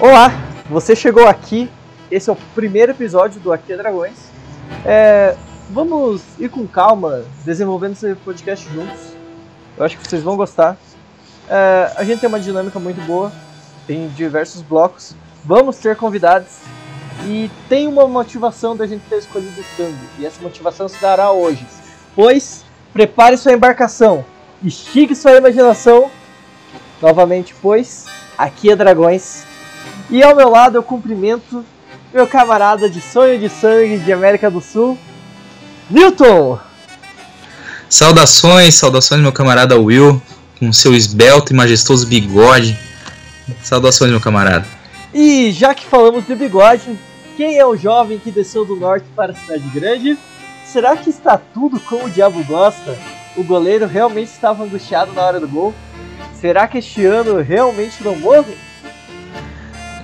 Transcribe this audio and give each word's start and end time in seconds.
Olá, 0.00 0.32
você 0.70 0.96
chegou 0.96 1.26
aqui. 1.26 1.70
Esse 2.10 2.30
é 2.30 2.32
o 2.32 2.36
primeiro 2.54 2.92
episódio 2.92 3.38
do 3.38 3.52
Aqui 3.52 3.74
é 3.74 3.76
Dragões. 3.76 4.16
É, 4.82 5.36
vamos 5.68 6.22
ir 6.38 6.48
com 6.48 6.66
calma, 6.66 7.22
desenvolvendo 7.44 7.92
esse 7.92 8.14
podcast 8.14 8.66
juntos. 8.72 8.98
Eu 9.76 9.84
acho 9.84 9.98
que 9.98 10.08
vocês 10.08 10.22
vão 10.22 10.38
gostar. 10.38 10.78
É, 11.46 11.92
a 11.98 12.02
gente 12.02 12.18
tem 12.18 12.30
uma 12.30 12.40
dinâmica 12.40 12.80
muito 12.80 12.98
boa, 13.02 13.30
tem 13.86 14.08
diversos 14.08 14.62
blocos. 14.62 15.14
Vamos 15.44 15.76
ter 15.76 15.94
convidados 15.96 16.60
e 17.26 17.50
tem 17.68 17.86
uma 17.86 18.08
motivação 18.08 18.74
da 18.74 18.86
gente 18.86 19.02
ter 19.06 19.18
escolhido 19.18 19.60
o 19.60 19.64
tango. 19.76 19.98
E 20.18 20.24
essa 20.24 20.40
motivação 20.40 20.88
se 20.88 20.98
dará 20.98 21.30
hoje. 21.30 21.66
Pois, 22.16 22.64
prepare 22.90 23.36
sua 23.36 23.52
embarcação, 23.52 24.24
estique 24.64 25.14
sua 25.14 25.36
imaginação. 25.36 26.10
Novamente, 27.02 27.54
pois, 27.60 28.06
aqui 28.38 28.70
é 28.70 28.76
Dragões 28.76 29.49
e 30.10 30.22
ao 30.22 30.34
meu 30.34 30.48
lado 30.48 30.76
eu 30.76 30.82
cumprimento 30.82 31.64
meu 32.12 32.26
camarada 32.26 32.90
de 32.90 33.00
sonho 33.00 33.38
de 33.38 33.48
sangue 33.48 33.98
de 33.98 34.12
América 34.12 34.50
do 34.50 34.60
Sul, 34.60 34.98
Newton! 35.88 36.58
Saudações, 37.88 38.74
saudações 38.74 39.20
meu 39.20 39.32
camarada 39.32 39.78
Will, 39.78 40.20
com 40.58 40.72
seu 40.72 40.94
esbelto 40.94 41.52
e 41.52 41.56
majestoso 41.56 42.06
bigode. 42.06 42.78
Saudações 43.62 44.10
meu 44.10 44.20
camarada. 44.20 44.66
E 45.12 45.50
já 45.50 45.74
que 45.74 45.84
falamos 45.84 46.26
de 46.26 46.34
bigode, 46.34 46.98
quem 47.36 47.58
é 47.58 47.66
o 47.66 47.76
jovem 47.76 48.18
que 48.18 48.30
desceu 48.30 48.64
do 48.64 48.76
norte 48.76 49.06
para 49.16 49.32
a 49.32 49.34
cidade 49.34 49.68
grande? 49.74 50.16
Será 50.64 50.96
que 50.96 51.10
está 51.10 51.36
tudo 51.36 51.80
como 51.80 52.04
o 52.04 52.10
diabo 52.10 52.44
gosta? 52.44 52.96
O 53.36 53.42
goleiro 53.42 53.86
realmente 53.86 54.28
estava 54.28 54.62
angustiado 54.62 55.12
na 55.12 55.22
hora 55.22 55.40
do 55.40 55.48
gol? 55.48 55.74
Será 56.40 56.68
que 56.68 56.78
este 56.78 57.04
ano 57.04 57.40
realmente 57.42 58.04
não 58.04 58.14
morro? 58.16 58.54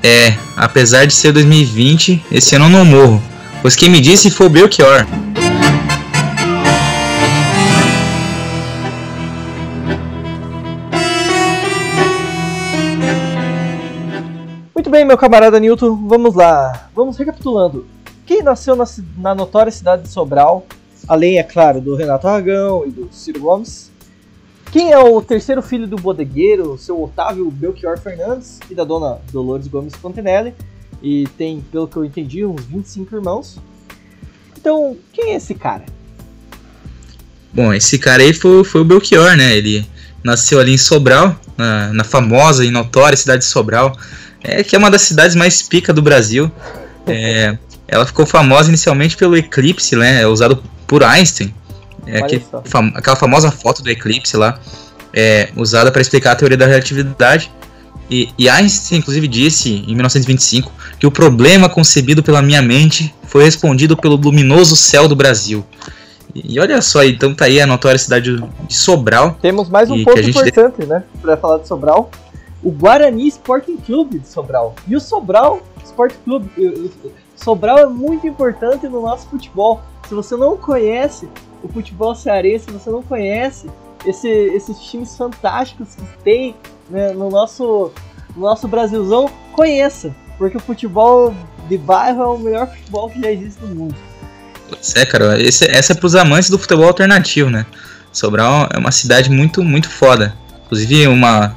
É, 0.06 0.38
apesar 0.56 1.04
de 1.04 1.12
ser 1.12 1.32
2020, 1.32 2.26
esse 2.30 2.54
ano 2.54 2.66
eu 2.66 2.70
não 2.70 2.84
morro, 2.84 3.20
pois 3.60 3.74
quem 3.74 3.90
me 3.90 4.00
disse 4.00 4.30
foi 4.30 4.46
o 4.46 4.48
Belchior. 4.48 5.04
Muito 14.72 14.88
bem, 14.88 15.04
meu 15.04 15.18
camarada 15.18 15.58
Newton, 15.58 16.06
vamos 16.06 16.36
lá. 16.36 16.88
Vamos 16.94 17.16
recapitulando. 17.16 17.84
Quem 18.24 18.44
nasceu 18.44 18.76
na, 18.76 18.84
na 19.18 19.34
notória 19.34 19.72
cidade 19.72 20.02
de 20.02 20.08
Sobral, 20.08 20.64
além, 21.08 21.40
é 21.40 21.42
claro, 21.42 21.80
do 21.80 21.96
Renato 21.96 22.28
Aragão 22.28 22.84
e 22.86 22.92
do 22.92 23.08
Ciro 23.10 23.40
Gomes, 23.40 23.90
quem 24.76 24.92
é 24.92 24.98
o 24.98 25.22
terceiro 25.22 25.62
filho 25.62 25.86
do 25.86 25.96
bodegueiro, 25.96 26.76
seu 26.76 27.02
Otávio 27.02 27.50
Belchior 27.50 27.98
Fernandes 27.98 28.60
e 28.70 28.74
da 28.74 28.84
dona 28.84 29.18
Dolores 29.32 29.66
Gomes 29.68 29.94
Fontenelle? 29.94 30.52
E 31.02 31.26
tem, 31.38 31.64
pelo 31.72 31.88
que 31.88 31.96
eu 31.96 32.04
entendi, 32.04 32.44
uns 32.44 32.62
25 32.66 33.16
irmãos. 33.16 33.56
Então, 34.54 34.94
quem 35.14 35.32
é 35.32 35.36
esse 35.36 35.54
cara? 35.54 35.82
Bom, 37.54 37.72
esse 37.72 37.98
cara 37.98 38.22
aí 38.22 38.34
foi, 38.34 38.62
foi 38.64 38.82
o 38.82 38.84
Belchior, 38.84 39.34
né? 39.34 39.56
Ele 39.56 39.86
nasceu 40.22 40.60
ali 40.60 40.74
em 40.74 40.78
Sobral, 40.78 41.34
na, 41.56 41.90
na 41.94 42.04
famosa 42.04 42.62
e 42.62 42.70
notória 42.70 43.16
cidade 43.16 43.44
de 43.44 43.48
Sobral, 43.48 43.96
é, 44.44 44.62
que 44.62 44.76
é 44.76 44.78
uma 44.78 44.90
das 44.90 45.00
cidades 45.00 45.34
mais 45.34 45.62
pica 45.62 45.90
do 45.90 46.02
Brasil. 46.02 46.52
É, 47.06 47.56
ela 47.88 48.04
ficou 48.04 48.26
famosa 48.26 48.68
inicialmente 48.68 49.16
pelo 49.16 49.38
eclipse, 49.38 49.96
né? 49.96 50.26
Usado 50.26 50.62
por 50.86 51.02
Einstein. 51.02 51.54
É 52.06 52.18
aquele, 52.18 52.44
fam 52.64 52.92
aquela 52.94 53.16
famosa 53.16 53.50
foto 53.50 53.82
do 53.82 53.90
eclipse 53.90 54.36
lá, 54.36 54.58
é, 55.12 55.48
usada 55.56 55.90
para 55.90 56.00
explicar 56.00 56.32
a 56.32 56.36
teoria 56.36 56.56
da 56.56 56.66
relatividade. 56.66 57.50
E, 58.08 58.28
e, 58.38 58.48
Einstein, 58.48 58.98
inclusive, 58.98 59.26
disse 59.26 59.84
em 59.88 59.94
1925 59.94 60.70
que 60.98 61.06
o 61.06 61.10
problema 61.10 61.68
concebido 61.68 62.22
pela 62.22 62.40
minha 62.40 62.62
mente 62.62 63.12
foi 63.24 63.44
respondido 63.44 63.96
pelo 63.96 64.14
luminoso 64.14 64.76
céu 64.76 65.08
do 65.08 65.16
Brasil. 65.16 65.64
E, 66.34 66.54
e 66.54 66.60
olha 66.60 66.80
só, 66.80 67.02
então 67.02 67.34
tá 67.34 67.46
aí 67.46 67.60
a 67.60 67.66
notória 67.66 67.98
cidade 67.98 68.36
de 68.68 68.74
Sobral. 68.74 69.36
Temos 69.42 69.68
mais 69.68 69.90
um 69.90 70.04
ponto 70.04 70.20
importante, 70.20 70.80
de... 70.80 70.86
né, 70.86 71.02
para 71.20 71.36
falar 71.36 71.58
de 71.58 71.66
Sobral. 71.66 72.10
O 72.62 72.70
Guarani 72.70 73.26
Sporting 73.28 73.76
Clube 73.76 74.20
de 74.20 74.28
Sobral. 74.28 74.74
E 74.86 74.94
o 74.94 75.00
Sobral 75.00 75.60
Sporting 75.84 76.18
Clube. 76.24 76.90
Sobral 77.34 77.78
é 77.78 77.86
muito 77.86 78.26
importante 78.26 78.88
no 78.88 79.02
nosso 79.02 79.28
futebol. 79.28 79.82
Se 80.08 80.14
você 80.14 80.36
não 80.36 80.56
conhece 80.56 81.28
o 81.66 81.72
futebol 81.72 82.14
cearense, 82.14 82.70
você 82.70 82.90
não 82.90 83.02
conhece 83.02 83.68
esse, 84.06 84.28
esses 84.28 84.78
times 84.78 85.16
fantásticos 85.16 85.88
que 85.94 86.22
tem 86.22 86.54
né, 86.88 87.12
no, 87.12 87.28
nosso, 87.28 87.92
no 88.34 88.42
nosso 88.42 88.66
Brasilzão, 88.68 89.30
conheça. 89.52 90.14
Porque 90.38 90.56
o 90.56 90.60
futebol 90.60 91.34
de 91.68 91.76
bairro 91.78 92.22
é 92.22 92.26
o 92.26 92.38
melhor 92.38 92.68
futebol 92.68 93.10
que 93.10 93.20
já 93.20 93.30
existe 93.30 93.62
no 93.62 93.74
mundo. 93.74 93.96
Pois 94.68 94.94
é, 94.96 95.06
cara. 95.06 95.40
Esse, 95.40 95.64
essa 95.64 95.92
é 95.92 95.96
pros 95.96 96.14
amantes 96.14 96.50
do 96.50 96.58
futebol 96.58 96.86
alternativo, 96.86 97.50
né? 97.50 97.66
Sobral 98.12 98.68
é 98.72 98.78
uma 98.78 98.92
cidade 98.92 99.30
muito, 99.30 99.62
muito 99.62 99.88
foda. 99.88 100.34
Inclusive, 100.64 101.06
uma, 101.06 101.56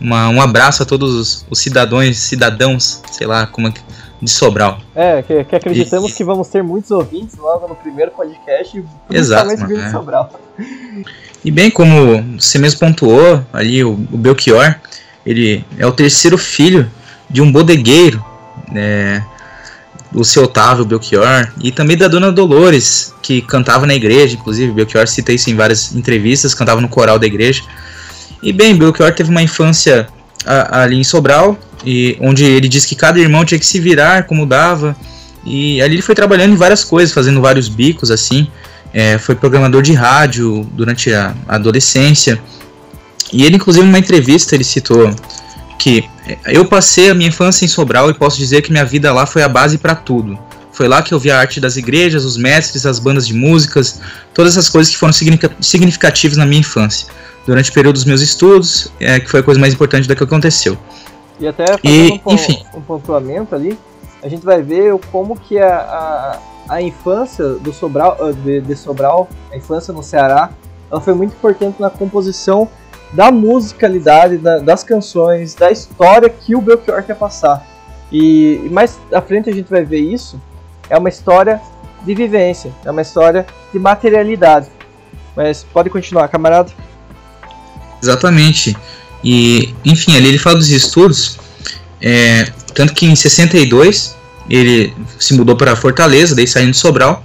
uma, 0.00 0.28
um 0.28 0.40
abraço 0.40 0.82
a 0.82 0.86
todos 0.86 1.14
os, 1.14 1.46
os 1.50 1.58
cidadãos, 1.58 2.16
cidadãos, 2.18 3.02
sei 3.10 3.26
lá 3.26 3.46
como 3.46 3.68
é 3.68 3.72
que 3.72 3.80
de 4.20 4.30
Sobral. 4.30 4.78
É, 4.94 5.22
que, 5.22 5.44
que 5.44 5.56
acreditamos 5.56 6.12
e, 6.12 6.14
que 6.14 6.24
vamos 6.24 6.48
ter 6.48 6.62
muitos 6.62 6.90
ouvintes 6.90 7.36
logo 7.36 7.66
no 7.68 7.74
primeiro 7.74 8.10
podcast, 8.10 8.82
principalmente 9.08 9.66
vindo 9.66 9.80
é. 9.80 9.84
de 9.86 9.90
Sobral. 9.90 10.30
E 11.44 11.50
bem, 11.50 11.70
como 11.70 12.22
você 12.38 12.58
mesmo 12.58 12.80
pontuou, 12.80 13.42
ali 13.52 13.82
o, 13.82 13.92
o 13.92 14.18
Belchior, 14.18 14.74
ele 15.24 15.64
é 15.78 15.86
o 15.86 15.92
terceiro 15.92 16.36
filho 16.36 16.90
de 17.28 17.40
um 17.40 17.50
bodegueiro, 17.50 18.22
né, 18.70 19.24
o 20.12 20.24
seu 20.24 20.44
Otávio 20.44 20.84
Belchior, 20.84 21.50
e 21.62 21.70
também 21.70 21.96
da 21.96 22.08
dona 22.08 22.32
Dolores, 22.32 23.14
que 23.22 23.40
cantava 23.40 23.86
na 23.86 23.94
igreja, 23.94 24.34
inclusive, 24.34 24.72
Belchior 24.72 25.06
cita 25.06 25.32
isso 25.32 25.48
em 25.48 25.54
várias 25.54 25.94
entrevistas, 25.94 26.52
cantava 26.52 26.80
no 26.80 26.88
coral 26.88 27.18
da 27.18 27.26
igreja. 27.26 27.62
E 28.42 28.52
bem, 28.52 28.76
Belchior 28.76 29.14
teve 29.14 29.30
uma 29.30 29.42
infância 29.42 30.08
a, 30.44 30.82
ali 30.82 30.96
em 30.98 31.04
Sobral, 31.04 31.56
e 31.84 32.16
onde 32.20 32.44
ele 32.44 32.68
disse 32.68 32.86
que 32.86 32.94
cada 32.94 33.18
irmão 33.18 33.44
tinha 33.44 33.58
que 33.58 33.66
se 33.66 33.80
virar 33.80 34.24
como 34.24 34.46
dava. 34.46 34.96
E 35.44 35.80
ali 35.80 35.94
ele 35.94 36.02
foi 36.02 36.14
trabalhando 36.14 36.52
em 36.52 36.56
várias 36.56 36.84
coisas, 36.84 37.14
fazendo 37.14 37.40
vários 37.40 37.68
bicos 37.68 38.10
assim. 38.10 38.48
É, 38.92 39.18
foi 39.18 39.34
programador 39.34 39.82
de 39.82 39.92
rádio 39.92 40.66
durante 40.72 41.12
a 41.12 41.34
adolescência. 41.48 42.40
E 43.32 43.44
ele, 43.44 43.56
inclusive, 43.56 43.86
numa 43.86 43.98
entrevista, 43.98 44.54
ele 44.54 44.64
citou 44.64 45.14
que 45.78 46.04
é, 46.26 46.38
eu 46.46 46.64
passei 46.64 47.10
a 47.10 47.14
minha 47.14 47.28
infância 47.28 47.64
em 47.64 47.68
Sobral 47.68 48.10
e 48.10 48.14
posso 48.14 48.36
dizer 48.36 48.62
que 48.62 48.70
minha 48.70 48.84
vida 48.84 49.12
lá 49.12 49.24
foi 49.26 49.42
a 49.42 49.48
base 49.48 49.78
para 49.78 49.94
tudo. 49.94 50.38
Foi 50.72 50.88
lá 50.88 51.02
que 51.02 51.12
eu 51.12 51.18
vi 51.18 51.30
a 51.30 51.38
arte 51.38 51.60
das 51.60 51.76
igrejas, 51.76 52.24
os 52.24 52.36
mestres, 52.36 52.86
as 52.86 52.98
bandas 52.98 53.26
de 53.26 53.34
músicas, 53.34 54.00
todas 54.32 54.52
essas 54.56 54.68
coisas 54.68 54.92
que 54.92 54.98
foram 54.98 55.12
significativas 55.60 56.36
na 56.36 56.46
minha 56.46 56.60
infância. 56.60 57.08
Durante 57.46 57.70
o 57.70 57.72
período 57.72 57.94
dos 57.94 58.04
meus 58.04 58.20
estudos, 58.20 58.88
é, 59.00 59.18
que 59.20 59.30
foi 59.30 59.40
a 59.40 59.42
coisa 59.42 59.60
mais 59.60 59.74
importante 59.74 60.06
da 60.06 60.14
que 60.14 60.22
aconteceu. 60.22 60.78
E 61.40 61.48
até 61.48 61.66
fazendo 61.66 61.84
e, 61.84 62.22
um, 62.24 62.32
enfim. 62.34 62.64
um 62.74 62.80
pontuamento 62.82 63.54
ali, 63.54 63.78
a 64.22 64.28
gente 64.28 64.44
vai 64.44 64.62
ver 64.62 64.96
como 65.10 65.38
que 65.38 65.58
a, 65.58 66.38
a, 66.68 66.74
a 66.74 66.82
infância 66.82 67.54
do 67.54 67.72
Sobral, 67.72 68.16
ah, 68.20 68.32
de, 68.32 68.60
de, 68.60 68.76
Sobral, 68.76 69.28
a 69.50 69.56
infância 69.56 69.92
no 69.92 70.02
Ceará, 70.02 70.50
ela 70.90 71.00
foi 71.00 71.14
muito 71.14 71.32
importante 71.32 71.80
na 71.80 71.88
composição 71.88 72.68
da 73.12 73.32
musicalidade, 73.32 74.36
da, 74.36 74.58
das 74.58 74.84
canções, 74.84 75.54
da 75.54 75.70
história 75.70 76.28
que 76.28 76.54
o 76.54 76.60
Belchior 76.60 77.02
quer 77.02 77.16
passar. 77.16 77.66
E 78.12 78.68
mais 78.70 78.98
à 79.12 79.22
frente 79.22 79.48
a 79.48 79.52
gente 79.52 79.70
vai 79.70 79.84
ver 79.84 80.00
isso. 80.00 80.40
É 80.88 80.98
uma 80.98 81.08
história 81.08 81.60
de 82.04 82.14
vivência, 82.14 82.72
é 82.84 82.90
uma 82.90 83.02
história 83.02 83.46
de 83.72 83.78
materialidade. 83.78 84.68
Mas 85.34 85.64
pode 85.64 85.88
continuar, 85.88 86.28
camarada. 86.28 86.70
Exatamente. 88.02 88.76
E, 89.22 89.74
enfim, 89.84 90.16
ali 90.16 90.28
ele 90.28 90.38
fala 90.38 90.56
dos 90.56 90.70
estudos, 90.70 91.38
é, 92.00 92.44
tanto 92.74 92.94
que 92.94 93.06
em 93.06 93.14
62 93.14 94.16
ele 94.48 94.94
se 95.18 95.34
mudou 95.34 95.56
para 95.56 95.76
Fortaleza, 95.76 96.34
daí 96.34 96.46
saindo 96.46 96.72
de 96.72 96.78
Sobral, 96.78 97.22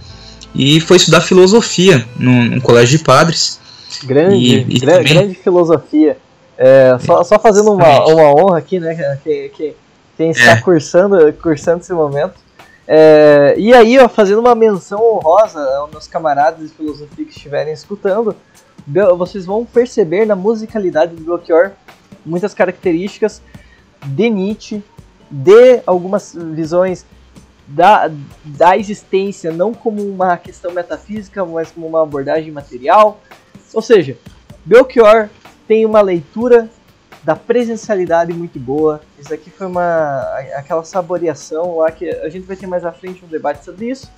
e 0.53 0.79
foi 0.79 0.97
estudar 0.97 1.21
filosofia 1.21 2.05
num, 2.17 2.43
num 2.43 2.59
colégio 2.59 2.97
de 2.97 3.03
padres. 3.03 3.59
Grande, 4.03 4.35
e, 4.35 4.75
e 4.75 4.79
também... 4.79 5.03
grande 5.03 5.35
filosofia. 5.35 6.17
É, 6.57 6.97
só, 6.99 7.23
só 7.23 7.37
fazendo 7.37 7.73
uma, 7.73 8.05
uma 8.07 8.33
honra 8.33 8.57
aqui, 8.59 8.79
né? 8.79 9.19
Quem, 9.23 9.49
quem, 9.49 9.75
quem 10.15 10.29
está 10.31 10.51
é. 10.51 10.61
cursando, 10.61 11.33
cursando 11.33 11.81
esse 11.81 11.93
momento. 11.93 12.35
É, 12.87 13.55
e 13.57 13.73
aí, 13.73 13.97
ó, 13.97 14.07
fazendo 14.07 14.39
uma 14.39 14.55
menção 14.55 15.01
honrosa 15.01 15.59
aos 15.77 15.91
meus 15.91 16.07
camaradas 16.07 16.61
de 16.61 16.75
filosofia 16.75 17.25
que 17.25 17.31
estiverem 17.31 17.73
escutando, 17.73 18.35
vocês 19.17 19.45
vão 19.45 19.65
perceber 19.65 20.25
na 20.25 20.35
musicalidade 20.35 21.15
do 21.15 21.23
Belchior 21.23 21.71
muitas 22.25 22.53
características 22.53 23.41
de 24.05 24.29
Nietzsche, 24.29 24.83
de 25.29 25.81
algumas 25.85 26.35
visões 26.35 27.05
da, 27.67 28.11
da 28.43 28.77
existência, 28.77 29.51
não 29.51 29.73
como 29.73 30.01
uma 30.01 30.37
questão 30.37 30.71
metafísica, 30.71 31.43
mas 31.45 31.71
como 31.71 31.87
uma 31.87 32.03
abordagem 32.03 32.51
material. 32.51 33.19
Ou 33.73 33.81
seja, 33.81 34.17
Belchior 34.63 35.29
tem 35.67 35.85
uma 35.85 36.01
leitura 36.01 36.69
da 37.23 37.35
presencialidade 37.35 38.31
muito 38.33 38.59
boa. 38.59 39.01
Isso 39.19 39.33
aqui 39.33 39.49
foi 39.49 39.65
uma 39.65 40.21
aquela 40.55 40.83
saboreação 40.83 41.77
lá 41.77 41.91
que 41.91 42.07
a 42.07 42.29
gente 42.29 42.45
vai 42.45 42.55
ter 42.55 42.67
mais 42.67 42.85
à 42.85 42.91
frente 42.91 43.25
um 43.25 43.27
debate 43.27 43.65
sobre 43.65 43.89
isso, 43.89 44.11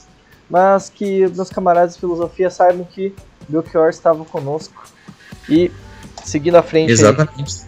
mas 0.50 0.90
que 0.90 1.26
meus 1.28 1.50
camaradas 1.50 1.94
de 1.94 2.02
filosofia 2.02 2.50
saibam 2.50 2.84
que 2.84 3.16
Belchior 3.48 3.90
estava 3.90 4.26
conosco 4.26 4.86
e 5.50 5.72
seguindo 6.26 6.56
à 6.56 6.64
frente. 6.64 6.92
Exatamente. 6.92 7.62
Aí. 7.62 7.67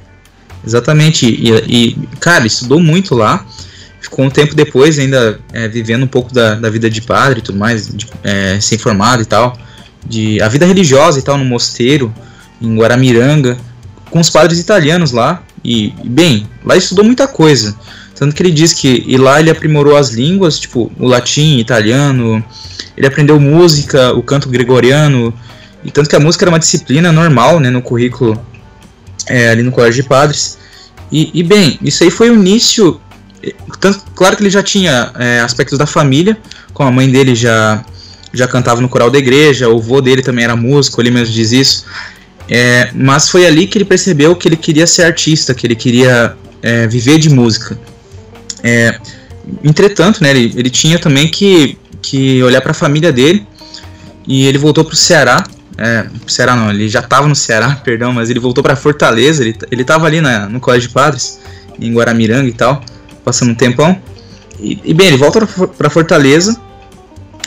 Exatamente. 0.66 1.26
E, 1.26 1.50
e, 1.68 2.08
cara, 2.20 2.46
estudou 2.46 2.80
muito 2.80 3.16
lá. 3.16 3.46
Ficou 4.02 4.26
um 4.26 4.30
tempo 4.30 4.56
depois 4.56 4.98
ainda 4.98 5.40
é, 5.52 5.68
vivendo 5.68 6.04
um 6.04 6.08
pouco 6.08 6.34
da, 6.34 6.56
da 6.56 6.70
vida 6.70 6.90
de 6.90 7.02
padre 7.02 7.40
e 7.40 7.42
tudo 7.42 7.58
mais, 7.58 7.88
de, 7.88 8.08
é, 8.24 8.60
ser 8.60 8.76
informado 8.76 9.22
e 9.22 9.26
tal. 9.26 9.58
De, 10.06 10.42
a 10.42 10.48
vida 10.48 10.66
religiosa 10.66 11.20
e 11.20 11.22
tal 11.22 11.38
no 11.38 11.46
mosteiro, 11.46 12.14
em 12.62 12.76
Guaramiranga 12.76 13.58
com 14.10 14.20
os 14.20 14.30
padres 14.30 14.60
italianos 14.60 15.12
lá. 15.12 15.44
E, 15.64 15.94
bem, 16.06 16.48
lá 16.64 16.76
estudou 16.78 17.04
muita 17.04 17.28
coisa. 17.28 17.76
Tanto 18.16 18.36
que 18.36 18.44
ele 18.44 18.52
diz 18.52 18.74
que 18.74 19.04
e 19.08 19.18
lá 19.18 19.40
ele 19.40 19.50
aprimorou 19.50 19.96
as 19.96 20.10
línguas, 20.10 20.60
tipo 20.60 20.92
o 21.00 21.08
latim, 21.08 21.58
italiano, 21.58 22.44
ele 22.98 23.08
aprendeu 23.08 23.40
música, 23.40 24.14
o 24.14 24.22
canto 24.22 24.50
gregoriano, 24.50 25.34
e 25.84 25.92
tanto 25.92 26.10
que 26.10 26.16
a 26.16 26.20
música 26.20 26.44
era 26.44 26.52
uma 26.52 26.60
disciplina 26.60 27.12
normal 27.12 27.60
né, 27.60 27.70
no 27.70 27.82
currículo 27.82 28.40
é, 29.28 29.50
ali 29.50 29.64
no 29.64 29.72
Colégio 29.72 30.04
de 30.04 30.10
Padres. 30.10 30.58
E, 31.12 31.32
e, 31.34 31.44
bem, 31.44 31.80
isso 31.82 32.04
aí 32.04 32.12
foi 32.12 32.30
o 32.30 32.36
início. 32.36 33.00
Tanto, 33.80 34.04
claro 34.16 34.36
que 34.36 34.44
ele 34.44 34.50
já 34.50 34.62
tinha 34.62 35.12
é, 35.18 35.40
aspectos 35.40 35.78
da 35.78 35.86
família, 35.86 36.38
como 36.74 36.90
a 36.90 36.92
mãe 36.92 37.10
dele 37.10 37.34
já, 37.34 37.84
já 38.34 38.48
cantava 38.48 38.82
no 38.82 38.90
coral 38.90 39.10
da 39.10 39.18
igreja, 39.18 39.70
o 39.70 39.78
avô 39.78 40.02
dele 40.02 40.22
também 40.22 40.44
era 40.44 40.56
músico, 40.56 41.02
ele 41.02 41.12
mesmo 41.12 41.34
diz 41.34 41.52
isso. 41.52 41.86
É, 42.50 42.90
mas 42.94 43.30
foi 43.30 43.46
ali 43.46 43.68
que 43.68 43.78
ele 43.78 43.86
percebeu 43.86 44.36
que 44.36 44.48
ele 44.48 44.58
queria 44.58 44.88
ser 44.88 45.04
artista, 45.04 45.54
que 45.54 45.68
ele 45.68 45.76
queria 45.76 46.36
é, 46.62 46.88
viver 46.88 47.20
de 47.20 47.30
música. 47.30 47.80
É, 48.64 49.00
entretanto, 49.64 50.22
né, 50.22 50.32
ele, 50.32 50.54
ele 50.56 50.70
tinha 50.70 51.00
também 51.00 51.30
que, 51.30 51.78
que 52.02 52.42
olhar 52.44 52.62
para 52.62 52.72
a 52.72 52.76
família 52.76 53.12
dele 53.12 53.46
e 54.28 54.46
ele 54.46 54.58
voltou 54.58 54.84
para 54.84 54.94
o 54.94 54.98
Ceará. 54.98 55.44
É, 55.82 56.08
Ceará 56.28 56.56
não, 56.56 56.70
ele 56.70 56.90
já 56.90 57.00
estava 57.00 57.28
no 57.28 57.36
Ceará, 57.36 57.80
perdão, 57.84 58.12
mas 58.12 58.30
ele 58.30 58.40
voltou 58.40 58.64
para 58.64 58.76
Fortaleza. 58.76 59.44
Ele, 59.44 59.56
ele 59.72 59.82
estava 59.82 60.06
ali 60.06 60.20
na, 60.20 60.48
no 60.48 60.60
Colégio 60.60 60.90
de 60.90 60.94
Padres, 60.94 61.40
em 61.80 61.94
Guaramiranga 61.94 62.50
e 62.50 62.54
tal, 62.54 62.84
passando 63.24 63.52
um 63.52 63.56
tempão. 63.56 63.98
E, 64.60 64.80
e 64.84 64.94
bem, 64.94 65.08
ele 65.08 65.18
volta 65.18 65.48
para 65.78 65.90
Fortaleza 65.90 66.60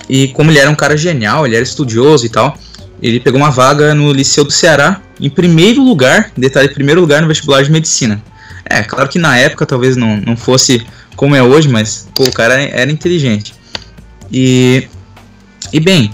e 0.08 0.28
como 0.28 0.50
ele 0.50 0.58
era 0.58 0.70
um 0.70 0.74
cara 0.74 0.96
genial, 0.96 1.46
ele 1.46 1.56
era 1.56 1.62
estudioso 1.62 2.26
e 2.26 2.28
tal, 2.28 2.56
ele 3.02 3.20
pegou 3.20 3.40
uma 3.40 3.50
vaga 3.50 3.94
no 3.94 4.12
Liceu 4.12 4.44
do 4.44 4.50
Ceará, 4.50 5.00
em 5.20 5.30
primeiro 5.30 5.82
lugar, 5.82 6.30
detalhe, 6.36 6.68
primeiro 6.68 7.00
lugar 7.00 7.20
no 7.20 7.28
vestibular 7.28 7.62
de 7.62 7.70
medicina. 7.70 8.22
É, 8.64 8.82
claro 8.82 9.08
que 9.08 9.18
na 9.18 9.36
época 9.36 9.66
talvez 9.66 9.96
não, 9.96 10.16
não 10.18 10.36
fosse 10.36 10.86
como 11.16 11.34
é 11.34 11.42
hoje, 11.42 11.68
mas 11.68 12.08
pô, 12.14 12.24
o 12.24 12.32
cara 12.32 12.60
era 12.60 12.90
inteligente. 12.90 13.54
E, 14.30 14.88
e 15.72 15.80
bem, 15.80 16.12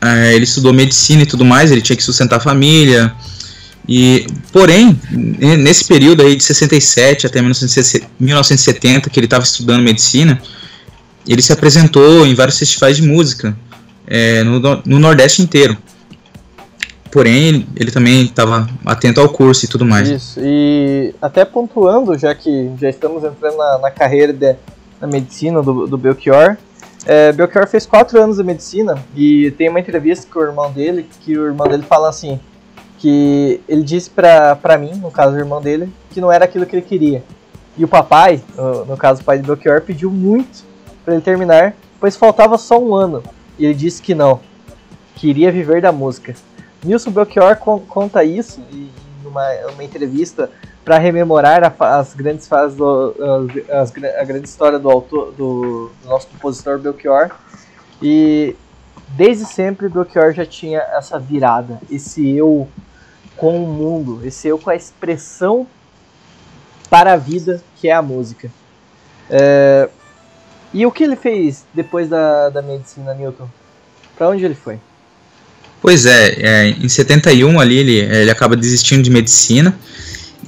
é, 0.00 0.34
ele 0.34 0.44
estudou 0.44 0.72
medicina 0.72 1.22
e 1.22 1.26
tudo 1.26 1.44
mais, 1.44 1.70
ele 1.70 1.80
tinha 1.82 1.96
que 1.96 2.02
sustentar 2.02 2.36
a 2.36 2.40
família. 2.40 3.12
E, 3.86 4.26
porém, 4.50 4.98
nesse 5.10 5.84
período 5.84 6.22
aí 6.22 6.36
de 6.36 6.42
67 6.42 7.26
até 7.26 7.42
1970, 7.42 9.10
que 9.10 9.18
ele 9.20 9.26
estava 9.26 9.44
estudando 9.44 9.82
medicina, 9.82 10.40
ele 11.28 11.42
se 11.42 11.52
apresentou 11.52 12.26
em 12.26 12.34
vários 12.34 12.58
festivais 12.58 12.96
de 12.96 13.02
música 13.02 13.56
é, 14.06 14.42
no, 14.42 14.60
no 14.84 14.98
Nordeste 14.98 15.42
inteiro 15.42 15.76
porém 17.14 17.64
ele 17.76 17.92
também 17.92 18.24
estava 18.24 18.68
atento 18.84 19.20
ao 19.20 19.28
curso 19.28 19.64
e 19.64 19.68
tudo 19.68 19.84
mais. 19.84 20.08
Isso, 20.08 20.40
e 20.42 21.14
até 21.22 21.44
pontuando, 21.44 22.18
já 22.18 22.34
que 22.34 22.72
já 22.80 22.90
estamos 22.90 23.22
entrando 23.22 23.56
na, 23.56 23.78
na 23.78 23.90
carreira 23.92 24.32
da 24.32 25.06
medicina 25.06 25.62
do, 25.62 25.86
do 25.86 25.96
Belchior, 25.96 26.56
é, 27.06 27.32
Belchior 27.32 27.66
fez 27.66 27.84
quatro 27.84 28.20
anos 28.20 28.38
de 28.38 28.44
medicina 28.44 29.02
e 29.14 29.50
tem 29.52 29.68
uma 29.68 29.80
entrevista 29.80 30.26
com 30.32 30.38
o 30.38 30.42
irmão 30.42 30.72
dele, 30.72 31.06
que 31.20 31.36
o 31.36 31.46
irmão 31.46 31.66
dele 31.68 31.82
fala 31.82 32.08
assim, 32.08 32.40
que 32.98 33.60
ele 33.68 33.82
disse 33.82 34.08
pra, 34.08 34.78
mim, 34.78 34.92
no 34.94 35.10
caso 35.10 35.36
o 35.36 35.38
irmão 35.38 35.60
dele, 35.60 35.92
que 36.10 36.20
não 36.20 36.32
era 36.32 36.46
aquilo 36.46 36.64
que 36.64 36.76
ele 36.76 36.86
queria. 36.86 37.22
E 37.76 37.84
o 37.84 37.88
papai, 37.88 38.42
no, 38.56 38.84
no 38.86 38.96
caso 38.96 39.20
o 39.20 39.24
pai 39.24 39.38
de 39.38 39.44
Belchior, 39.44 39.82
pediu 39.82 40.10
muito 40.10 40.64
para 41.04 41.14
ele 41.14 41.22
terminar, 41.22 41.74
pois 42.00 42.16
faltava 42.16 42.56
só 42.56 42.80
um 42.80 42.94
ano. 42.94 43.22
E 43.58 43.66
ele 43.66 43.74
disse 43.74 44.00
que 44.00 44.14
não, 44.14 44.40
queria 45.14 45.52
viver 45.52 45.82
da 45.82 45.92
música. 45.92 46.34
Nilson 46.82 47.10
Belchior 47.10 47.56
con 47.56 47.80
conta 47.80 48.24
isso 48.24 48.60
em 48.72 48.88
uma, 49.24 49.46
uma 49.72 49.84
entrevista 49.84 50.50
para 50.84 50.98
rememorar 50.98 51.64
a, 51.64 51.98
as 51.98 52.14
grandes 52.14 52.46
fases 52.46 52.76
do, 52.76 53.14
as, 53.70 53.92
as, 53.92 54.04
a 54.20 54.24
grande 54.24 54.46
história 54.46 54.78
do 54.78 54.90
autor 54.90 55.32
do, 55.32 55.90
do, 56.02 56.08
nosso 56.08 56.26
compositor 56.28 56.78
Belchior. 56.78 57.30
E 58.02 58.54
desde 59.08 59.46
sempre 59.46 59.88
Belchior 59.88 60.32
já 60.32 60.44
tinha 60.44 60.80
essa 60.80 61.18
virada 61.18 61.80
esse 61.90 62.36
eu 62.36 62.68
com 63.36 63.64
o 63.64 63.66
mundo 63.66 64.20
esse 64.24 64.48
eu 64.48 64.58
com 64.58 64.70
a 64.70 64.76
expressão 64.76 65.66
para 66.90 67.12
a 67.14 67.16
vida 67.16 67.62
que 67.76 67.88
é 67.88 67.92
a 67.92 68.02
música. 68.02 68.50
É, 69.30 69.88
e 70.72 70.84
o 70.84 70.92
que 70.92 71.04
ele 71.04 71.16
fez 71.16 71.64
depois 71.72 72.08
da, 72.08 72.50
da 72.50 72.60
medicina 72.60 73.14
Newton? 73.14 73.48
Para 74.16 74.28
onde 74.28 74.44
ele 74.44 74.54
foi? 74.54 74.78
Pois 75.80 76.06
é, 76.06 76.34
é, 76.40 76.68
em 76.70 76.88
71 76.88 77.60
ali 77.60 77.78
ele, 77.78 77.98
ele 77.98 78.30
acaba 78.30 78.56
desistindo 78.56 79.02
de 79.02 79.10
medicina 79.10 79.76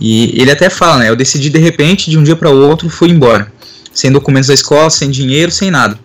e 0.01 0.41
ele 0.41 0.51
até 0.51 0.69
fala, 0.69 0.99
né? 0.99 1.11
Eu 1.11 1.17
decidi 1.17 1.51
de 1.51 1.59
repente, 1.59 2.11
de 2.11 2.19
um 2.19 2.23
dia 2.23 2.37
para 2.37 2.51
o 2.51 2.69
outro, 2.69 2.89
fui 2.89 3.09
embora, 3.09 3.53
sem 3.93 4.11
documentos 4.11 4.49
da 4.49 4.55
escola, 4.55 4.91
sem 4.91 5.11
dinheiro, 5.11 5.51
sem 5.51 5.71
nada. 5.71 5.99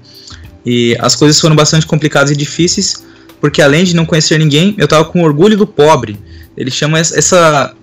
E 0.66 0.96
as 1.00 1.16
coisas 1.16 1.40
foram 1.40 1.56
bastante 1.56 1.86
complicadas 1.86 2.32
e 2.32 2.36
difíceis, 2.36 3.04
porque 3.40 3.62
além 3.62 3.84
de 3.84 3.96
não 3.96 4.06
conhecer 4.06 4.38
ninguém, 4.38 4.76
eu 4.78 4.88
tava 4.88 5.06
com 5.06 5.24
orgulho 5.24 5.58
do 5.58 5.66
pobre. 5.66 6.20
Ele 6.56 6.70
chama 6.70 7.00
essa 7.00 7.76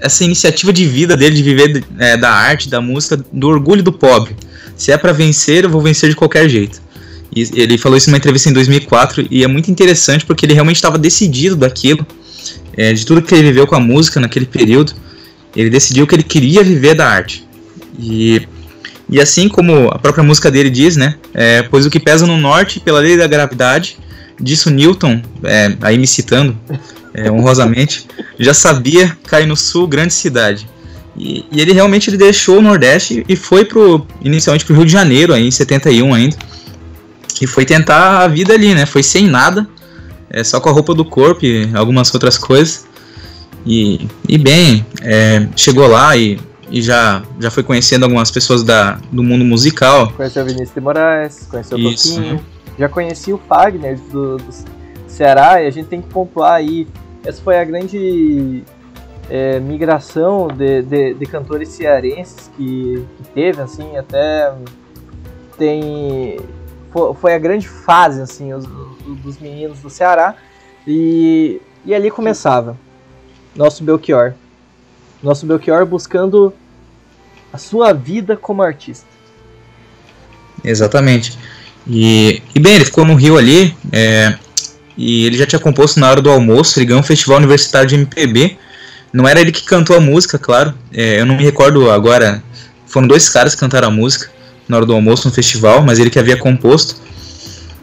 essa 0.00 0.24
iniciativa 0.24 0.72
de 0.72 0.86
vida 0.86 1.16
dele 1.16 1.34
de 1.34 1.42
viver 1.42 1.84
é, 1.98 2.16
da 2.16 2.30
arte, 2.30 2.68
da 2.68 2.80
música, 2.80 3.18
do 3.32 3.48
orgulho 3.48 3.82
do 3.82 3.92
pobre. 3.92 4.36
Se 4.76 4.92
é 4.92 4.96
para 4.96 5.12
vencer, 5.12 5.64
eu 5.64 5.70
vou 5.70 5.80
vencer 5.80 6.08
de 6.08 6.16
qualquer 6.16 6.48
jeito. 6.48 6.80
E 7.34 7.48
ele 7.60 7.76
falou 7.76 7.98
isso 7.98 8.08
numa 8.08 8.16
entrevista 8.16 8.48
em 8.48 8.52
2004 8.52 9.26
e 9.30 9.44
é 9.44 9.46
muito 9.46 9.70
interessante 9.70 10.24
porque 10.24 10.46
ele 10.46 10.54
realmente 10.54 10.76
estava 10.76 10.96
decidido 10.96 11.56
daquilo, 11.56 12.06
é, 12.76 12.92
de 12.92 13.04
tudo 13.04 13.20
que 13.20 13.34
ele 13.34 13.48
viveu 13.48 13.66
com 13.66 13.74
a 13.74 13.80
música 13.80 14.20
naquele 14.20 14.46
período. 14.46 14.94
Ele 15.54 15.70
decidiu 15.70 16.06
que 16.06 16.14
ele 16.14 16.22
queria 16.22 16.62
viver 16.62 16.94
da 16.94 17.08
arte. 17.08 17.46
E, 17.98 18.46
e 19.08 19.20
assim 19.20 19.48
como 19.48 19.88
a 19.88 19.98
própria 19.98 20.22
música 20.22 20.50
dele 20.50 20.70
diz, 20.70 20.96
né? 20.96 21.16
É, 21.34 21.62
pois 21.62 21.86
o 21.86 21.90
que 21.90 21.98
pesa 21.98 22.26
no 22.26 22.36
norte 22.36 22.80
pela 22.80 23.00
lei 23.00 23.16
da 23.16 23.26
gravidade, 23.26 23.98
disso 24.40 24.70
Newton, 24.70 25.22
é, 25.42 25.76
aí 25.80 25.98
me 25.98 26.06
citando 26.06 26.56
é, 27.14 27.30
honrosamente, 27.30 28.06
já 28.38 28.54
sabia 28.54 29.16
cair 29.26 29.46
no 29.46 29.56
sul, 29.56 29.88
grande 29.88 30.14
cidade. 30.14 30.68
E, 31.16 31.44
e, 31.50 31.60
ele 31.60 31.72
realmente 31.72 32.10
ele 32.10 32.16
deixou 32.16 32.58
o 32.58 32.62
Nordeste 32.62 33.24
e 33.28 33.34
foi 33.34 33.64
pro, 33.64 34.06
inicialmente 34.22 34.64
para 34.64 34.72
o 34.74 34.76
Rio 34.76 34.86
de 34.86 34.92
Janeiro, 34.92 35.32
aí, 35.32 35.46
em 35.46 35.50
71 35.50 36.14
ainda 36.14 36.36
que 37.38 37.46
foi 37.46 37.64
tentar 37.64 38.24
a 38.24 38.26
vida 38.26 38.52
ali, 38.52 38.74
né? 38.74 38.84
Foi 38.84 39.00
sem 39.00 39.28
nada, 39.28 39.64
é, 40.28 40.42
só 40.42 40.58
com 40.58 40.68
a 40.68 40.72
roupa 40.72 40.92
do 40.92 41.04
corpo 41.04 41.44
e 41.46 41.70
algumas 41.72 42.12
outras 42.12 42.36
coisas. 42.36 42.87
E, 43.66 44.08
e 44.28 44.38
bem, 44.38 44.84
é, 45.02 45.46
chegou 45.56 45.86
lá 45.86 46.16
e, 46.16 46.38
e 46.70 46.80
já, 46.80 47.22
já 47.40 47.50
foi 47.50 47.62
conhecendo 47.62 48.04
algumas 48.04 48.30
pessoas 48.30 48.62
da, 48.62 48.98
do 49.12 49.22
mundo 49.22 49.44
musical. 49.44 50.12
Conheceu 50.12 50.42
o 50.42 50.46
Vinícius 50.46 50.74
de 50.74 50.80
Moraes, 50.80 51.46
conheceu 51.50 51.78
o 51.78 51.82
Toquinho, 51.82 52.40
já 52.78 52.88
conheci 52.88 53.32
o 53.32 53.38
Fagner 53.38 53.98
do, 54.10 54.36
do 54.36 54.54
Ceará 55.06 55.62
e 55.62 55.66
a 55.66 55.70
gente 55.70 55.88
tem 55.88 56.00
que 56.00 56.08
pontuar 56.08 56.54
aí. 56.54 56.86
Essa 57.24 57.42
foi 57.42 57.58
a 57.58 57.64
grande 57.64 58.62
é, 59.28 59.58
migração 59.60 60.48
de, 60.48 60.82
de, 60.82 61.14
de, 61.14 61.26
cantores 61.26 61.68
cearenses 61.70 62.50
que, 62.56 63.04
que 63.16 63.28
teve, 63.34 63.60
assim, 63.60 63.96
até 63.96 64.52
tem 65.58 66.38
foi 67.20 67.34
a 67.34 67.38
grande 67.38 67.68
fase 67.68 68.22
assim 68.22 68.54
os, 68.54 68.64
dos 68.64 69.38
meninos 69.38 69.80
do 69.80 69.90
Ceará 69.90 70.36
e, 70.86 71.60
e 71.84 71.94
ali 71.94 72.10
começava 72.10 72.76
nosso 73.58 73.84
Belchior 73.84 74.32
nosso 75.22 75.44
Belchior 75.44 75.84
buscando 75.84 76.54
a 77.52 77.58
sua 77.58 77.92
vida 77.92 78.36
como 78.36 78.62
artista 78.62 79.06
exatamente 80.64 81.38
e, 81.86 82.42
e 82.54 82.58
bem 82.58 82.76
ele 82.76 82.86
ficou 82.86 83.04
no 83.04 83.14
Rio 83.14 83.36
ali 83.36 83.76
é, 83.92 84.34
e 84.96 85.26
ele 85.26 85.36
já 85.36 85.46
tinha 85.46 85.60
composto 85.60 86.00
na 86.00 86.10
hora 86.10 86.22
do 86.22 86.30
almoço 86.30 86.78
ele 86.78 86.86
ganhou 86.86 87.00
um 87.00 87.04
festival 87.04 87.36
universitário 87.36 87.86
de 87.86 87.96
MPB 87.96 88.56
não 89.12 89.28
era 89.28 89.40
ele 89.40 89.52
que 89.52 89.64
cantou 89.64 89.94
a 89.94 90.00
música 90.00 90.38
claro 90.38 90.72
é, 90.90 91.20
eu 91.20 91.26
não 91.26 91.36
me 91.36 91.44
recordo 91.44 91.90
agora 91.90 92.42
foram 92.86 93.06
dois 93.06 93.28
caras 93.28 93.54
que 93.54 93.60
cantaram 93.60 93.88
a 93.88 93.90
música 93.90 94.30
na 94.68 94.76
hora 94.76 94.86
do 94.86 94.92
almoço 94.92 95.26
no 95.26 95.34
festival, 95.34 95.82
mas 95.82 95.98
ele 95.98 96.10
que 96.10 96.18
havia 96.18 96.36
composto. 96.36 96.96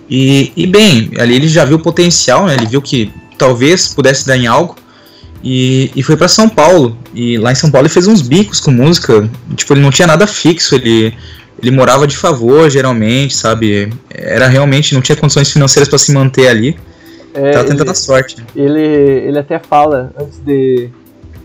E, 0.09 0.53
e 0.55 0.67
bem, 0.67 1.11
ali 1.17 1.35
ele 1.35 1.47
já 1.47 1.65
viu 1.65 1.77
o 1.77 1.81
potencial, 1.81 2.45
né? 2.45 2.53
ele 2.53 2.67
viu 2.67 2.81
que 2.81 3.11
talvez 3.37 3.87
pudesse 3.87 4.25
dar 4.27 4.37
em 4.37 4.45
algo. 4.45 4.75
E, 5.45 5.91
e 5.95 6.01
foi 6.01 6.17
para 6.17 6.27
São 6.27 6.49
Paulo. 6.49 6.97
E 7.13 7.37
lá 7.37 7.51
em 7.51 7.55
São 7.55 7.69
Paulo 7.69 7.85
ele 7.85 7.93
fez 7.93 8.07
uns 8.07 8.23
bicos 8.23 8.59
com 8.59 8.71
música. 8.71 9.29
Tipo, 9.55 9.73
ele 9.73 9.81
não 9.81 9.91
tinha 9.91 10.07
nada 10.07 10.25
fixo, 10.25 10.73
ele, 10.73 11.13
ele 11.61 11.69
morava 11.69 12.07
de 12.07 12.17
favor, 12.17 12.67
geralmente, 12.67 13.37
sabe? 13.37 13.93
Era 14.09 14.47
realmente, 14.47 14.95
não 14.95 15.01
tinha 15.01 15.15
condições 15.15 15.51
financeiras 15.51 15.87
para 15.87 15.99
se 15.99 16.11
manter 16.11 16.47
ali. 16.47 16.75
É, 17.35 17.51
Tava 17.51 17.65
tentando 17.65 17.83
ele, 17.83 17.91
a 17.91 17.93
sorte. 17.93 18.37
Ele, 18.55 18.81
ele 18.81 19.37
até 19.37 19.59
fala, 19.59 20.11
antes 20.19 20.39
de, 20.39 20.89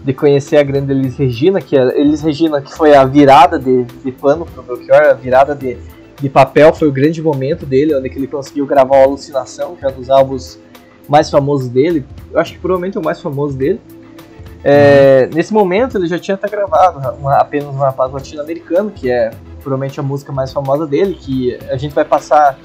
de 0.03 0.15
conhecer 0.15 0.57
a 0.57 0.63
grande 0.63 0.93
Elis 0.93 1.17
Regina, 1.19 1.61
que 1.61 1.77
é, 1.77 2.01
Elis 2.01 2.23
Regina 2.23 2.63
que 2.63 2.75
foi 2.75 2.95
a 2.95 3.05
virada 3.05 3.59
de, 3.59 3.85
de 3.85 4.13
pano 4.13 4.47
pro 4.47 4.63
Belchior, 4.63 5.11
a 5.11 5.13
virada 5.13 5.55
de, 5.55 5.77
de 6.19 6.29
papel, 6.31 6.73
foi 6.73 6.89
o 6.89 6.93
grande 6.93 7.21
momento 7.21 7.67
dele, 7.67 7.95
onde 7.95 8.09
ele 8.09 8.27
conseguiu 8.27 8.65
gravar 8.65 8.97
a 8.97 9.03
Alucinação, 9.03 9.77
que 9.77 9.85
é 9.85 9.89
um 9.89 9.93
dos 9.93 10.09
álbuns 10.09 10.59
mais 11.11 11.29
famosos 11.29 11.69
dele. 11.69 12.07
Eu 12.33 12.39
acho 12.39 12.53
que 12.53 12.59
provavelmente 12.61 12.97
é 12.97 13.01
o 13.01 13.05
mais 13.05 13.21
famoso 13.21 13.59
dele. 13.59 13.81
É, 14.63 15.25
uhum. 15.29 15.37
Nesse 15.37 15.53
momento 15.53 15.99
ele 15.99 16.07
já 16.07 16.19
tinha 16.19 16.37
até 16.37 16.49
gravado 16.49 17.01
uma, 17.19 17.37
apenas 17.37 17.75
um 17.75 17.79
rapaz 17.79 18.13
latino-americano, 18.13 18.91
que 18.91 19.11
é 19.11 19.31
provavelmente 19.61 19.99
a 19.99 20.03
música 20.03 20.31
mais 20.33 20.53
famosa 20.53 20.87
dele, 20.87 21.15
que 21.15 21.59
a 21.69 21.77
gente 21.77 21.95
vai 21.95 22.05
passar 22.05 22.57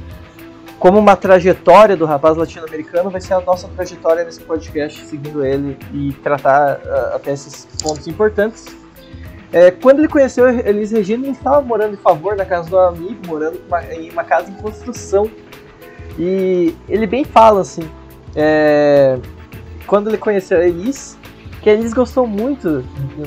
como 0.78 1.00
uma 1.00 1.16
trajetória 1.16 1.98
do 1.98 2.06
rapaz 2.06 2.38
latino-americano, 2.38 3.10
vai 3.10 3.22
ser 3.22 3.34
a 3.34 3.42
nossa 3.42 3.68
trajetória 3.70 4.24
nesse 4.24 4.42
podcast, 4.42 5.04
seguindo 5.06 5.44
ele 5.44 5.78
e 5.92 6.14
tratar 6.22 6.78
uh, 6.78 7.16
até 7.16 7.32
esses 7.32 7.66
pontos 7.82 8.08
importantes. 8.08 8.66
É, 9.52 9.72
quando 9.72 10.00
ele 10.00 10.08
conheceu 10.08 10.48
Elis 10.50 10.92
Regina, 10.92 11.24
ele 11.24 11.32
estava 11.32 11.62
morando 11.62 11.94
em 11.94 11.98
favor 11.98 12.36
na 12.36 12.46
casa 12.46 12.70
do 12.70 12.78
amigo, 12.78 13.26
morando 13.26 13.60
em 13.92 14.12
uma 14.12 14.24
casa 14.24 14.52
em 14.52 14.54
construção. 14.56 15.32
E 16.20 16.76
ele 16.90 17.08
bem 17.08 17.24
fala 17.24 17.62
assim, 17.62 17.90
é, 18.36 19.18
quando 19.88 20.10
ele 20.10 20.18
conheceu 20.18 20.60
a 20.60 20.68
Elis, 20.68 21.18
que 21.62 21.70
a 21.70 21.74
Elis 21.74 21.94
gostou 21.94 22.28
muito, 22.28 22.84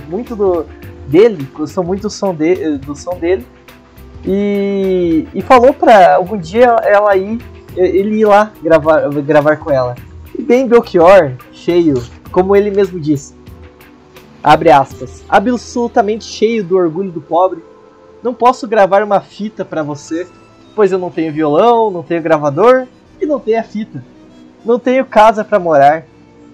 muito 0.09 0.37
do, 0.37 0.67
dele, 1.07 1.49
gostou 1.55 1.83
muito 1.83 2.03
do 2.03 2.11
som, 2.11 2.35
de, 2.35 2.79
do 2.79 2.95
som 2.95 3.17
dele, 3.19 3.47
e, 4.25 5.27
e 5.33 5.41
falou 5.43 5.73
pra 5.73 6.17
algum 6.17 6.37
dia 6.37 6.77
ela 6.85 7.17
ir, 7.17 7.41
ele 7.77 8.21
ir 8.21 8.25
lá 8.27 8.53
gravar, 8.63 9.09
gravar 9.23 9.57
com 9.57 9.71
ela. 9.71 9.95
E 10.37 10.43
bem 10.43 10.67
Belchior, 10.69 11.33
cheio, 11.53 12.03
como 12.31 12.55
ele 12.55 12.71
mesmo 12.71 13.01
disse, 13.01 13.35
abre 14.43 14.71
aspas, 14.71 15.25
absolutamente 15.29 16.25
cheio 16.25 16.63
do 16.63 16.77
orgulho 16.77 17.11
do 17.11 17.21
pobre, 17.21 17.63
não 18.23 18.35
posso 18.35 18.67
gravar 18.67 19.03
uma 19.03 19.21
fita 19.21 19.65
para 19.65 19.83
você, 19.83 20.27
pois 20.75 20.93
eu 20.93 20.99
não 20.99 21.11
tenho 21.11 21.33
violão, 21.33 21.91
não 21.91 22.03
tenho 22.03 22.23
gravador 22.23 22.87
e 23.21 23.27
não 23.27 23.41
tenho 23.41 23.61
a 23.61 23.65
fita. 23.65 24.03
Não 24.69 24.79
tenho 24.79 25.07
casa 25.07 25.43
para 25.43 25.59
morar. 25.59 26.05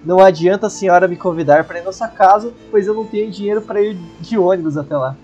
Não 0.05 0.21
adianta 0.21 0.67
a 0.67 0.69
senhora 0.69 1.05
me 1.05 1.17
convidar 1.17 1.65
para 1.65 1.79
ir 1.79 1.83
na 1.83 1.91
sua 1.91 2.07
casa, 2.07 2.53
pois 2.71 2.87
eu 2.87 2.93
não 2.93 3.05
tenho 3.05 3.29
dinheiro 3.29 3.61
para 3.61 3.81
ir 3.81 3.97
de 4.21 4.37
ônibus 4.37 4.77
até 4.77 4.95
lá. 4.95 5.17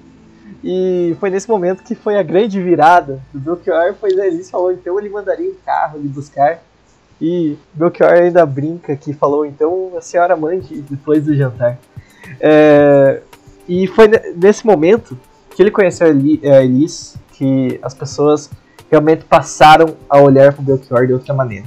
E 0.61 1.15
foi 1.17 1.29
nesse 1.29 1.47
momento 1.47 1.83
que 1.83 1.95
foi 1.95 2.17
a 2.17 2.23
grande 2.23 2.61
virada 2.61 3.21
do 3.33 3.39
Belchior, 3.39 3.95
pois 3.97 4.17
Elis 4.17 4.51
falou 4.51 4.73
então 4.73 4.99
ele 4.99 5.07
mandaria 5.07 5.49
um 5.49 5.55
carro 5.65 5.99
lhe 5.99 6.09
buscar. 6.09 6.61
E 7.21 7.57
Belchior 7.73 8.11
ainda 8.11 8.45
brinca 8.45 8.93
que 8.97 9.13
falou 9.13 9.45
então 9.45 9.93
a 9.97 10.01
senhora 10.01 10.35
mande 10.35 10.81
depois 10.81 11.23
do 11.23 11.33
jantar. 11.33 11.79
É, 12.41 13.21
e 13.69 13.87
foi 13.87 14.09
nesse 14.35 14.65
momento 14.65 15.17
que 15.55 15.63
ele 15.63 15.71
conheceu 15.71 16.07
a 16.07 16.61
Elis 16.61 17.15
que 17.31 17.79
as 17.81 17.93
pessoas 17.93 18.49
realmente 18.89 19.23
passaram 19.23 19.95
a 20.09 20.19
olhar 20.19 20.51
para 20.51 20.61
o 20.61 20.65
Belchior 20.65 21.07
de 21.07 21.13
outra 21.13 21.33
maneira. 21.33 21.65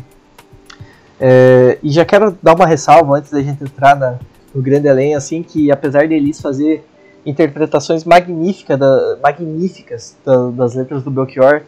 É, 1.20 1.78
e 1.82 1.90
já 1.90 2.04
quero 2.04 2.36
dar 2.42 2.54
uma 2.54 2.66
ressalva 2.66 3.16
antes 3.18 3.30
da 3.30 3.40
gente 3.40 3.62
entrar 3.62 3.96
na, 3.96 4.18
no 4.54 4.60
grande 4.60 4.88
além, 4.88 5.14
assim, 5.14 5.42
que 5.42 5.70
apesar 5.70 6.06
de 6.06 6.14
Elis 6.14 6.40
fazer 6.40 6.84
interpretações 7.24 8.04
magnífica 8.04 8.76
da, 8.76 9.16
magníficas 9.22 10.16
da, 10.24 10.50
das 10.50 10.74
letras 10.74 11.02
do 11.02 11.10
Belchior, 11.10 11.62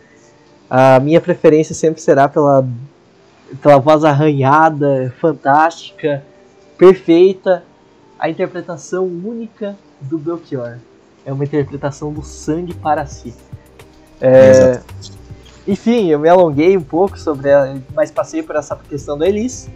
a 0.68 1.00
minha 1.00 1.20
preferência 1.20 1.74
sempre 1.74 2.00
será 2.00 2.28
pela, 2.28 2.66
pela 3.62 3.78
voz 3.78 4.04
arranhada, 4.04 5.14
fantástica, 5.20 6.22
perfeita, 6.76 7.62
a 8.18 8.28
interpretação 8.28 9.04
única 9.04 9.76
do 10.00 10.18
Belchior. 10.18 10.78
É 11.24 11.32
uma 11.32 11.44
interpretação 11.44 12.12
do 12.12 12.22
sangue 12.22 12.74
para 12.74 13.06
si. 13.06 13.34
É, 14.20 14.80
enfim, 15.66 16.08
eu 16.08 16.18
me 16.18 16.28
alonguei 16.28 16.76
um 16.76 16.82
pouco 16.82 17.18
sobre, 17.18 17.52
a, 17.52 17.76
mas 17.94 18.10
passei 18.10 18.42
por 18.42 18.56
essa 18.56 18.76
questão 18.76 19.18
da 19.18 19.26
Elis. 19.26 19.68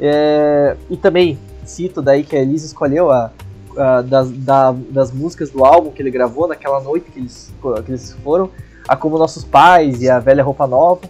É, 0.00 0.76
e 0.90 0.96
também 0.96 1.38
cito 1.64 2.02
daí 2.02 2.24
que 2.24 2.34
a 2.34 2.40
Elis 2.40 2.64
escolheu 2.64 3.10
a, 3.10 3.30
a 3.76 4.02
das, 4.02 4.30
da, 4.30 4.72
das 4.72 5.12
músicas 5.12 5.50
do 5.50 5.64
álbum 5.64 5.90
que 5.90 6.02
ele 6.02 6.10
gravou 6.10 6.48
naquela 6.48 6.80
noite 6.80 7.10
que 7.10 7.18
eles, 7.18 7.52
que 7.84 7.90
eles 7.90 8.12
foram, 8.24 8.50
a 8.88 8.96
Como 8.96 9.18
Nossos 9.18 9.44
Pais 9.44 10.00
e 10.02 10.08
a 10.08 10.18
Velha 10.18 10.42
Roupa 10.42 10.66
Nova. 10.66 11.02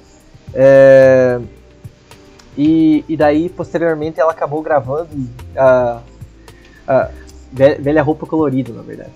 É, 0.53 1.41
e, 2.57 3.05
e 3.09 3.17
daí, 3.17 3.49
posteriormente, 3.49 4.21
ela 4.21 4.33
acabou 4.33 4.63
gravando 4.63 5.09
a, 5.57 6.01
a 6.87 7.11
Velha 7.53 8.03
Roupa 8.03 8.27
Colorida, 8.27 8.73
na 8.73 8.83
verdade. 8.83 9.11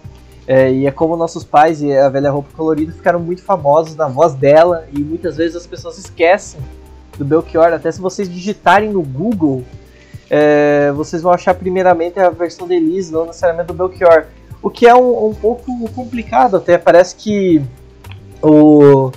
É, 0.48 0.72
e 0.72 0.86
é 0.86 0.90
como 0.90 1.14
nossos 1.14 1.44
pais 1.44 1.82
e 1.82 1.92
a 1.92 2.08
velha 2.08 2.30
roupa 2.30 2.48
colorida 2.56 2.90
ficaram 2.90 3.20
muito 3.20 3.42
famosos 3.42 3.94
na 3.94 4.08
voz 4.08 4.32
dela 4.32 4.88
e 4.90 4.98
muitas 4.98 5.36
vezes 5.36 5.54
as 5.54 5.66
pessoas 5.66 5.98
esquecem 5.98 6.58
do 7.18 7.24
Belchior. 7.24 7.74
Até 7.74 7.92
se 7.92 8.00
vocês 8.00 8.32
digitarem 8.32 8.90
no 8.90 9.02
Google, 9.02 9.62
é, 10.30 10.90
vocês 10.92 11.20
vão 11.20 11.32
achar 11.32 11.52
primeiramente 11.52 12.18
a 12.18 12.30
versão 12.30 12.66
de 12.66 12.76
Elise, 12.76 13.12
não 13.12 13.26
necessariamente 13.26 13.66
do 13.66 13.74
Belchior. 13.74 14.24
O 14.62 14.70
que 14.70 14.86
é 14.86 14.94
um, 14.94 15.28
um 15.28 15.34
pouco 15.34 15.86
complicado 15.90 16.56
até. 16.56 16.78
Parece 16.78 17.14
que 17.16 17.62
o, 18.40 19.12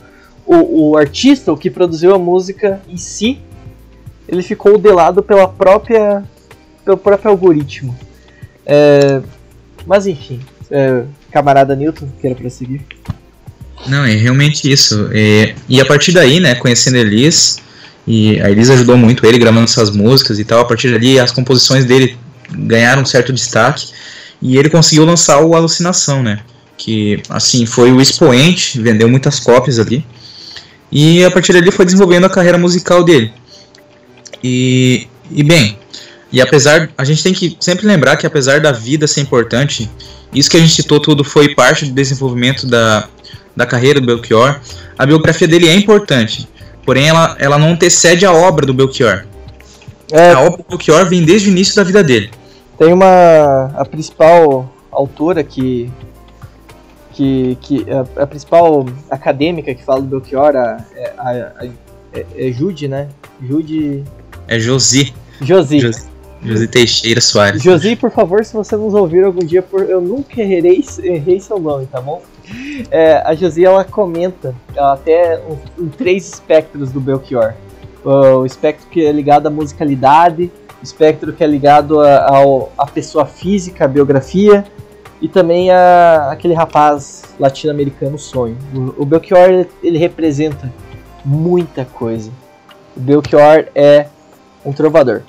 o, 0.45 0.89
o, 0.89 0.97
artista, 0.97 1.53
o 1.53 1.57
que 1.57 1.69
produziu 1.69 2.13
a 2.13 2.19
música 2.19 2.81
em 2.89 2.97
si, 2.97 3.41
ele 4.27 4.43
ficou 4.43 4.77
delado 4.77 5.23
pela 5.23 5.47
própria, 5.47 6.25
pelo 6.83 6.97
próprio 6.97 7.31
algoritmo. 7.31 7.95
É, 8.65 9.21
mas 9.85 10.05
enfim, 10.05 10.41
é, 10.69 11.05
camarada 11.31 11.75
Newton, 11.75 12.07
queira 12.19 12.35
prosseguir. 12.35 12.81
Não, 13.87 14.05
é 14.05 14.13
realmente 14.15 14.71
isso. 14.71 15.09
É, 15.11 15.55
e 15.67 15.81
a 15.81 15.85
partir 15.85 16.11
daí, 16.11 16.39
né, 16.39 16.55
conhecendo 16.55 16.97
Elis, 16.97 17.59
e 18.05 18.39
a 18.41 18.49
Elis 18.49 18.69
ajudou 18.69 18.97
muito 18.97 19.25
ele 19.25 19.37
gravando 19.37 19.65
essas 19.65 19.89
músicas 19.89 20.39
e 20.39 20.43
tal, 20.43 20.61
a 20.61 20.65
partir 20.65 20.91
dali 20.91 21.19
as 21.19 21.31
composições 21.31 21.85
dele 21.85 22.17
ganharam 22.51 23.01
um 23.01 23.05
certo 23.05 23.31
destaque 23.31 23.87
e 24.41 24.57
ele 24.57 24.69
conseguiu 24.69 25.05
lançar 25.05 25.41
o 25.41 25.55
Alucinação, 25.55 26.21
né, 26.21 26.39
que 26.77 27.21
assim 27.29 27.65
foi 27.65 27.91
o 27.91 28.01
expoente, 28.01 28.79
vendeu 28.81 29.07
muitas 29.07 29.39
cópias 29.39 29.79
ali. 29.79 30.05
E 30.91 31.23
a 31.23 31.31
partir 31.31 31.53
dali 31.53 31.71
foi 31.71 31.85
desenvolvendo 31.85 32.25
a 32.25 32.29
carreira 32.29 32.57
musical 32.57 33.03
dele. 33.03 33.31
E, 34.43 35.07
e 35.29 35.41
bem, 35.41 35.77
e 36.31 36.41
apesar, 36.41 36.89
a 36.97 37.03
gente 37.03 37.21
tem 37.21 37.33
que 37.33 37.57
sempre 37.59 37.85
lembrar 37.85 38.15
que 38.15 38.25
apesar 38.25 38.61
da 38.61 38.71
vida 38.71 39.05
ser 39.05 39.21
importante, 39.21 39.89
isso 40.33 40.49
que 40.49 40.55
a 40.55 40.59
gente 40.59 40.73
citou 40.73 40.99
tudo 40.99 41.23
foi 41.23 41.53
parte 41.53 41.85
do 41.85 41.91
desenvolvimento 41.91 42.65
da, 42.65 43.07
da 43.55 43.65
carreira 43.65 43.99
do 43.99 44.07
Belchior. 44.07 44.59
A 44.97 45.05
biografia 45.05 45.47
dele 45.47 45.67
é 45.67 45.75
importante, 45.75 46.47
porém 46.85 47.09
ela, 47.09 47.35
ela 47.37 47.57
não 47.57 47.71
antecede 47.71 48.25
a 48.25 48.31
obra 48.31 48.65
do 48.65 48.73
Belchior. 48.73 49.25
É, 50.09 50.31
a 50.31 50.39
obra 50.39 50.57
do 50.59 50.69
Belchior 50.69 51.05
vem 51.07 51.23
desde 51.23 51.49
o 51.49 51.51
início 51.51 51.75
da 51.75 51.83
vida 51.83 52.03
dele. 52.03 52.31
Tem 52.77 52.93
uma. 52.93 53.71
A 53.75 53.85
principal 53.85 54.73
autora 54.89 55.43
que. 55.43 55.91
que, 57.13 57.57
que 57.61 57.85
a, 57.91 58.23
a 58.23 58.27
principal 58.27 58.85
acadêmica 59.09 59.75
que 59.75 59.83
fala 59.83 60.01
do 60.01 60.07
Belchior, 60.07 60.55
a, 60.55 60.77
a, 61.17 61.29
a, 61.29 61.65
é, 62.13 62.25
é 62.37 62.51
Jude, 62.51 62.87
né? 62.87 63.09
Jude. 63.41 64.03
É 64.47 64.59
Josi. 64.59 65.13
Josi. 65.41 65.79
Josi. 65.79 66.10
Josi 66.43 66.67
Teixeira 66.67 67.21
Soares. 67.21 67.61
Josi, 67.61 67.95
por 67.95 68.11
favor, 68.11 68.43
se 68.43 68.53
você 68.53 68.75
nos 68.75 68.93
ouvir 68.93 69.23
algum 69.23 69.45
dia, 69.45 69.61
por... 69.61 69.89
eu 69.89 70.01
nunca 70.01 70.41
errei, 70.41 70.83
errei 71.03 71.39
seu 71.39 71.59
nome, 71.59 71.85
tá 71.85 72.01
bom? 72.01 72.21
É, 72.89 73.21
a 73.25 73.33
Josi, 73.35 73.63
ela 73.63 73.85
comenta 73.85 74.55
ela 74.75 74.93
até 74.93 75.41
em 75.77 75.87
três 75.87 76.27
espectros 76.27 76.91
do 76.91 76.99
Belchior. 76.99 77.53
O 78.03 78.45
espectro 78.45 78.87
que 78.89 79.05
é 79.05 79.11
ligado 79.11 79.45
à 79.47 79.49
musicalidade, 79.49 80.51
o 80.81 80.83
espectro 80.83 81.31
que 81.31 81.43
é 81.43 81.47
ligado 81.47 82.01
à 82.01 82.87
pessoa 82.91 83.25
física, 83.25 83.85
a 83.85 83.87
biografia, 83.87 84.65
e 85.21 85.27
também 85.27 85.69
a, 85.69 86.31
aquele 86.31 86.55
rapaz 86.55 87.21
latino-americano 87.39 88.17
sonho. 88.17 88.57
O, 88.73 89.03
o 89.03 89.05
Belchior, 89.05 89.67
ele 89.83 89.99
representa 89.99 90.73
muita 91.23 91.85
coisa. 91.85 92.31
O 92.97 92.99
Belchior 92.99 93.67
é 93.75 94.07
um 94.65 94.73
trovador. 94.73 95.21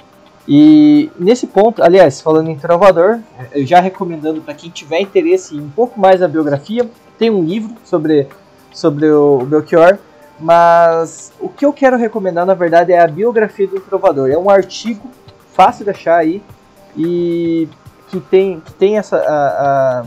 E 0.46 1.10
nesse 1.18 1.46
ponto, 1.46 1.82
aliás, 1.82 2.20
falando 2.20 2.50
em 2.50 2.56
Trovador, 2.56 3.20
eu 3.52 3.64
já 3.64 3.80
recomendando 3.80 4.40
para 4.40 4.54
quem 4.54 4.70
tiver 4.70 5.00
interesse 5.00 5.56
em 5.56 5.60
um 5.60 5.70
pouco 5.70 6.00
mais 6.00 6.20
da 6.20 6.26
biografia, 6.26 6.88
tem 7.18 7.30
um 7.30 7.44
livro 7.44 7.74
sobre, 7.84 8.26
sobre 8.72 9.08
o 9.08 9.44
Belchior, 9.44 9.98
mas 10.40 11.32
o 11.40 11.48
que 11.48 11.64
eu 11.64 11.72
quero 11.72 11.96
recomendar 11.96 12.44
na 12.44 12.54
verdade 12.54 12.92
é 12.92 13.00
a 13.00 13.06
biografia 13.06 13.68
do 13.68 13.78
Trovador. 13.80 14.30
É 14.30 14.36
um 14.36 14.50
artigo 14.50 15.08
fácil 15.52 15.84
de 15.84 15.90
achar 15.90 16.16
aí 16.16 16.42
e 16.96 17.68
que 18.08 18.20
tem, 18.20 18.60
que 18.60 18.72
tem 18.72 18.98
essa. 18.98 19.16
A, 19.16 20.00
a, 20.00 20.04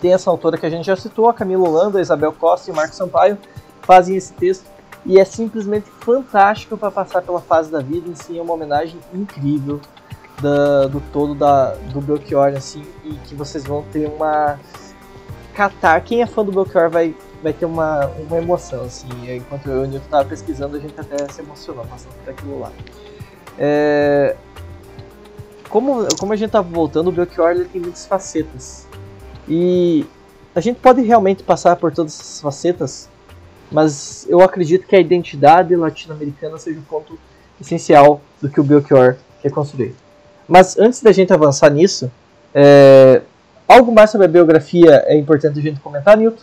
tem 0.00 0.14
essa 0.14 0.30
autora 0.30 0.56
que 0.56 0.64
a 0.64 0.70
gente 0.70 0.86
já 0.86 0.94
citou, 0.94 1.28
a 1.28 1.34
Camila 1.34 1.68
Holanda, 1.68 1.98
a 1.98 2.02
Isabel 2.02 2.32
Costa 2.32 2.70
e 2.70 2.74
Marco 2.74 2.94
Sampaio, 2.94 3.36
fazem 3.82 4.16
esse 4.16 4.32
texto 4.32 4.64
e 5.06 5.18
é 5.18 5.24
simplesmente 5.24 5.88
fantástico 6.00 6.76
para 6.76 6.90
passar 6.90 7.22
pela 7.22 7.40
fase 7.40 7.70
da 7.70 7.80
vida, 7.80 8.10
assim, 8.12 8.38
é 8.38 8.42
uma 8.42 8.54
homenagem 8.54 8.98
incrível 9.12 9.80
da, 10.40 10.86
do 10.86 11.00
todo 11.12 11.34
da, 11.34 11.74
do 11.92 12.00
Belchior, 12.00 12.54
assim, 12.56 12.84
e 13.04 13.14
que 13.26 13.34
vocês 13.34 13.64
vão 13.64 13.82
ter 13.92 14.08
uma 14.08 14.58
catar. 15.58 16.00
Quem 16.02 16.22
é 16.22 16.26
fã 16.26 16.44
do 16.44 16.52
Belchior 16.52 16.88
vai, 16.88 17.16
vai 17.42 17.52
ter 17.52 17.66
uma, 17.66 18.06
uma 18.06 18.38
emoção, 18.38 18.84
assim. 18.84 19.08
Enquanto 19.28 19.66
eu 19.68 19.82
e 19.82 19.84
o 19.86 19.88
Nilton 19.88 20.08
tava 20.08 20.28
pesquisando, 20.28 20.76
a 20.76 20.80
gente 20.80 20.94
até 20.98 21.26
se 21.32 21.40
emocionou 21.40 21.84
passando 21.84 22.14
por 22.22 22.30
aquilo 22.30 22.60
lá. 22.60 22.70
É... 23.58 24.36
Como, 25.68 26.06
como 26.16 26.32
a 26.32 26.36
gente 26.36 26.50
tava 26.50 26.68
voltando, 26.68 27.08
o 27.08 27.12
Belchior 27.12 27.50
ele 27.50 27.64
tem 27.64 27.80
muitas 27.80 28.06
facetas. 28.06 28.86
E 29.48 30.06
a 30.54 30.60
gente 30.60 30.78
pode 30.78 31.02
realmente 31.02 31.42
passar 31.42 31.74
por 31.76 31.92
todas 31.92 32.18
essas 32.18 32.40
facetas, 32.40 33.08
mas 33.70 34.26
eu 34.28 34.40
acredito 34.40 34.86
que 34.86 34.96
a 34.96 35.00
identidade 35.00 35.74
latino-americana 35.76 36.58
seja 36.58 36.78
o 36.78 36.80
um 36.80 36.84
ponto 36.84 37.18
essencial 37.60 38.20
do 38.40 38.48
que 38.48 38.60
o 38.60 38.64
Belchior 38.64 39.16
quer 39.42 39.50
construir. 39.50 39.94
Mas 40.48 40.78
antes 40.78 41.02
da 41.02 41.12
gente 41.12 41.32
avançar 41.32 41.70
nisso, 41.70 42.10
é... 42.54 43.20
algo 43.66 43.92
mais 43.92 44.10
sobre 44.10 44.26
a 44.26 44.30
biografia 44.30 45.04
é 45.06 45.16
importante 45.16 45.58
a 45.58 45.62
gente 45.62 45.80
comentar, 45.80 46.16
Nilton? 46.16 46.42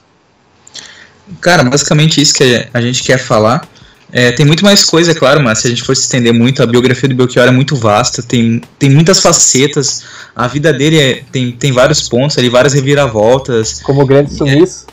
Cara, 1.41 1.63
basicamente 1.63 2.21
isso 2.21 2.35
que 2.35 2.67
a 2.71 2.81
gente 2.81 3.03
quer 3.03 3.17
falar. 3.17 3.67
É, 4.11 4.31
tem 4.31 4.45
muito 4.45 4.63
mais 4.63 4.83
coisa, 4.83 5.11
é 5.11 5.15
claro, 5.15 5.41
mas 5.41 5.59
se 5.59 5.67
a 5.67 5.69
gente 5.69 5.83
for 5.83 5.95
se 5.95 6.03
estender 6.03 6.31
muito, 6.31 6.61
a 6.61 6.65
biografia 6.65 7.09
do 7.09 7.15
Belchior 7.15 7.47
é 7.47 7.51
muito 7.51 7.75
vasta, 7.75 8.21
tem, 8.21 8.61
tem 8.77 8.89
muitas 8.89 9.19
facetas, 9.19 10.03
a 10.35 10.47
vida 10.47 10.71
dele 10.71 10.99
é, 10.99 11.23
tem, 11.31 11.51
tem 11.51 11.71
vários 11.71 12.07
pontos 12.07 12.37
ali, 12.37 12.47
várias 12.47 12.73
reviravoltas. 12.73 13.81
Como 13.81 14.03
o 14.03 14.05
grande 14.05 14.33
sumiço. 14.33 14.85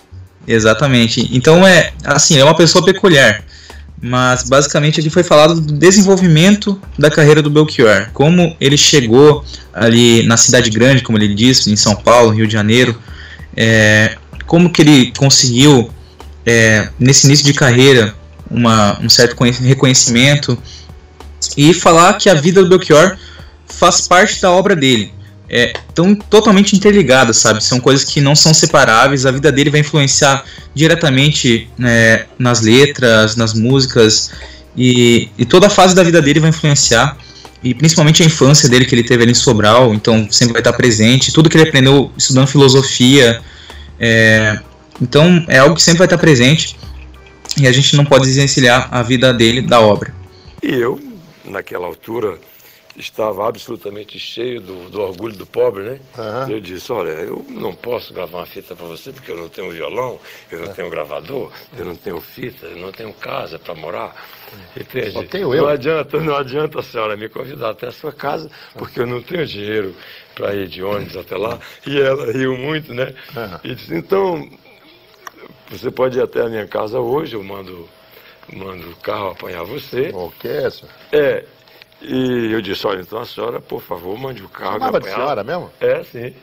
Exatamente. 0.47 1.29
Então 1.33 1.67
é 1.67 1.93
assim, 2.05 2.39
é 2.39 2.45
uma 2.45 2.57
pessoa 2.57 2.85
peculiar. 2.85 3.45
Mas 4.05 4.49
basicamente 4.49 4.99
aqui 4.99 5.09
foi 5.09 5.23
falado 5.23 5.61
do 5.61 5.73
desenvolvimento 5.75 6.81
da 6.99 7.09
carreira 7.09 7.41
do 7.41 7.49
Belchior, 7.49 8.09
como 8.13 8.57
ele 8.61 8.77
chegou 8.77 9.45
ali 9.73 10.25
na 10.25 10.37
cidade 10.37 10.71
grande, 10.71 11.03
como 11.03 11.17
ele 11.17 11.33
disse, 11.33 11.71
em 11.71 11.77
São 11.77 11.95
Paulo, 11.95 12.31
Rio 12.33 12.49
de 12.49 12.53
Janeiro, 12.53 13.01
é, 13.57 14.17
como 14.45 14.71
que 14.71 14.83
ele 14.83 15.13
conseguiu 15.17 15.89
é, 16.45 16.89
nesse 16.99 17.27
início 17.27 17.47
de 17.47 17.55
carreira 17.55 18.13
uma, 18.51 18.99
um 19.01 19.09
certo 19.09 19.37
reconhecimento 19.41 20.59
e 21.57 21.73
falar 21.73 22.15
que 22.15 22.29
a 22.29 22.35
vida 22.35 22.61
do 22.61 22.69
Belchior 22.69 23.17
faz 23.67 24.09
parte 24.09 24.41
da 24.41 24.51
obra 24.51 24.75
dele. 24.75 25.13
É, 25.55 25.75
tão 25.95 26.15
totalmente 26.15 26.75
interligadas, 26.75 27.37
sabe? 27.37 27.63
São 27.63 27.79
coisas 27.79 28.05
que 28.05 28.23
não 28.23 28.35
são 28.35 28.55
separáveis. 28.55 29.27
A 29.27 29.31
vida 29.31 29.53
dele 29.53 29.69
vai 29.69 29.81
influenciar 29.81 30.43
diretamente 30.75 31.69
né, 31.77 32.25
nas 32.39 32.63
letras, 32.63 33.37
nas 33.37 33.53
músicas 33.53 34.31
e, 34.77 35.29
e, 35.37 35.45
toda 35.45 35.67
a 35.67 35.71
fase 35.71 35.95
da 35.95 36.03
vida 36.03 36.23
dele 36.23 36.41
vai 36.41 36.51
influenciar. 36.51 37.19
E 37.63 37.75
principalmente 37.75 38.23
a 38.23 38.27
infância 38.27 38.69
dele 38.69 38.85
que 38.87 38.95
ele 38.95 39.05
teve 39.05 39.23
ali 39.23 39.33
em 39.33 39.35
Sobral, 39.35 39.95
então 39.95 40.27
sempre 40.31 40.55
vai 40.55 40.61
estar 40.61 40.73
presente. 40.73 41.33
Tudo 41.33 41.49
que 41.49 41.57
ele 41.57 41.69
aprendeu 41.69 42.11
estudando 42.17 42.49
filosofia, 42.49 43.41
é, 44.01 44.59
então 45.01 45.45
é 45.49 45.59
algo 45.59 45.77
que 45.77 45.83
sempre 45.83 45.99
vai 45.99 46.07
estar 46.07 46.19
presente 46.19 46.77
e 47.57 47.67
a 47.67 47.73
gente 47.73 47.95
não 47.97 48.05
pode 48.05 48.25
desencilhar 48.25 48.89
a 48.91 49.03
vida 49.03 49.33
dele 49.33 49.61
da 49.61 49.81
obra. 49.81 50.13
E 50.63 50.73
eu, 50.73 50.99
naquela 51.45 51.87
altura, 51.87 52.39
estava 52.97 53.49
absolutamente 53.49 54.19
cheio 54.19 54.61
do, 54.61 54.91
do 54.91 55.01
orgulho 55.01 55.37
do 55.37 55.47
pobre, 55.47 55.83
né? 55.83 56.01
Uhum. 56.17 56.51
Eu 56.53 56.61
disse, 56.61 56.93
olha, 56.93 57.11
eu 57.11 57.45
não 57.49 57.75
posso 57.75 58.13
gravar 58.13 58.39
uma 58.39 58.47
fita 58.47 58.75
para 58.75 58.87
você 58.87 59.13
porque 59.13 59.31
eu 59.31 59.37
não 59.37 59.49
tenho 59.49 59.71
violão, 59.71 60.19
eu 60.51 60.61
não 60.61 60.73
tenho 60.73 60.91
gravador, 60.91 61.51
eu 61.77 61.85
não 61.85 61.97
tenho 61.97 62.21
fita, 62.21 62.67
eu 62.67 62.77
não 62.77 62.93
tenho 62.93 63.13
casa 63.15 63.59
para 63.59 63.75
morar. 63.75 64.15
Entende? 64.77 65.13
Só 65.13 65.23
tenho 65.25 65.55
eu. 65.55 65.63
Não 65.63 65.69
adianta, 65.71 66.21
não 66.21 66.37
adianta 66.37 66.81
a 66.81 66.83
senhora 66.83 67.17
me 67.17 67.29
convidar 67.29 67.71
até 67.71 67.87
a 67.87 67.93
sua 67.93 68.13
casa, 68.13 68.51
porque 68.75 69.01
eu 69.01 69.07
não 69.07 69.23
tenho 69.23 69.47
dinheiro 69.47 69.95
para 70.35 70.55
ir 70.55 70.69
de 70.69 70.83
ônibus 70.83 71.17
até 71.17 71.37
lá. 71.37 71.59
E 71.87 71.99
ela 71.99 72.31
riu 72.31 72.57
muito, 72.57 72.93
né? 72.93 73.15
Uhum. 73.35 73.59
E 73.65 73.75
disse, 73.75 73.95
então, 73.95 74.49
você 75.71 75.91
pode 75.91 76.19
ir 76.19 76.23
até 76.23 76.43
a 76.43 76.49
minha 76.49 76.67
casa 76.67 77.01
hoje, 77.01 77.35
eu 77.35 77.43
mando, 77.43 77.89
mando 78.53 78.91
o 78.91 78.97
carro 78.97 79.31
apanhar 79.31 79.65
você. 79.65 80.11
O 80.13 80.31
que 80.31 80.49
isso? 80.49 80.87
É. 81.11 81.45
E 82.05 82.51
eu 82.53 82.61
disse, 82.61 82.85
olha, 82.87 83.01
então 83.01 83.21
a 83.21 83.27
senhora, 83.27 83.61
por 83.61 83.81
favor, 83.81 84.19
mande 84.19 84.43
o 84.43 84.49
carro 84.49 84.75
Chamava 84.75 85.01
de 85.01 85.09
senhora 85.09 85.45
mesmo? 85.45 85.71
É, 85.81 86.03
sim. 86.03 86.35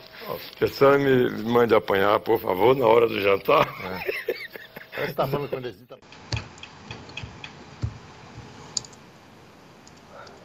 Que 0.55 0.65
a 0.65 0.67
senhora 0.69 0.97
me 0.97 1.29
mande 1.43 1.75
apanhar, 1.75 2.17
por 2.21 2.39
favor, 2.39 2.75
na 2.75 2.85
hora 2.85 3.07
do 3.07 3.19
jantar. 3.19 3.67
É. 3.83 5.07
Com 5.07 5.13
tá... 5.13 5.27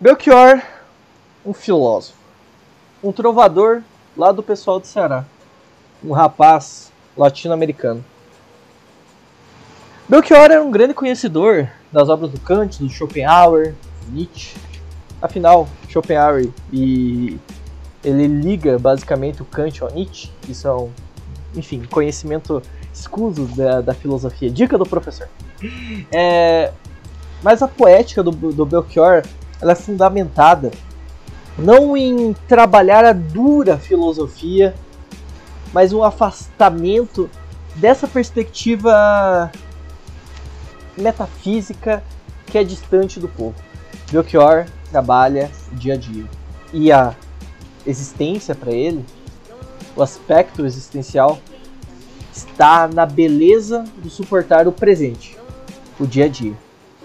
Belchior, 0.00 0.61
um 1.46 1.53
filósofo. 1.53 2.18
Um 3.03 3.12
trovador 3.12 3.83
lá 4.16 4.33
do 4.33 4.42
pessoal 4.42 4.81
do 4.81 4.87
Ceará. 4.87 5.24
Um 6.03 6.12
rapaz 6.12 6.92
latino-americano. 7.16 8.05
Belchior 10.09 10.50
era 10.50 10.62
um 10.62 10.70
grande 10.70 10.94
conhecedor 10.94 11.68
das 11.90 12.09
obras 12.09 12.31
do 12.31 12.40
Kant, 12.40 12.79
do 12.79 12.90
Schopenhauer, 12.90 13.74
Nietzsche. 14.09 14.55
Afinal, 15.20 15.68
Schopenhauer 15.88 16.50
e 16.72 17.38
ele 18.03 18.27
liga 18.27 18.79
basicamente 18.79 19.40
o 19.40 19.44
Kant 19.44 19.83
ao 19.83 19.90
Nietzsche, 19.90 20.31
que 20.42 20.55
são, 20.55 20.90
enfim, 21.55 21.83
conhecimento 21.90 22.62
escuso 22.92 23.46
da, 23.57 23.81
da 23.81 23.94
filosofia. 23.94 24.50
Dica 24.50 24.77
do 24.77 24.85
professor. 24.85 25.29
É, 26.12 26.72
mas 27.42 27.62
a 27.62 27.68
poética 27.68 28.22
do, 28.22 28.31
do 28.31 28.66
Belchior 28.66 29.22
ela 29.61 29.72
é 29.72 29.74
fundamentada 29.74 30.70
não 31.57 31.96
em 31.96 32.33
trabalhar 32.48 33.05
a 33.05 33.12
dura 33.12 33.79
filosofia, 33.79 34.74
mas 35.72 35.92
um 35.92 36.03
afastamento 36.03 37.31
dessa 37.77 38.07
perspectiva 38.07 39.50
metafísica 40.96 42.03
que 42.46 42.59
é 42.59 42.64
distante 42.64 43.18
do 43.18 43.29
povo. 43.29 43.55
Belchior 44.11 44.67
trabalha 44.90 45.51
dia 45.73 45.95
a 45.95 45.97
dia. 45.97 46.25
E 46.73 46.93
a 46.93 47.14
existência 47.87 48.55
para 48.55 48.73
ele, 48.73 49.05
o 49.97 50.03
aspecto 50.03 50.64
existencial, 50.64 51.38
está 52.33 52.88
na 52.88 53.07
beleza 53.07 53.85
do 53.97 54.11
suportar 54.11 54.67
o 54.67 54.73
presente, 54.73 55.37
o 55.99 56.07
dia 56.07 56.25
a 56.25 56.29
dia. 56.29 56.55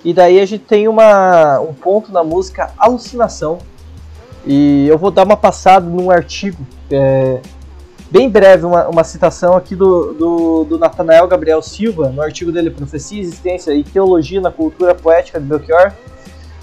E 0.03 0.13
daí 0.13 0.39
a 0.39 0.45
gente 0.45 0.63
tem 0.63 0.87
uma, 0.87 1.59
um 1.59 1.73
ponto 1.73 2.11
na 2.11 2.23
música 2.23 2.73
Alucinação. 2.77 3.59
E 4.45 4.87
eu 4.87 4.97
vou 4.97 5.11
dar 5.11 5.25
uma 5.25 5.35
passada 5.35 5.85
num 5.85 6.09
artigo 6.09 6.65
é, 6.89 7.41
Bem 8.11 8.27
breve, 8.27 8.65
uma, 8.65 8.87
uma 8.87 9.03
citação 9.03 9.55
aqui 9.55 9.75
do, 9.75 10.13
do, 10.13 10.63
do 10.63 10.79
Nathanael 10.79 11.27
Gabriel 11.27 11.61
Silva, 11.61 12.09
no 12.09 12.23
artigo 12.23 12.51
dele 12.51 12.71
Profecia, 12.71 13.21
Existência 13.21 13.71
e 13.71 13.83
Teologia 13.83 14.41
na 14.41 14.49
Cultura 14.49 14.95
Poética 14.95 15.39
de 15.39 15.45
Belchior, 15.45 15.93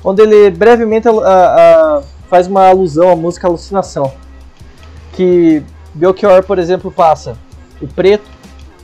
onde 0.02 0.22
ele 0.22 0.50
brevemente 0.50 1.08
a, 1.08 1.12
a, 1.12 2.02
faz 2.28 2.46
uma 2.46 2.68
alusão 2.68 3.10
à 3.10 3.16
música 3.16 3.46
Alucinação. 3.46 4.12
Que 5.12 5.62
Belchior, 5.94 6.42
por 6.44 6.58
exemplo, 6.58 6.90
passa 6.90 7.36
o 7.80 7.86
preto, 7.86 8.28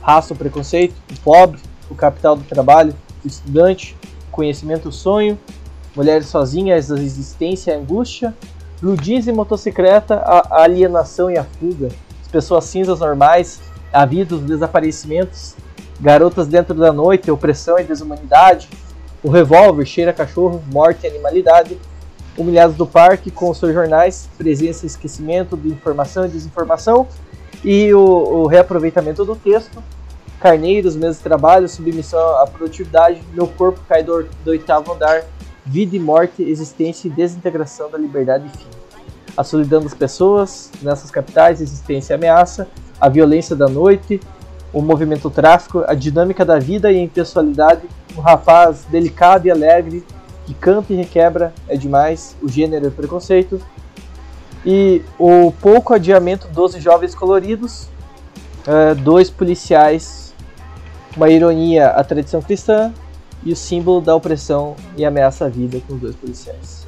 raça 0.01 0.33
o 0.33 0.37
preconceito, 0.37 0.95
o 1.11 1.19
pobre, 1.19 1.59
o 1.89 1.95
capital 1.95 2.35
do 2.35 2.43
trabalho, 2.43 2.93
o 3.23 3.27
estudante, 3.27 3.95
o 4.29 4.31
conhecimento, 4.31 4.89
o 4.89 4.91
sonho, 4.91 5.37
mulheres 5.95 6.27
sozinhas, 6.27 6.91
a 6.91 6.95
existência 6.95 7.75
a 7.75 7.77
angústia, 7.77 8.33
ludins 8.81 9.27
e 9.27 9.31
motocicleta, 9.31 10.15
a 10.15 10.63
alienação 10.63 11.29
e 11.29 11.37
a 11.37 11.43
fuga, 11.43 11.89
pessoas 12.33 12.65
cinzas 12.65 12.99
normais, 12.99 13.61
a 13.93 14.05
vida, 14.05 14.35
os 14.35 14.41
desaparecimentos, 14.41 15.55
garotas 16.01 16.47
dentro 16.47 16.73
da 16.73 16.91
noite, 16.91 17.29
opressão 17.29 17.77
e 17.77 17.83
desumanidade, 17.83 18.67
o 19.23 19.29
revólver, 19.29 19.85
cheira 19.85 20.11
cachorro, 20.11 20.61
morte 20.71 21.05
e 21.05 21.07
animalidade, 21.07 21.79
humilhados 22.37 22.75
do 22.75 22.85
parque 22.85 23.31
com 23.31 23.53
seus 23.53 23.73
jornais, 23.73 24.29
presença 24.37 24.85
e 24.85 24.87
esquecimento 24.87 25.55
de 25.55 25.69
informação 25.69 26.25
e 26.25 26.29
desinformação, 26.29 27.07
e 27.63 27.93
o, 27.93 27.99
o 27.99 28.47
reaproveitamento 28.47 29.23
do 29.23 29.35
texto, 29.35 29.81
carneiros, 30.41 30.95
de 30.95 31.15
trabalho, 31.15 31.69
submissão 31.69 32.19
à 32.41 32.45
produtividade, 32.45 33.21
meu 33.33 33.47
corpo 33.47 33.79
cai 33.87 34.03
do, 34.03 34.27
do 34.43 34.51
oitavo 34.51 34.91
andar, 34.91 35.23
vida 35.65 35.95
e 35.95 35.99
morte, 35.99 36.43
existência 36.43 37.07
e 37.07 37.11
desintegração 37.11 37.89
da 37.89 37.97
liberdade 37.97 38.45
e 38.53 38.57
fim. 38.57 38.67
A 39.37 39.43
solidão 39.43 39.81
das 39.81 39.93
pessoas 39.93 40.69
nessas 40.81 41.09
capitais, 41.09 41.61
existência 41.61 42.13
e 42.13 42.15
ameaça, 42.15 42.67
a 42.99 43.07
violência 43.07 43.55
da 43.55 43.67
noite, 43.67 44.19
o 44.73 44.81
movimento 44.81 45.29
tráfico, 45.29 45.83
a 45.87 45.93
dinâmica 45.93 46.43
da 46.43 46.57
vida 46.57 46.91
e 46.91 46.97
a 46.97 47.01
impessoalidade, 47.01 47.83
um 48.17 48.21
rapaz 48.21 48.85
delicado 48.89 49.47
e 49.47 49.51
alegre 49.51 50.03
que 50.45 50.53
canta 50.53 50.91
e 50.91 50.95
requebra 50.95 51.53
é 51.67 51.77
demais, 51.77 52.35
o 52.41 52.49
gênero 52.49 52.87
o 52.87 52.91
preconceito, 52.91 53.61
E 54.65 55.01
o 55.19 55.51
pouco 55.51 55.93
adiamento 55.93 56.47
12 56.47 56.79
jovens 56.79 57.13
coloridos, 57.13 57.89
uh, 58.65 58.95
dois 58.95 59.29
policiais, 59.29 60.33
uma 61.17 61.29
ironia 61.29 61.87
à 61.87 62.03
tradição 62.03 62.41
cristã 62.41 62.93
e 63.43 63.51
o 63.51 63.55
símbolo 63.57 63.99
da 63.99 64.15
opressão 64.15 64.75
e 64.95 65.03
ameaça 65.03 65.45
à 65.45 65.49
vida 65.49 65.81
com 65.85 65.95
os 65.95 65.99
dois 65.99 66.15
policiais. 66.15 66.87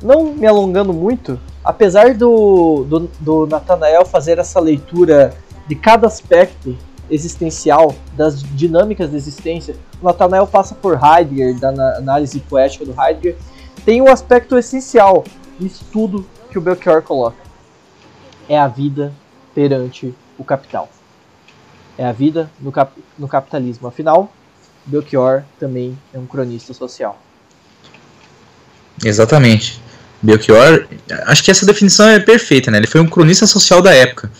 Não 0.00 0.32
me 0.32 0.46
alongando 0.46 0.92
muito, 0.92 1.40
apesar 1.64 2.14
do, 2.14 2.84
do, 2.84 3.10
do 3.18 3.46
Nathanael 3.46 4.04
fazer 4.04 4.38
essa 4.38 4.60
leitura 4.60 5.34
de 5.66 5.74
cada 5.74 6.06
aspecto 6.06 6.76
existencial, 7.10 7.94
das 8.14 8.42
dinâmicas 8.42 9.10
da 9.10 9.16
existência, 9.16 9.76
o 10.00 10.04
Nathanael 10.04 10.46
passa 10.46 10.74
por 10.74 10.98
Heidegger, 11.02 11.58
da 11.58 11.68
análise 11.98 12.40
poética 12.40 12.84
do 12.84 12.94
Heidegger, 12.98 13.36
tem 13.84 14.00
um 14.00 14.08
aspecto 14.08 14.56
essencial 14.56 15.24
nisso 15.60 15.84
tudo 15.92 16.26
que 16.50 16.58
o 16.58 16.60
Belchior 16.60 17.02
coloca. 17.02 17.36
É 18.48 18.58
a 18.58 18.68
vida 18.68 19.12
perante 19.54 20.14
o 20.38 20.44
capital. 20.44 20.88
É 21.96 22.04
a 22.04 22.12
vida 22.12 22.50
no, 22.60 22.72
cap 22.72 22.92
no 23.18 23.28
capitalismo. 23.28 23.86
Afinal, 23.86 24.32
Belchior 24.84 25.42
também 25.58 25.98
é 26.12 26.18
um 26.18 26.26
cronista 26.26 26.72
social. 26.72 27.20
Exatamente. 29.04 29.80
Belchior, 30.20 30.86
acho 31.26 31.44
que 31.44 31.50
essa 31.50 31.66
definição 31.66 32.08
é 32.08 32.18
perfeita, 32.18 32.70
né? 32.70 32.78
Ele 32.78 32.86
foi 32.86 33.00
um 33.00 33.06
cronista 33.06 33.46
social 33.46 33.82
da 33.82 33.94
época. 33.94 34.30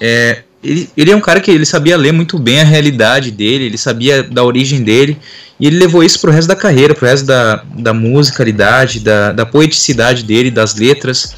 É, 0.00 0.44
ele, 0.62 0.90
ele 0.96 1.10
é 1.10 1.16
um 1.16 1.20
cara 1.20 1.40
que 1.40 1.50
ele 1.50 1.64
sabia 1.64 1.96
ler 1.96 2.12
muito 2.12 2.38
bem 2.38 2.60
a 2.60 2.64
realidade 2.64 3.30
dele, 3.30 3.64
ele 3.64 3.78
sabia 3.78 4.22
da 4.22 4.42
origem 4.42 4.82
dele, 4.82 5.18
e 5.58 5.66
ele 5.66 5.78
levou 5.78 6.02
isso 6.02 6.20
pro 6.20 6.32
resto 6.32 6.48
da 6.48 6.56
carreira, 6.56 6.94
pro 6.94 7.06
resto 7.06 7.26
da, 7.26 7.62
da 7.76 7.94
musicalidade, 7.94 9.00
da, 9.00 9.32
da 9.32 9.46
poeticidade 9.46 10.24
dele, 10.24 10.50
das 10.50 10.74
letras. 10.74 11.34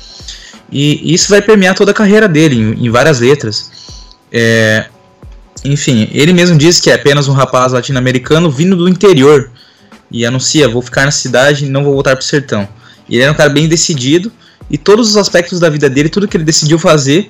E, 0.73 1.13
isso 1.15 1.29
vai 1.29 1.43
permear 1.43 1.75
toda 1.75 1.91
a 1.91 1.95
carreira 1.95 2.29
dele, 2.29 2.57
em, 2.57 2.87
em 2.87 2.91
várias 2.91 3.21
letras. 3.21 3.71
É, 4.33 4.87
enfim, 5.65 6.09
ele 6.13 6.33
mesmo 6.33 6.57
diz 6.57 6.81
que 6.81 6.91
é 6.91 6.95
apenas 6.95 7.29
um 7.29 7.33
rapaz 7.33 7.73
latino-americano 7.73 8.51
vindo 8.51 8.77
do 8.77 8.89
interior 8.89 9.51
e 10.11 10.25
anuncia: 10.25 10.69
vou 10.69 10.81
ficar 10.81 11.05
na 11.05 11.11
cidade 11.11 11.67
e 11.67 11.69
não 11.69 11.85
vou 11.85 11.93
voltar 11.95 12.17
pro 12.17 12.25
sertão. 12.25 12.69
Ele 13.09 13.23
era 13.23 13.33
um 13.33 13.35
cara 13.35 13.51
bem 13.51 13.69
decidido 13.69 14.33
e 14.71 14.79
todos 14.79 15.11
os 15.11 15.17
aspectos 15.17 15.59
da 15.59 15.69
vida 15.69 15.91
dele, 15.91 16.09
tudo 16.09 16.29
que 16.29 16.37
ele 16.37 16.45
decidiu 16.45 16.79
fazer, 16.79 17.29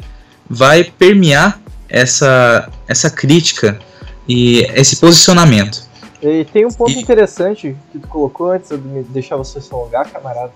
vai 0.48 0.84
permear 0.84 1.60
essa, 1.90 2.70
essa 2.86 3.10
crítica 3.10 3.78
e 4.28 4.60
esse 4.74 4.96
posicionamento. 4.96 5.88
E 6.22 6.44
tem 6.44 6.66
um 6.66 6.70
ponto 6.70 6.92
e... 6.92 7.00
interessante 7.00 7.76
que 7.90 7.98
tu 7.98 8.08
colocou 8.08 8.50
antes 8.50 8.68
de 8.68 9.02
deixar 9.04 9.36
você 9.36 9.60
se 9.60 9.72
alongar, 9.72 10.10
camarada. 10.10 10.52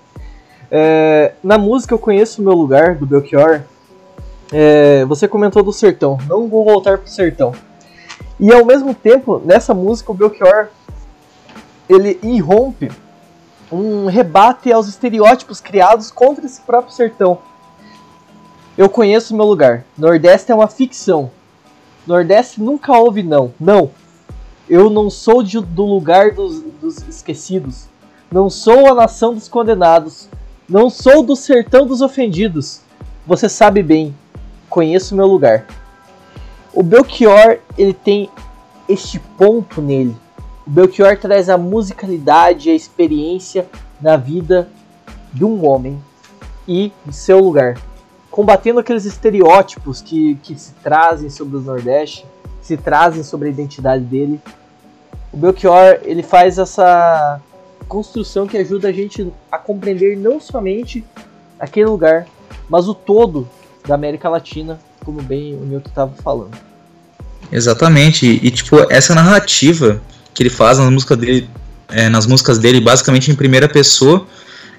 É, 0.71 1.33
na 1.43 1.59
música 1.59 1.95
Eu 1.95 1.99
Conheço 1.99 2.41
o 2.41 2.45
Meu 2.45 2.55
Lugar, 2.55 2.95
do 2.95 3.07
Belchior, 3.07 3.63
é, 4.53 5.05
você 5.07 5.27
comentou 5.27 5.63
do 5.63 5.73
sertão. 5.73 6.19
Não 6.29 6.49
vou 6.49 6.65
voltar 6.65 6.99
pro 6.99 7.09
sertão. 7.09 7.53
E 8.39 8.53
ao 8.53 8.65
mesmo 8.65 8.95
tempo, 8.95 9.41
nessa 9.45 9.73
música, 9.73 10.13
o 10.13 10.15
Belchior 10.15 10.69
ele 11.89 12.19
irrompe 12.23 12.91
um 13.71 14.07
rebate 14.07 14.73
aos 14.73 14.89
estereótipos 14.89 15.61
criados 15.61 16.11
contra 16.11 16.45
esse 16.45 16.61
próprio 16.61 16.95
sertão. 16.95 17.39
Eu 18.77 18.89
conheço 18.89 19.37
meu 19.37 19.47
lugar. 19.47 19.85
Nordeste 19.97 20.51
é 20.51 20.55
uma 20.55 20.67
ficção. 20.67 21.31
Nordeste 22.05 22.61
nunca 22.61 22.93
houve 22.93 23.23
não. 23.23 23.55
Não. 23.59 23.89
Eu 24.69 24.91
não 24.91 25.09
sou 25.09 25.45
de, 25.45 25.61
do 25.61 25.85
lugar 25.85 26.33
dos, 26.33 26.61
dos 26.81 26.99
esquecidos. 27.09 27.85
Não 28.33 28.51
sou 28.51 28.89
a 28.89 28.95
nação 28.95 29.33
dos 29.33 29.47
condenados. 29.47 30.29
Não 30.69 30.91
sou 30.91 31.23
do 31.23 31.37
sertão 31.37 31.87
dos 31.87 32.01
ofendidos. 32.01 32.81
Você 33.25 33.49
sabe 33.49 33.81
bem. 33.81 34.13
Conheço 34.69 35.15
meu 35.15 35.27
lugar. 35.27 35.67
O 36.73 36.83
Belchior, 36.83 37.59
ele 37.79 37.95
tem 37.95 38.29
este 38.89 39.21
ponto 39.21 39.81
nele. 39.81 40.17
O 40.67 40.71
Belchior 40.71 41.17
traz 41.17 41.49
a 41.49 41.57
musicalidade 41.57 42.71
a 42.71 42.75
experiência 42.75 43.69
na 44.01 44.17
vida 44.17 44.69
de 45.33 45.45
um 45.45 45.65
homem 45.65 46.03
e 46.67 46.91
de 47.07 47.15
seu 47.15 47.39
lugar 47.39 47.77
combatendo 48.35 48.81
aqueles 48.81 49.05
estereótipos 49.05 50.01
que, 50.01 50.37
que 50.43 50.59
se 50.59 50.73
trazem 50.83 51.31
sobre 51.31 51.57
o 51.57 51.61
Nordeste, 51.61 52.27
se 52.61 52.77
trazem 52.77 53.23
sobre 53.23 53.47
a 53.47 53.53
identidade 53.53 54.03
dele. 54.03 54.41
O 55.33 55.37
Belchior 55.37 56.01
ele 56.03 56.25
faz 56.25 56.59
essa 56.59 57.41
construção 57.87 58.45
que 58.45 58.59
ajuda 58.59 58.89
a 58.89 58.93
gente 58.93 59.33
a 59.53 59.57
compreender 59.57 60.17
não 60.17 60.41
somente 60.41 61.05
aquele 61.61 61.87
lugar, 61.87 62.27
mas 62.69 62.89
o 62.89 62.95
todo 62.95 63.49
da 63.87 63.95
América 63.95 64.29
Latina, 64.29 64.81
como 65.05 65.23
bem 65.23 65.55
o 65.55 65.61
Newton 65.61 65.91
estava 65.91 66.13
falando. 66.21 66.59
Exatamente, 67.53 68.41
e, 68.43 68.51
tipo, 68.51 68.79
essa 68.91 69.15
narrativa 69.15 70.03
que 70.35 70.43
ele 70.43 70.51
faz 70.51 70.79
nas 70.79 70.91
músicas 70.91 71.19
dele, 71.19 71.49
é, 71.89 72.09
nas 72.09 72.27
músicas 72.27 72.59
dele 72.59 72.81
basicamente 72.81 73.31
em 73.31 73.37
primeira 73.37 73.69
pessoa, 73.69 74.27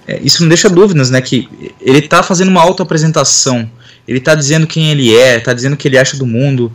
é, 0.08 0.20
isso 0.22 0.42
não 0.42 0.50
deixa 0.50 0.70
dúvidas, 0.70 1.10
né? 1.10 1.20
Que 1.22 1.50
ele 1.82 2.00
está 2.00 2.22
fazendo 2.22 2.50
uma 2.50 2.62
autoapresentação. 2.62 3.70
Ele 4.08 4.20
está 4.20 4.36
dizendo 4.36 4.68
quem 4.68 4.92
ele 4.92 5.16
é, 5.16 5.38
está 5.38 5.54
dizendo 5.54 5.74
o 5.74 5.78
que 5.78 5.88
ele 5.88 5.98
acha 5.98 6.16
do 6.18 6.26
mundo. 6.26 6.72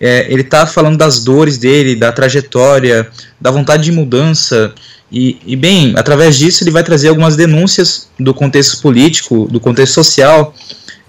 É, 0.00 0.26
ele 0.32 0.42
está 0.42 0.66
falando 0.66 0.96
das 0.96 1.22
dores 1.22 1.58
dele, 1.58 1.94
da 1.94 2.12
trajetória, 2.12 3.08
da 3.40 3.50
vontade 3.50 3.82
de 3.82 3.92
mudança. 3.92 4.72
E, 5.10 5.38
e, 5.44 5.56
bem, 5.56 5.92
através 5.96 6.38
disso 6.38 6.62
ele 6.62 6.70
vai 6.70 6.84
trazer 6.84 7.08
algumas 7.08 7.34
denúncias 7.34 8.08
do 8.18 8.32
contexto 8.32 8.80
político, 8.80 9.48
do 9.50 9.58
contexto 9.58 9.94
social, 9.94 10.54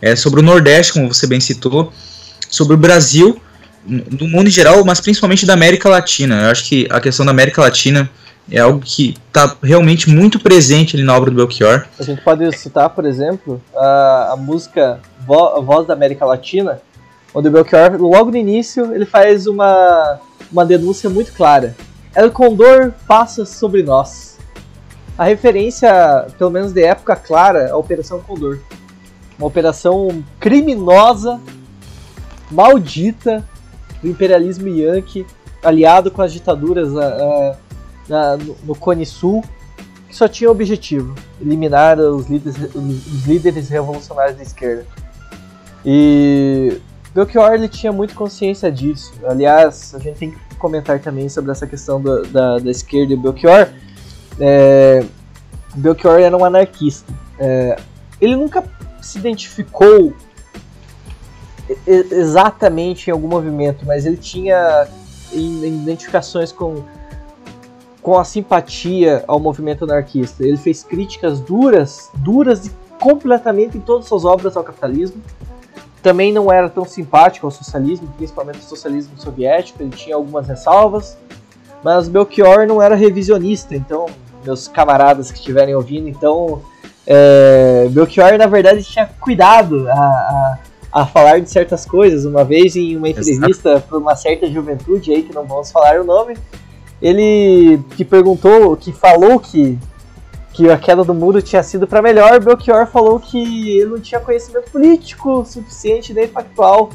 é, 0.01 0.15
sobre 0.15 0.39
o 0.39 0.43
Nordeste, 0.43 0.93
como 0.93 1.07
você 1.07 1.27
bem 1.27 1.39
citou, 1.39 1.93
sobre 2.49 2.73
o 2.73 2.77
Brasil, 2.77 3.39
do 3.85 4.27
mundo 4.27 4.47
em 4.47 4.51
geral, 4.51 4.83
mas 4.83 4.99
principalmente 4.99 5.45
da 5.45 5.53
América 5.53 5.87
Latina. 5.87 6.43
Eu 6.43 6.49
acho 6.49 6.65
que 6.65 6.87
a 6.89 6.99
questão 6.99 7.25
da 7.25 7.31
América 7.31 7.61
Latina 7.61 8.09
é 8.49 8.59
algo 8.59 8.79
que 8.79 9.15
está 9.27 9.55
realmente 9.61 10.09
muito 10.09 10.39
presente 10.39 10.95
ali 10.95 11.03
na 11.03 11.15
obra 11.15 11.29
do 11.29 11.35
Belchior. 11.35 11.85
A 11.99 12.03
gente 12.03 12.21
pode 12.21 12.51
citar, 12.57 12.89
por 12.89 13.05
exemplo, 13.05 13.61
a, 13.75 14.31
a 14.33 14.37
música 14.37 14.99
Vo 15.25 15.61
Voz 15.61 15.87
da 15.87 15.93
América 15.93 16.25
Latina, 16.25 16.81
onde 17.33 17.47
o 17.47 17.51
Belchior, 17.51 17.95
logo 18.01 18.31
no 18.31 18.37
início, 18.37 18.93
ele 18.93 19.05
faz 19.05 19.47
uma, 19.47 20.19
uma 20.51 20.65
denúncia 20.65 21.09
muito 21.09 21.33
clara. 21.33 21.75
El 22.13 22.31
Condor 22.31 22.91
passa 23.07 23.45
sobre 23.45 23.83
nós. 23.83 24.37
A 25.17 25.23
referência, 25.25 26.27
pelo 26.37 26.49
menos 26.49 26.73
de 26.73 26.83
época 26.83 27.15
clara, 27.15 27.71
à 27.71 27.77
Operação 27.77 28.19
Condor. 28.19 28.59
Uma 29.37 29.47
operação 29.47 30.23
criminosa, 30.39 31.39
maldita, 32.49 33.45
do 34.01 34.09
imperialismo 34.09 34.67
yankee, 34.67 35.25
aliado 35.63 36.11
com 36.11 36.21
as 36.21 36.33
ditaduras 36.33 36.89
uh, 36.89 37.55
na, 38.07 38.37
no, 38.37 38.55
no 38.63 38.75
Cone 38.75 39.05
Sul, 39.05 39.43
que 40.07 40.15
só 40.15 40.27
tinha 40.27 40.49
o 40.49 40.51
objetivo: 40.51 41.15
eliminar 41.39 41.99
os 41.99 42.27
líderes, 42.27 42.75
os 42.75 43.25
líderes 43.25 43.69
revolucionários 43.69 44.37
da 44.37 44.43
esquerda. 44.43 44.85
E 45.85 46.79
Belchior 47.13 47.53
ele 47.53 47.67
tinha 47.67 47.91
muito 47.91 48.13
consciência 48.13 48.71
disso. 48.71 49.13
Aliás, 49.25 49.93
a 49.95 49.99
gente 49.99 50.17
tem 50.17 50.31
que 50.31 50.55
comentar 50.55 50.99
também 50.99 51.27
sobre 51.27 51.51
essa 51.51 51.65
questão 51.65 52.01
da, 52.01 52.21
da, 52.21 52.59
da 52.59 52.71
esquerda 52.71 53.13
e 53.13 53.17
Belchior. 53.17 53.67
É, 54.39 55.03
Belchior 55.75 56.19
era 56.19 56.35
um 56.35 56.45
anarquista. 56.45 57.11
É, 57.39 57.77
ele 58.19 58.35
nunca 58.35 58.63
se 59.01 59.17
identificou 59.17 60.13
exatamente 61.87 63.09
em 63.09 63.11
algum 63.11 63.27
movimento, 63.27 63.85
mas 63.85 64.05
ele 64.05 64.17
tinha 64.17 64.87
identificações 65.33 66.51
com 66.51 66.83
com 68.01 68.17
a 68.17 68.23
simpatia 68.23 69.23
ao 69.27 69.39
movimento 69.39 69.83
anarquista. 69.83 70.43
Ele 70.43 70.57
fez 70.57 70.83
críticas 70.83 71.39
duras, 71.39 72.09
duras 72.15 72.65
e 72.65 72.71
completamente 72.99 73.77
em 73.77 73.81
todas 73.81 74.03
as 74.03 74.09
suas 74.09 74.25
obras 74.25 74.57
ao 74.57 74.63
capitalismo. 74.63 75.21
Também 76.01 76.33
não 76.33 76.51
era 76.51 76.67
tão 76.67 76.83
simpático 76.83 77.45
ao 77.45 77.51
socialismo, 77.51 78.11
principalmente 78.17 78.57
ao 78.57 78.63
socialismo 78.63 79.13
soviético, 79.17 79.83
ele 79.83 79.91
tinha 79.91 80.15
algumas 80.15 80.47
ressalvas. 80.47 81.15
Mas 81.83 82.07
Belchior 82.07 82.67
não 82.67 82.81
era 82.81 82.95
revisionista, 82.95 83.75
então, 83.75 84.07
meus 84.43 84.67
camaradas 84.67 85.31
que 85.31 85.37
estiverem 85.37 85.75
ouvindo, 85.75 86.07
então, 86.07 86.61
é, 87.05 87.87
Belchior 87.89 88.37
na 88.37 88.45
verdade 88.45 88.83
tinha 88.83 89.07
cuidado 89.19 89.87
a, 89.89 89.93
a, 89.93 90.57
a, 90.91 91.05
falar 91.05 91.39
de 91.39 91.49
certas 91.49 91.85
coisas. 91.85 92.25
Uma 92.25 92.43
vez 92.43 92.75
em 92.75 92.95
uma 92.95 93.09
entrevista 93.09 93.83
para 93.87 93.97
uma 93.97 94.15
certa 94.15 94.47
juventude 94.47 95.11
aí, 95.11 95.23
que 95.23 95.33
não 95.33 95.45
vamos 95.45 95.71
falar 95.71 95.99
o 95.99 96.03
nome, 96.03 96.35
ele 97.01 97.81
que 97.95 98.05
perguntou, 98.05 98.77
que 98.77 98.91
falou 98.91 99.39
que, 99.39 99.77
que 100.53 100.69
a 100.69 100.77
queda 100.77 101.03
do 101.03 101.13
muro 101.13 101.41
tinha 101.41 101.63
sido 101.63 101.87
para 101.87 102.01
melhor, 102.01 102.39
Belchior 102.39 102.85
falou 102.85 103.19
que 103.19 103.77
ele 103.77 103.89
não 103.89 103.99
tinha 103.99 104.19
conhecimento 104.19 104.69
político 104.69 105.43
suficiente 105.45 106.13
nem 106.13 106.27
factual, 106.27 106.91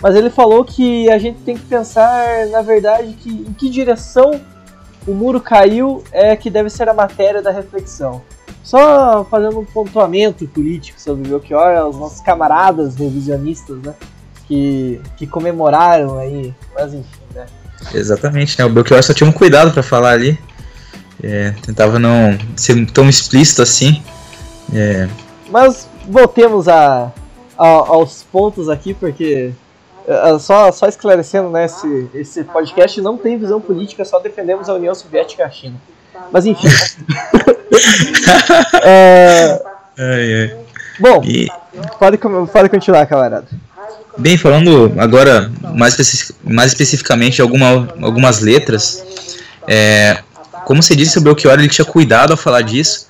mas 0.00 0.14
ele 0.14 0.30
falou 0.30 0.64
que 0.64 1.10
a 1.10 1.18
gente 1.18 1.40
tem 1.40 1.56
que 1.56 1.64
pensar, 1.64 2.46
na 2.46 2.62
verdade, 2.62 3.14
que 3.14 3.30
em 3.30 3.52
que 3.52 3.68
direção 3.68 4.40
o 5.06 5.12
muro 5.12 5.40
caiu 5.40 6.04
é 6.12 6.36
que 6.36 6.50
deve 6.50 6.70
ser 6.70 6.88
a 6.88 6.94
matéria 6.94 7.42
da 7.42 7.50
reflexão. 7.50 8.22
Só 8.62 9.24
fazendo 9.24 9.58
um 9.58 9.64
pontuamento 9.64 10.46
político 10.46 11.00
sobre 11.00 11.26
o 11.26 11.30
Belchior, 11.30 11.88
os 11.88 11.96
nossos 11.96 12.20
camaradas 12.20 12.96
revisionistas, 12.96 13.78
né? 13.78 13.94
Que, 14.46 15.00
que 15.16 15.26
comemoraram 15.26 16.18
aí, 16.18 16.54
mas 16.74 16.94
enfim? 16.94 17.17
Exatamente, 17.94 18.58
né? 18.58 18.64
O 18.64 18.70
Belchior 18.70 19.02
só 19.02 19.14
tinha 19.14 19.28
um 19.28 19.32
cuidado 19.32 19.72
para 19.72 19.82
falar 19.82 20.12
ali. 20.12 20.38
É, 21.22 21.52
tentava 21.62 21.98
não 21.98 22.38
ser 22.56 22.86
tão 22.90 23.08
explícito 23.08 23.62
assim. 23.62 24.02
É. 24.72 25.08
Mas 25.50 25.88
voltemos 26.06 26.68
a, 26.68 27.12
a, 27.56 27.66
aos 27.66 28.22
pontos 28.22 28.68
aqui, 28.68 28.94
porque 28.94 29.52
uh, 30.06 30.38
só, 30.38 30.70
só 30.70 30.86
esclarecendo, 30.86 31.50
né, 31.50 31.64
esse, 31.64 32.08
esse 32.14 32.44
podcast 32.44 33.00
não 33.00 33.16
tem 33.16 33.38
visão 33.38 33.60
política, 33.60 34.04
só 34.04 34.18
defendemos 34.18 34.68
a 34.68 34.74
União 34.74 34.94
Soviética 34.94 35.42
e 35.42 35.46
a 35.46 35.50
China. 35.50 35.76
Mas 36.30 36.46
enfim. 36.46 36.68
é... 38.82 39.62
ai, 39.98 40.34
ai. 40.34 40.56
Bom, 41.00 41.22
e... 41.24 41.48
pode, 41.98 42.18
pode 42.52 42.68
continuar, 42.68 43.06
camarada. 43.06 43.46
Bem, 44.18 44.36
falando 44.36 44.92
agora 44.98 45.50
mais, 45.74 45.94
especi 45.98 46.34
mais 46.42 46.72
especificamente 46.72 47.40
alguma, 47.40 47.88
algumas 48.02 48.40
letras, 48.40 49.04
é, 49.66 50.18
como 50.66 50.82
você 50.82 50.96
disse, 50.96 51.18
o 51.18 51.20
Belchior 51.20 51.54
ele 51.54 51.68
tinha 51.68 51.84
cuidado 51.84 52.32
ao 52.32 52.36
falar 52.36 52.62
disso, 52.62 53.06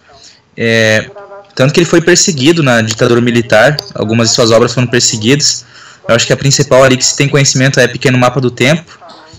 é, 0.55 1.11
tanto 1.55 1.73
que 1.73 1.81
ele 1.81 1.87
foi 1.87 2.01
perseguido 2.01 2.62
na 2.62 2.83
ditadura 2.83 3.21
militar, 3.21 3.77
algumas 3.94 4.29
de 4.29 4.35
suas 4.35 4.51
obras 4.51 4.75
foram 4.75 4.87
perseguidas. 4.87 5.64
Eu 6.07 6.14
acho 6.14 6.27
que 6.27 6.33
a 6.33 6.37
principal 6.37 6.85
ali 6.85 6.97
que 6.97 7.05
se 7.05 7.16
tem 7.16 7.29
conhecimento 7.29 7.81
é 7.81 7.88
Pequeno 7.88 8.18
Mapa 8.18 8.40
do 8.40 8.51
Tempo, 8.51 8.99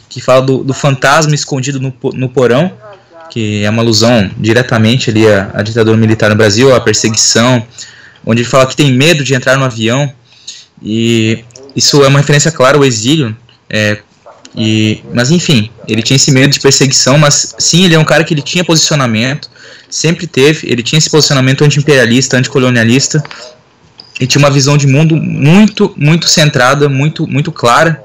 que 0.10 0.20
fala 0.20 0.42
do, 0.42 0.64
do 0.64 0.74
fantasma 0.74 1.36
escondido 1.36 1.80
no, 1.80 1.94
no 2.14 2.30
porão, 2.30 2.74
que 3.30 3.64
é 3.64 3.70
uma 3.70 3.82
alusão 3.82 4.30
diretamente 4.38 5.10
ali 5.12 5.28
à, 5.28 5.52
à 5.54 5.62
ditadura 5.62 5.96
militar 5.96 6.30
no 6.30 6.36
Brasil, 6.36 6.74
à 6.74 6.82
perseguição, 6.82 7.66
onde 8.26 8.42
ele 8.42 8.50
fala 8.50 8.66
que 8.66 8.76
tem 8.76 8.92
medo 8.92 9.24
de 9.24 9.34
entrar 9.36 9.56
no 9.56 9.64
avião, 9.64 10.12
e 10.82 11.44
isso 11.80 12.04
é 12.04 12.08
uma 12.08 12.20
referência 12.20 12.52
clara 12.52 12.78
ao 12.78 12.84
exílio, 12.84 13.36
é, 13.70 14.00
e, 14.56 15.02
mas 15.14 15.32
enfim, 15.32 15.72
ele 15.88 16.02
tinha 16.02 16.18
esse 16.18 16.32
medo 16.32 16.52
de 16.52 16.60
perseguição, 16.60 17.18
mas 17.18 17.56
sim, 17.58 17.86
ele 17.86 17.96
é 17.96 18.00
um 18.00 18.04
cara 18.04 18.24
que 18.24 18.34
ele 18.34 18.42
tinha 18.42 18.64
posicionamento, 18.66 19.50
sempre 19.90 20.28
teve, 20.28 20.70
ele 20.70 20.84
tinha 20.84 20.98
esse 20.98 21.10
posicionamento 21.10 21.64
anti-imperialista, 21.64 22.38
anticolonialista, 22.38 23.24
e 24.20 24.28
tinha 24.28 24.44
uma 24.44 24.52
visão 24.52 24.78
de 24.78 24.86
mundo 24.86 25.16
muito, 25.16 25.94
muito 25.96 26.28
centrada, 26.28 26.90
muito, 26.90 27.26
muito 27.26 27.52
clara, 27.52 28.04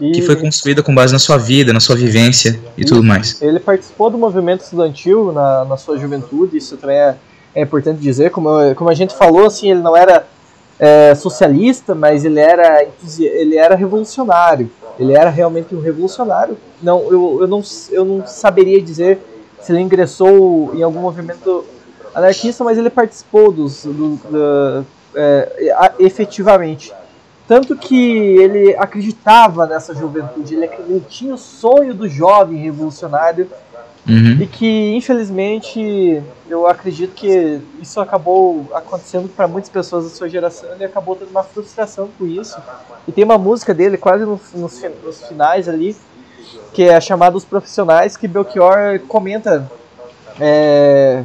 e 0.00 0.12
que 0.12 0.22
foi 0.22 0.36
construída 0.36 0.82
com 0.82 0.94
base 0.94 1.12
na 1.12 1.18
sua 1.18 1.36
vida, 1.36 1.72
na 1.72 1.80
sua 1.80 1.96
vivência 1.96 2.60
e, 2.76 2.82
e 2.82 2.84
tudo 2.84 3.02
mais. 3.02 3.42
Ele 3.42 3.58
participou 3.58 4.08
do 4.08 4.18
movimento 4.18 4.62
estudantil 4.62 5.32
na, 5.32 5.64
na 5.64 5.76
sua 5.76 5.98
juventude, 5.98 6.56
isso 6.58 6.76
também 6.76 6.96
é, 6.96 7.16
é 7.56 7.62
importante 7.62 7.98
dizer. 7.98 8.30
Como, 8.30 8.48
como 8.76 8.88
a 8.90 8.94
gente 8.94 9.16
falou, 9.16 9.46
assim, 9.46 9.70
ele 9.70 9.80
não 9.80 9.96
era 9.96 10.24
é, 10.78 11.14
socialista, 11.14 11.94
mas 11.94 12.24
ele 12.24 12.40
era, 12.40 12.86
ele 13.18 13.56
era 13.56 13.74
revolucionário. 13.74 14.70
Ele 14.98 15.12
era 15.12 15.30
realmente 15.30 15.74
um 15.74 15.80
revolucionário. 15.80 16.56
Não, 16.82 17.00
eu, 17.10 17.38
eu, 17.42 17.46
não, 17.46 17.62
eu 17.90 18.04
não 18.04 18.26
saberia 18.26 18.80
dizer 18.80 19.18
se 19.60 19.72
ele 19.72 19.80
ingressou 19.80 20.74
em 20.74 20.82
algum 20.82 21.00
movimento 21.00 21.64
anarquista, 22.14 22.64
mas 22.64 22.78
ele 22.78 22.88
participou 22.88 23.52
dos, 23.52 23.84
do, 23.84 24.16
do, 24.16 24.86
é, 25.14 25.92
efetivamente. 25.98 26.92
Tanto 27.46 27.76
que 27.76 27.96
ele 28.38 28.74
acreditava 28.76 29.66
nessa 29.66 29.94
juventude, 29.94 30.54
ele, 30.54 30.68
ele 30.88 31.04
tinha 31.08 31.34
o 31.34 31.38
sonho 31.38 31.94
do 31.94 32.08
jovem 32.08 32.58
revolucionário 32.58 33.48
Uhum. 34.08 34.40
E 34.40 34.46
que, 34.46 34.94
infelizmente, 34.94 36.22
eu 36.48 36.66
acredito 36.68 37.12
que 37.12 37.60
isso 37.82 38.00
acabou 38.00 38.68
acontecendo 38.72 39.28
para 39.28 39.48
muitas 39.48 39.68
pessoas 39.68 40.04
da 40.04 40.10
sua 40.10 40.28
geração 40.28 40.68
e 40.78 40.84
acabou 40.84 41.16
tendo 41.16 41.30
uma 41.30 41.42
frustração 41.42 42.08
com 42.16 42.24
isso. 42.24 42.56
E 43.08 43.12
tem 43.12 43.24
uma 43.24 43.36
música 43.36 43.74
dele, 43.74 43.96
quase 43.96 44.24
nos, 44.24 44.52
nos, 44.52 45.22
finais 45.26 45.68
ali, 45.68 45.96
que 46.72 46.84
é 46.84 47.00
chamada 47.00 47.36
Os 47.36 47.44
Profissionais, 47.44 48.16
que 48.16 48.28
Belchior 48.28 49.00
comenta 49.08 49.68
é, 50.38 51.24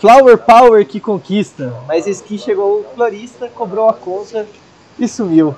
Flower 0.00 0.38
Power 0.38 0.86
que 0.86 0.98
conquista, 0.98 1.74
mas 1.86 2.06
esse 2.06 2.22
que 2.22 2.38
chegou 2.38 2.80
o 2.80 2.84
florista, 2.94 3.48
cobrou 3.48 3.90
a 3.90 3.92
conta 3.92 4.46
e 4.98 5.06
sumiu. 5.06 5.54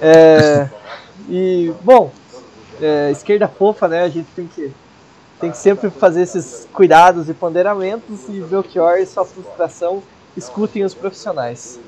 É, 0.00 0.68
e, 1.28 1.72
bom, 1.82 2.10
é, 2.80 3.10
esquerda 3.12 3.46
fofa, 3.46 3.86
né? 3.86 4.02
A 4.02 4.08
gente 4.08 4.26
tem 4.34 4.48
que 4.48 4.72
tem 5.40 5.50
que 5.50 5.58
sempre 5.58 5.90
fazer 5.90 6.22
esses 6.22 6.66
cuidados 6.72 7.28
e 7.28 7.34
ponderamentos 7.34 8.28
e 8.28 8.40
Belchior 8.40 8.98
e 8.98 9.06
sua 9.06 9.24
frustração 9.24 10.02
escutem 10.36 10.84
os 10.84 10.94
profissionais. 10.94 11.78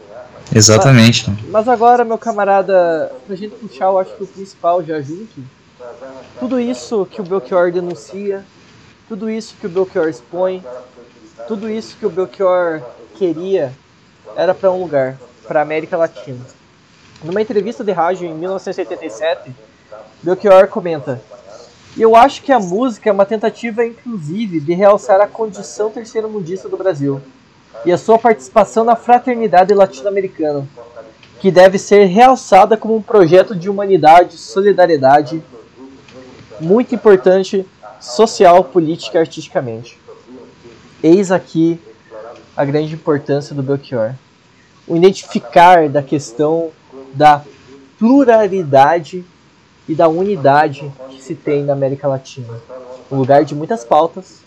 Exatamente. 0.54 1.30
Mas, 1.30 1.50
mas, 1.50 1.68
agora, 1.68 2.04
meu 2.04 2.18
camarada, 2.18 3.12
pra 3.26 3.36
gente 3.36 3.54
puxar, 3.56 3.86
eu 3.86 3.98
acho 3.98 4.14
que 4.16 4.24
o 4.24 4.26
principal 4.26 4.82
já 4.82 5.00
junto, 5.00 5.42
tudo 6.38 6.58
isso 6.58 7.06
que 7.06 7.20
o 7.20 7.24
Belchior 7.24 7.70
denuncia, 7.70 8.44
tudo 9.08 9.28
isso 9.28 9.54
que 9.60 9.66
o 9.66 9.70
Belchior 9.70 10.08
expõe, 10.08 10.64
tudo 11.46 11.68
isso 11.68 11.96
que 11.96 12.06
o 12.06 12.10
Belchior 12.10 12.82
queria, 13.16 13.72
era 14.36 14.54
para 14.54 14.70
um 14.70 14.80
lugar, 14.80 15.18
para 15.46 15.60
América 15.60 15.96
Latina. 15.96 16.44
Numa 17.22 17.42
entrevista 17.42 17.82
de 17.82 17.92
rádio 17.92 18.28
em 18.28 18.34
1987, 18.34 19.52
Belchior 20.22 20.68
comenta: 20.68 21.20
e 21.98 22.02
eu 22.02 22.14
acho 22.14 22.42
que 22.42 22.52
a 22.52 22.60
música 22.60 23.10
é 23.10 23.12
uma 23.12 23.26
tentativa, 23.26 23.84
inclusive, 23.84 24.60
de 24.60 24.72
realçar 24.72 25.20
a 25.20 25.26
condição 25.26 25.90
terceiro-mundista 25.90 26.68
do 26.68 26.76
Brasil 26.76 27.20
e 27.84 27.90
a 27.90 27.98
sua 27.98 28.16
participação 28.16 28.84
na 28.84 28.94
fraternidade 28.94 29.74
latino-americana, 29.74 30.64
que 31.40 31.50
deve 31.50 31.76
ser 31.76 32.04
realçada 32.04 32.76
como 32.76 32.94
um 32.94 33.02
projeto 33.02 33.52
de 33.52 33.68
humanidade, 33.68 34.38
solidariedade, 34.38 35.42
muito 36.60 36.94
importante 36.94 37.66
social, 38.00 38.62
política 38.62 39.18
e 39.18 39.20
artisticamente. 39.20 39.98
Eis 41.02 41.32
aqui 41.32 41.80
a 42.56 42.64
grande 42.64 42.94
importância 42.94 43.56
do 43.56 43.62
Belchior. 43.62 44.14
O 44.86 44.96
identificar 44.96 45.88
da 45.88 46.02
questão 46.02 46.70
da 47.12 47.42
pluralidade 47.98 49.24
e 49.88 49.96
da 49.96 50.06
unidade 50.06 50.92
se 51.28 51.34
tem 51.34 51.62
na 51.62 51.74
América 51.74 52.08
Latina. 52.08 52.54
Um 53.10 53.16
lugar 53.16 53.44
de 53.44 53.54
muitas 53.54 53.84
pautas, 53.84 54.40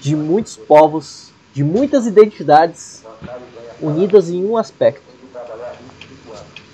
de 0.00 0.14
muitos 0.14 0.56
povos, 0.56 1.30
de 1.54 1.64
muitas 1.64 2.06
identidades 2.06 3.02
unidas 3.80 4.28
em 4.28 4.44
um 4.44 4.56
aspecto: 4.58 5.02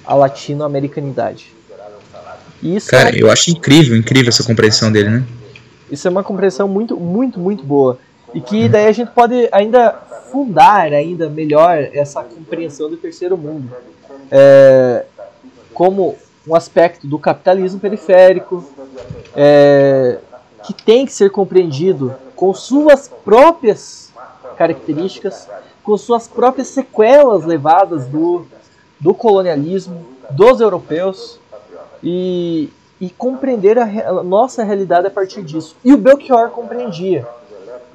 a 0.05 0.15
latino-americanidade. 0.15 1.55
Isso 2.61 2.91
Cara, 2.91 3.17
é... 3.17 3.23
eu 3.23 3.31
acho 3.31 3.51
incrível, 3.51 3.97
incrível 3.97 4.29
essa 4.29 4.43
compreensão 4.43 4.91
dele, 4.91 5.11
né? 5.11 5.27
Isso 5.89 6.09
é 6.09 6.11
uma 6.11 6.25
compreensão 6.25 6.67
muito, 6.67 6.97
muito, 6.99 7.39
muito 7.39 7.63
boa. 7.63 7.99
E 8.35 8.41
que 8.41 8.69
daí 8.69 8.87
a 8.87 8.93
gente 8.93 9.11
pode 9.13 9.49
ainda 9.53 9.93
fundar 10.31 10.93
ainda 10.93 11.31
melhor 11.31 11.79
essa 11.93 12.23
compreensão 12.23 12.91
do 12.91 12.97
terceiro 12.97 13.39
mundo. 13.39 13.71
É, 14.31 15.07
como 15.73 16.17
um 16.47 16.55
aspecto 16.55 17.07
do 17.07 17.19
capitalismo 17.19 17.79
periférico 17.79 18.65
é, 19.35 20.19
que 20.65 20.73
tem 20.73 21.07
que 21.07 21.13
ser 21.13 21.31
compreendido 21.31 22.15
com 22.35 22.53
suas 22.53 23.09
próprias 23.09 24.13
características, 24.57 25.49
com 25.83 25.97
suas 25.97 26.29
próprias 26.29 26.69
sequelas 26.69 27.45
levadas 27.45 28.07
do, 28.07 28.47
do 29.01 29.15
colonialismo, 29.15 30.07
dos 30.31 30.61
europeus 30.61 31.41
e, 32.03 32.71
e 33.01 33.11
compreender 33.11 33.79
a, 33.79 33.85
a 33.85 34.23
nossa 34.23 34.63
realidade 34.63 35.07
a 35.07 35.11
partir 35.11 35.43
disso. 35.43 35.77
E 35.85 35.93
o 35.93 35.97
Belchior 35.97 36.51
compreendia. 36.51 37.27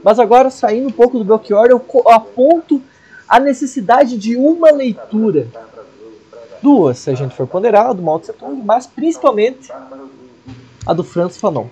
Mas 0.03 0.19
agora, 0.19 0.49
saindo 0.49 0.87
um 0.87 0.91
pouco 0.91 1.17
do 1.17 1.23
Belchior, 1.23 1.67
eu 1.67 1.81
aponto 2.07 2.81
a 3.27 3.39
necessidade 3.39 4.17
de 4.17 4.35
uma 4.35 4.71
leitura 4.71 5.47
duas, 6.63 6.97
se 6.99 7.09
a 7.09 7.13
gente 7.13 7.35
for 7.35 7.45
ponderar, 7.45 7.93
do 7.93 8.01
Mao 8.01 8.17
Tse 8.17 8.31
Tung, 8.31 8.63
mas 8.63 8.87
principalmente 8.87 9.69
a 10.85 10.93
do 10.93 11.03
Franz 11.03 11.37
Fanon. 11.37 11.67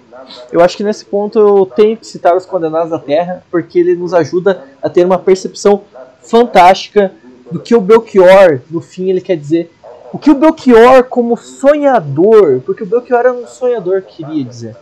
Eu 0.52 0.62
acho 0.62 0.78
que 0.78 0.84
nesse 0.84 1.06
ponto 1.06 1.40
eu 1.40 1.66
tenho 1.66 1.98
que 1.98 2.08
citar 2.08 2.36
os 2.36 2.46
Condenados 2.46 2.92
da 2.92 3.00
Terra, 3.00 3.44
porque 3.52 3.80
ele 3.80 3.96
nos 3.96 4.14
ajuda 4.14 4.64
a 4.82 4.90
ter 4.90 5.06
uma 5.06 5.18
percepção 5.18 5.84
fantástica 6.22 7.12
do 7.52 7.60
que 7.60 7.76
o 7.76 7.82
Belchior, 7.82 8.62
no 8.70 8.82
fim, 8.82 9.10
ele 9.10 9.22
quer 9.22 9.36
dizer. 9.36 9.72
O 10.14 10.20
que 10.20 10.30
o 10.30 10.36
Belchior, 10.36 11.06
como 11.06 11.38
sonhador, 11.38 12.62
porque 12.66 12.84
o 12.84 12.86
Belchior 12.86 13.20
era 13.20 13.34
um 13.34 13.48
sonhador, 13.48 14.02
queria 14.02 14.44
dizer. 14.44 14.76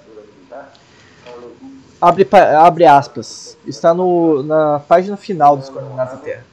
Abre, 2.02 2.28
abre 2.58 2.86
aspas. 2.86 3.58
Está 3.66 3.94
no, 3.94 4.42
na 4.44 4.80
página 4.80 5.18
final 5.18 5.58
dos 5.58 5.70
Condenados 5.70 6.14
da 6.14 6.20
Terra. 6.20 6.49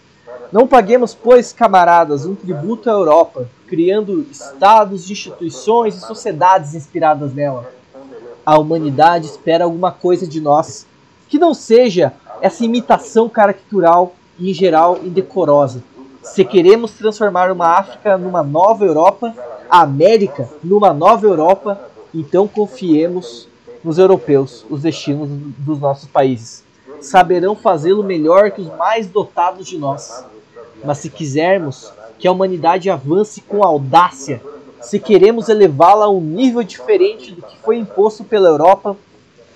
Não 0.52 0.66
paguemos, 0.66 1.14
pois, 1.14 1.52
camaradas, 1.52 2.24
um 2.24 2.35
tributo 2.35 2.88
à 2.88 2.92
Europa, 2.92 3.48
criando 3.66 4.26
estados, 4.30 5.11
instituições 5.11 5.96
e 5.96 6.00
sociedades 6.00 6.74
inspiradas 6.74 7.35
nela. 7.35 7.70
A 8.44 8.59
humanidade 8.59 9.26
espera 9.26 9.64
alguma 9.64 9.90
coisa 9.90 10.26
de 10.26 10.40
nós, 10.40 10.87
que 11.28 11.38
não 11.38 11.52
seja 11.52 12.12
essa 12.40 12.64
imitação 12.64 13.28
caricatural 13.28 14.14
e, 14.38 14.50
em 14.50 14.54
geral, 14.54 14.98
indecorosa. 15.02 15.82
Se 16.22 16.44
queremos 16.44 16.92
transformar 16.92 17.50
uma 17.50 17.78
África 17.78 18.16
numa 18.16 18.42
nova 18.42 18.85
Europa, 18.85 19.35
a 19.68 19.82
América 19.82 20.48
numa 20.62 20.92
nova 20.92 21.26
Europa, 21.26 21.80
então 22.14 22.46
confiemos 22.46 23.48
nos 23.82 23.98
europeus, 23.98 24.64
os 24.70 24.82
destinos 24.82 25.28
dos 25.59 25.80
nossos 25.80 26.09
países. 26.09 26.64
Saberão 27.00 27.54
fazê-lo 27.54 28.02
melhor 28.02 28.50
que 28.50 28.61
os 28.61 28.74
mais 28.76 29.06
dotados 29.06 29.66
de 29.66 29.78
nós. 29.78 30.24
Mas 30.87 30.99
se 30.99 31.11
quisermos 31.11 31.92
que 32.16 32.29
a 32.29 32.33
humanidade 32.33 32.88
avance 32.88 33.40
com 33.40 33.64
audácia, 33.64 34.40
se 34.81 35.01
queremos 35.01 35.49
elevá-la 35.49 36.05
a 36.05 36.11
um 36.11 36.20
nível 36.20 36.62
diferente 36.62 37.33
do 37.33 37.42
que 37.42 37.59
foi 37.59 37.77
imposto 37.77 38.22
pela 38.22 38.49
Europa, 38.49 38.96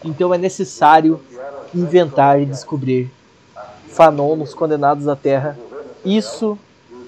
então 0.05 0.35
é 0.35 0.39
necessário 0.39 1.21
inventar 1.73 2.43
e 2.43 2.47
descobrir 2.47 3.11
fanonos 3.89 4.53
condenados 4.55 5.07
à 5.07 5.15
terra. 5.15 5.57
Isso 6.05 6.59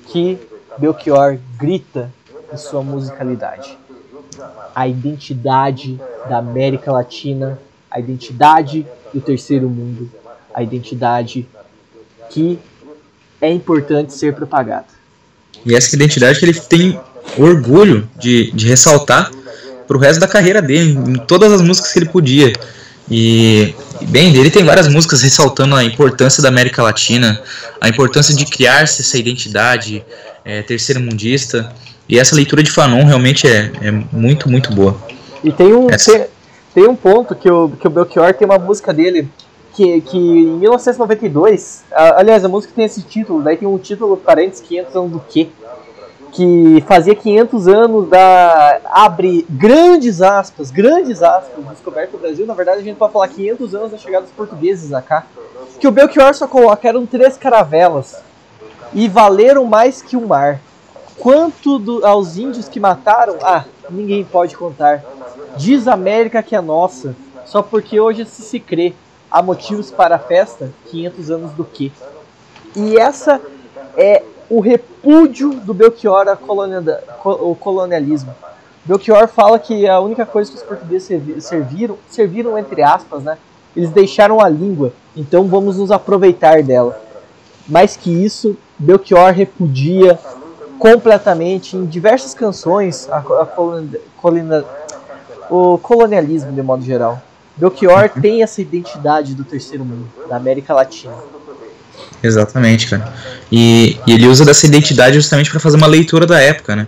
que 0.06 0.38
Belchior 0.78 1.38
grita 1.58 2.12
em 2.52 2.56
sua 2.56 2.82
musicalidade. 2.82 3.76
A 4.72 4.86
identidade 4.86 6.00
da 6.28 6.38
América 6.38 6.92
Latina, 6.92 7.58
a 7.90 7.98
identidade 7.98 8.86
do 9.12 9.20
terceiro 9.20 9.68
mundo, 9.68 10.08
a 10.54 10.62
identidade 10.62 11.48
que 12.30 12.58
é 13.42 13.52
importante 13.52 14.14
ser 14.14 14.32
propagada. 14.32 14.86
E 15.66 15.74
essa 15.74 15.94
identidade 15.94 16.38
que 16.38 16.44
ele 16.44 16.54
tem 16.54 16.98
orgulho 17.36 18.08
de, 18.18 18.50
de 18.52 18.68
ressaltar 18.68 19.30
para 19.86 19.96
o 19.96 20.00
resto 20.00 20.20
da 20.20 20.28
carreira 20.28 20.62
dele, 20.62 20.92
em 20.92 21.16
todas 21.26 21.52
as 21.52 21.60
músicas 21.60 21.92
que 21.92 21.98
ele 21.98 22.08
podia. 22.08 22.52
E, 23.10 23.74
bem, 24.08 24.34
ele 24.36 24.50
tem 24.50 24.64
várias 24.64 24.88
músicas 24.88 25.22
ressaltando 25.22 25.74
a 25.74 25.84
importância 25.84 26.42
da 26.42 26.48
América 26.48 26.82
Latina, 26.82 27.42
a 27.80 27.88
importância 27.88 28.34
de 28.34 28.46
criar-se 28.46 29.02
essa 29.02 29.18
identidade 29.18 30.04
é, 30.44 30.62
terceira 30.62 31.00
mundista. 31.00 31.72
E 32.08 32.18
essa 32.18 32.34
leitura 32.34 32.62
de 32.62 32.70
Fanon 32.70 33.04
realmente 33.04 33.46
é, 33.46 33.70
é 33.80 33.90
muito, 33.90 34.48
muito 34.48 34.72
boa. 34.72 34.96
E 35.42 35.50
tem 35.50 35.74
um, 35.74 35.88
tem, 35.88 36.26
tem, 36.74 36.88
um 36.88 36.96
ponto 36.96 37.34
que 37.34 37.50
o, 37.50 37.70
que 37.70 37.86
o 37.86 37.90
Belchior 37.90 38.32
tem 38.34 38.46
uma 38.46 38.58
música 38.58 38.92
dele 38.92 39.28
que, 39.74 40.00
que 40.02 40.18
em 40.18 40.56
1992, 40.58 41.84
a, 41.92 42.20
aliás, 42.20 42.44
a 42.44 42.48
música 42.48 42.72
tem 42.74 42.84
esse 42.84 43.02
título, 43.02 43.42
daí 43.42 43.56
tem 43.56 43.68
um 43.68 43.78
título 43.78 44.16
parentes 44.16 44.60
500 44.60 44.96
anos 44.96 45.12
do 45.12 45.20
quê? 45.20 45.48
que 46.32 46.82
fazia 46.86 47.14
500 47.14 47.68
anos 47.68 48.08
da 48.08 48.80
abre 48.86 49.46
grandes 49.50 50.22
aspas, 50.22 50.70
grandes 50.70 51.22
aspas, 51.22 51.62
descoberta 51.68 52.12
do 52.12 52.18
Brasil. 52.18 52.46
Na 52.46 52.54
verdade, 52.54 52.80
a 52.80 52.82
gente 52.82 52.96
pode 52.96 53.12
falar 53.12 53.28
500 53.28 53.74
anos 53.74 53.90
da 53.92 53.98
chegada 53.98 54.24
dos 54.24 54.32
portugueses 54.32 54.92
a 54.94 55.02
cá. 55.02 55.26
Que 55.78 55.86
o 55.86 55.90
Belchior 55.90 56.32
só 56.34 56.48
coloca 56.48 56.88
eram 56.88 57.04
três 57.04 57.36
caravelas 57.36 58.16
e 58.94 59.08
valeram 59.08 59.66
mais 59.66 60.00
que 60.00 60.16
o 60.16 60.26
mar. 60.26 60.58
Quanto 61.18 61.78
do, 61.78 62.04
aos 62.04 62.38
índios 62.38 62.66
que 62.66 62.80
mataram? 62.80 63.36
Ah, 63.42 63.64
ninguém 63.90 64.24
pode 64.24 64.56
contar. 64.56 65.04
Diz 65.56 65.86
América 65.86 66.42
que 66.42 66.56
é 66.56 66.60
nossa, 66.62 67.14
só 67.44 67.62
porque 67.62 68.00
hoje 68.00 68.24
se 68.24 68.42
se 68.42 68.58
crê. 68.58 68.94
Há 69.32 69.40
motivos 69.40 69.90
para 69.90 70.16
a 70.16 70.18
festa? 70.18 70.70
500 70.90 71.30
anos 71.30 71.52
do 71.52 71.64
quê? 71.64 71.90
E 72.76 72.98
essa 72.98 73.40
é 73.96 74.22
o 74.50 74.60
repúdio 74.60 75.54
do 75.54 75.72
Belchior 75.72 76.28
ao 76.28 77.56
colonialismo. 77.56 78.34
Belchior 78.84 79.26
fala 79.28 79.58
que 79.58 79.88
a 79.88 79.98
única 80.00 80.26
coisa 80.26 80.50
que 80.50 80.58
os 80.58 80.62
portugueses 80.62 81.44
serviram, 81.44 81.96
serviram 82.10 82.58
entre 82.58 82.82
aspas, 82.82 83.22
né? 83.22 83.38
Eles 83.74 83.88
deixaram 83.88 84.38
a 84.38 84.50
língua, 84.50 84.92
então 85.16 85.44
vamos 85.48 85.78
nos 85.78 85.90
aproveitar 85.90 86.62
dela. 86.62 87.00
Mais 87.66 87.96
que 87.96 88.10
isso, 88.10 88.54
Belchior 88.78 89.32
repudia 89.32 90.18
completamente 90.78 91.74
em 91.74 91.86
diversas 91.86 92.34
canções 92.34 93.08
a, 93.08 93.18
a 93.18 93.46
colina, 94.20 94.62
o 95.48 95.78
colonialismo 95.78 96.52
de 96.52 96.60
modo 96.60 96.82
geral. 96.82 97.22
Belchior 97.56 98.08
tem 98.08 98.42
essa 98.42 98.60
identidade 98.60 99.34
do 99.34 99.44
terceiro 99.44 99.84
mundo, 99.84 100.08
da 100.28 100.36
América 100.36 100.74
Latina. 100.74 101.14
Exatamente, 102.22 102.88
cara. 102.88 103.12
E, 103.50 103.98
e 104.06 104.12
ele 104.12 104.26
usa 104.26 104.44
dessa 104.44 104.66
identidade 104.66 105.16
justamente 105.16 105.50
para 105.50 105.60
fazer 105.60 105.76
uma 105.76 105.86
leitura 105.86 106.26
da 106.26 106.40
época, 106.40 106.76
né? 106.76 106.86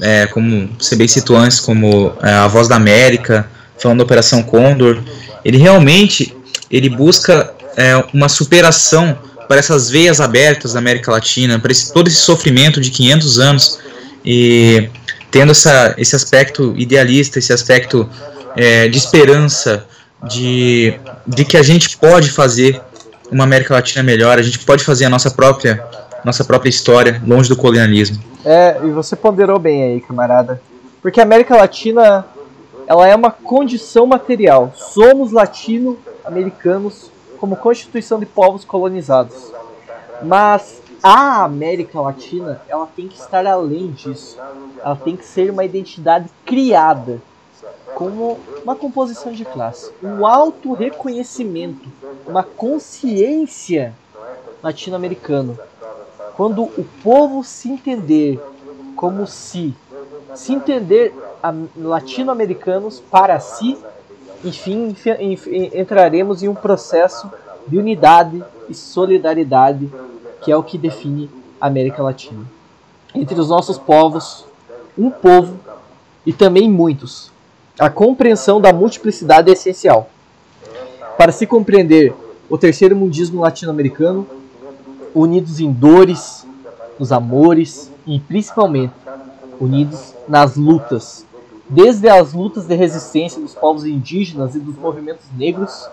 É, 0.00 0.26
como 0.26 0.68
você 0.78 0.96
bem 0.96 1.06
citou 1.06 1.36
antes, 1.36 1.60
como 1.60 2.12
é, 2.22 2.32
a 2.32 2.48
Voz 2.48 2.66
da 2.66 2.76
América, 2.76 3.48
falando 3.78 3.98
da 3.98 4.04
Operação 4.04 4.42
Condor. 4.42 4.98
Ele 5.44 5.58
realmente 5.58 6.34
ele 6.70 6.88
busca 6.88 7.54
é, 7.76 7.96
uma 8.12 8.28
superação 8.28 9.16
para 9.46 9.58
essas 9.58 9.90
veias 9.90 10.20
abertas 10.20 10.72
da 10.72 10.78
América 10.78 11.12
Latina, 11.12 11.58
para 11.58 11.70
esse, 11.70 11.92
todo 11.92 12.08
esse 12.08 12.16
sofrimento 12.16 12.80
de 12.80 12.90
500 12.90 13.38
anos 13.38 13.78
e 14.24 14.88
tendo 15.30 15.52
essa, 15.52 15.94
esse 15.98 16.16
aspecto 16.16 16.74
idealista, 16.76 17.38
esse 17.38 17.52
aspecto 17.52 18.08
é, 18.56 18.88
de 18.88 18.98
esperança, 18.98 19.86
de, 20.22 20.98
de 21.26 21.44
que 21.44 21.56
a 21.56 21.62
gente 21.62 21.96
pode 21.96 22.30
fazer 22.30 22.80
uma 23.30 23.44
América 23.44 23.74
Latina 23.74 24.02
melhor, 24.02 24.38
a 24.38 24.42
gente 24.42 24.58
pode 24.60 24.84
fazer 24.84 25.04
a 25.04 25.10
nossa 25.10 25.30
própria, 25.30 25.84
nossa 26.24 26.44
própria 26.44 26.70
história, 26.70 27.20
longe 27.26 27.48
do 27.48 27.56
colonialismo. 27.56 28.22
É, 28.44 28.78
e 28.84 28.90
você 28.90 29.16
ponderou 29.16 29.58
bem 29.58 29.82
aí, 29.82 30.00
camarada. 30.00 30.60
Porque 31.02 31.20
a 31.20 31.22
América 31.22 31.56
Latina, 31.56 32.26
ela 32.86 33.06
é 33.08 33.14
uma 33.14 33.30
condição 33.30 34.06
material. 34.06 34.72
Somos 34.76 35.32
latino-americanos 35.32 37.10
como 37.38 37.56
constituição 37.56 38.18
de 38.18 38.26
povos 38.26 38.64
colonizados. 38.64 39.52
Mas 40.22 40.80
a 41.02 41.44
América 41.44 42.00
Latina, 42.00 42.60
ela 42.68 42.86
tem 42.86 43.08
que 43.08 43.18
estar 43.18 43.46
além 43.46 43.90
disso. 43.90 44.38
Ela 44.82 44.96
tem 44.96 45.16
que 45.16 45.26
ser 45.26 45.50
uma 45.50 45.64
identidade 45.64 46.30
criada 46.46 47.20
como 47.94 48.38
uma 48.62 48.74
composição 48.74 49.32
de 49.32 49.44
classe, 49.44 49.92
um 50.02 50.26
auto-reconhecimento, 50.26 51.88
uma 52.26 52.42
consciência 52.42 53.94
latino-americano. 54.62 55.58
Quando 56.36 56.64
o 56.64 56.84
povo 57.02 57.44
se 57.44 57.70
entender 57.70 58.40
como 58.96 59.26
se, 59.26 59.74
se 60.34 60.52
entender 60.52 61.14
latino-americanos 61.76 63.00
para 63.00 63.38
si, 63.38 63.78
enfim, 64.42 64.94
entraremos 65.72 66.42
em 66.42 66.48
um 66.48 66.54
processo 66.54 67.30
de 67.66 67.78
unidade 67.78 68.42
e 68.68 68.74
solidariedade 68.74 69.90
que 70.40 70.52
é 70.52 70.56
o 70.56 70.62
que 70.62 70.76
define 70.76 71.30
a 71.60 71.66
América 71.66 72.02
Latina. 72.02 72.44
Entre 73.14 73.38
os 73.38 73.48
nossos 73.48 73.78
povos, 73.78 74.44
um 74.98 75.10
povo 75.10 75.58
e 76.26 76.32
também 76.32 76.70
muitos, 76.70 77.32
a 77.78 77.90
compreensão 77.90 78.60
da 78.60 78.72
multiplicidade 78.72 79.50
é 79.50 79.52
essencial. 79.52 80.08
Para 81.18 81.32
se 81.32 81.46
compreender 81.46 82.14
o 82.48 82.56
terceiro 82.56 82.94
mundismo 82.94 83.40
latino-americano, 83.40 84.26
unidos 85.14 85.58
em 85.60 85.72
dores, 85.72 86.46
nos 86.98 87.10
amores 87.10 87.90
e 88.06 88.20
principalmente 88.20 88.92
unidos 89.60 90.14
nas 90.28 90.56
lutas, 90.56 91.26
desde 91.68 92.08
as 92.08 92.32
lutas 92.32 92.66
de 92.66 92.74
resistência 92.74 93.40
dos 93.40 93.54
povos 93.54 93.84
indígenas 93.84 94.54
e 94.54 94.60
dos 94.60 94.76
movimentos 94.76 95.26
negros 95.36 95.88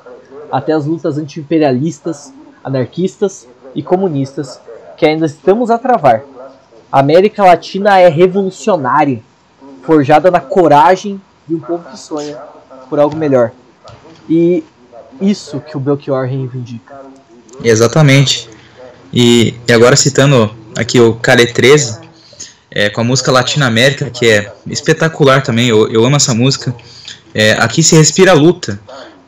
até 0.52 0.74
as 0.74 0.86
lutas 0.86 1.18
anti-imperialistas, 1.18 2.34
anarquistas 2.64 3.48
e 3.74 3.82
comunistas 3.82 4.60
que 4.98 5.06
ainda 5.06 5.26
estamos 5.26 5.72
a 5.72 5.78
travar. 5.78 6.24
A 6.92 7.00
América 7.00 7.44
Latina 7.44 8.00
é 8.00 8.08
revolucionária, 8.08 9.24
forjada 9.82 10.30
na 10.30 10.42
coragem 10.42 11.20
de 11.48 11.56
um 11.56 11.60
povo 11.60 11.90
que 11.90 11.98
sonha 11.98 12.38
por 12.90 13.00
algo 13.00 13.16
melhor. 13.16 13.52
E 14.30 14.64
isso 15.20 15.60
que 15.60 15.76
o 15.76 15.80
Belchior 15.80 16.26
reivindica. 16.26 17.00
Exatamente. 17.64 18.50
E, 19.14 19.54
e 19.68 19.74
agora 19.74 19.96
citando 19.96 20.54
aqui 20.76 21.00
o 21.00 21.16
Cale 21.16 21.48
13, 21.48 22.00
é, 22.70 22.90
com 22.90 23.02
a 23.02 23.04
música 23.04 23.32
Latina 23.32 23.68
América, 23.68 24.10
que 24.10 24.30
é 24.30 24.52
espetacular 24.68 25.44
também, 25.44 25.68
eu, 25.68 25.90
eu 25.90 26.06
amo 26.06 26.16
essa 26.16 26.34
música. 26.34 26.74
É, 27.34 27.54
aqui 27.54 27.84
se 27.84 27.96
respira 27.96 28.34
luta. 28.34 28.80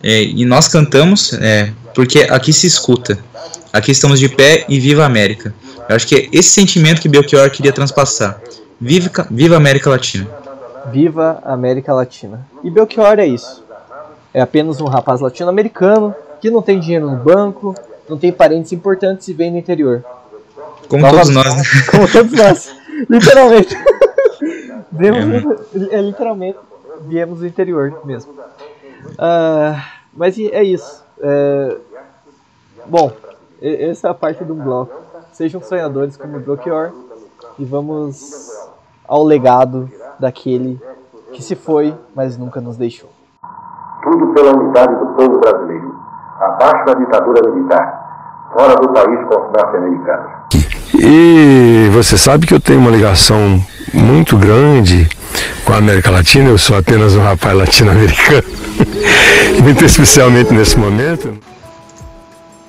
É, 0.02 0.22
e 0.22 0.44
nós 0.46 0.68
cantamos 0.68 1.34
é, 1.34 1.72
porque 1.94 2.28
aqui 2.30 2.52
se 2.52 2.68
escuta. 2.68 3.18
Aqui 3.72 3.92
estamos 3.92 4.20
de 4.20 4.30
pé 4.30 4.66
e 4.68 4.80
viva 4.80 5.04
a 5.04 5.06
América. 5.06 5.54
Eu 5.90 5.96
acho 5.96 6.08
que 6.08 6.16
é 6.16 6.30
esse 6.32 6.50
sentimento 6.50 7.02
que 7.02 7.10
Belchior 7.10 7.50
queria 7.50 7.72
transpassar. 7.72 8.40
Viva, 8.80 9.28
viva 9.32 9.56
a 9.56 9.58
América 9.58 9.90
Latina. 9.90 10.28
Viva 10.92 11.40
a 11.44 11.54
América 11.54 11.94
Latina. 11.94 12.46
E 12.64 12.70
Belchior 12.70 13.20
é 13.20 13.26
isso. 13.26 13.64
É 14.34 14.42
apenas 14.42 14.82
um 14.82 14.86
rapaz 14.86 15.22
latino-americano 15.22 16.14
que 16.42 16.50
não 16.50 16.62
tem 16.62 16.80
dinheiro 16.80 17.10
no 17.10 17.18
banco, 17.18 17.74
não 18.10 18.18
tem 18.18 18.32
parentes 18.32 18.72
importantes 18.74 19.28
e 19.28 19.34
vem 19.34 19.52
do 19.52 19.58
interior. 19.58 20.04
Como 20.90 21.02
Nova... 21.02 21.18
todos 21.18 21.30
nós, 21.34 21.56
né? 21.56 21.64
Como 21.90 22.12
todos 22.12 22.32
nós. 22.34 22.76
literalmente. 23.10 23.76
viemos, 24.92 25.62
é, 25.74 25.96
é, 25.96 26.02
literalmente, 26.02 26.60
viemos 27.02 27.40
do 27.40 27.48
interior 27.48 28.02
mesmo. 28.06 28.34
Uh, 28.34 29.82
mas 30.14 30.38
é 30.38 30.64
isso. 30.64 31.04
É, 31.20 31.78
bom, 32.86 33.12
essa 33.62 34.08
é 34.08 34.12
a 34.12 34.14
parte 34.14 34.44
do 34.44 34.54
bloco. 34.54 35.02
Sejam 35.32 35.62
sonhadores 35.62 36.18
como 36.18 36.40
Belchior 36.40 36.92
e 37.58 37.66
vamos 37.66 38.52
ao 39.08 39.24
legado 39.24 39.90
daquele 40.20 40.80
que 41.34 41.42
se 41.42 41.56
foi, 41.56 41.94
mas 42.16 42.38
nunca 42.38 42.62
nos 42.62 42.78
deixou. 42.78 43.10
Tudo 44.04 44.34
pela 44.34 44.56
unidade 44.56 44.94
do 44.96 45.06
povo 45.08 45.40
brasileiro, 45.40 45.96
abaixo 46.40 46.86
da 46.86 46.94
ditadura 46.94 47.50
militar, 47.52 48.50
fora 48.54 48.76
do 48.76 48.90
país 48.90 49.20
com 49.28 49.36
os 49.36 49.52
norte-americanos. 49.52 50.32
E 50.94 51.90
você 51.92 52.18
sabe 52.18 52.46
que 52.46 52.54
eu 52.54 52.60
tenho 52.60 52.80
uma 52.80 52.92
ligação 52.92 53.60
muito 53.94 54.38
grande 54.38 55.10
com 55.66 55.74
a 55.74 55.78
América 55.78 56.12
Latina, 56.12 56.50
eu 56.50 56.58
sou 56.58 56.78
apenas 56.78 57.16
um 57.16 57.22
rapaz 57.22 57.56
latino-americano, 57.56 58.44
muito 59.64 59.84
especialmente 59.84 60.54
nesse 60.54 60.78
momento. 60.78 61.38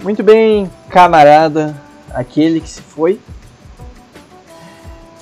Muito 0.02 0.22
bem, 0.22 0.70
camarada, 0.90 1.74
aquele 2.14 2.60
que 2.60 2.68
se 2.68 2.80
foi. 2.80 3.20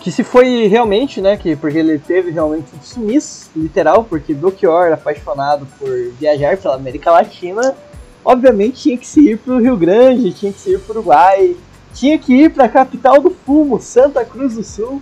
Que 0.03 0.11
se 0.11 0.25
foi 0.25 0.67
realmente, 0.67 1.21
né? 1.21 1.37
Que, 1.37 1.55
porque 1.55 1.79
ele 1.79 1.99
teve 1.99 2.33
realmente 2.33 2.67
um 2.75 2.83
sumiço, 2.83 3.51
literal, 3.55 4.05
porque 4.05 4.35
Belchior, 4.35 4.93
apaixonado 4.93 5.67
por 5.79 5.89
viajar 6.19 6.57
pela 6.57 6.75
América 6.75 7.13
Latina, 7.13 7.77
obviamente 8.25 8.83
tinha 8.83 8.99
que 8.99 9.07
se 9.07 9.21
ir 9.21 9.39
para 9.39 9.55
o 9.55 9.61
Rio 9.61 9.77
Grande, 9.77 10.33
tinha 10.33 10.53
que 10.53 10.59
se 10.59 10.73
ir 10.73 10.81
para 10.81 10.93
o 10.93 10.99
Uruguai, 10.99 11.57
tinha 11.95 12.19
que 12.19 12.35
ir 12.35 12.53
para 12.53 12.65
a 12.65 12.69
capital 12.69 13.21
do 13.21 13.31
fumo, 13.31 13.81
Santa 13.81 14.25
Cruz 14.25 14.57
do 14.57 14.65
Sul. 14.65 15.01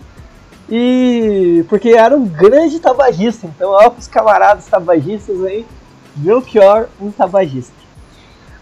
E 0.69 1.65
porque 1.69 1.91
era 1.91 2.15
um 2.15 2.27
grande 2.27 2.79
tabagista, 2.79 3.47
então 3.47 3.71
ó 3.71 3.91
os 3.99 4.07
camaradas 4.07 4.67
tabagistas 4.67 5.43
aí, 5.45 5.67
Belchior, 6.15 6.89
um 7.01 7.11
tabagista. 7.11 7.75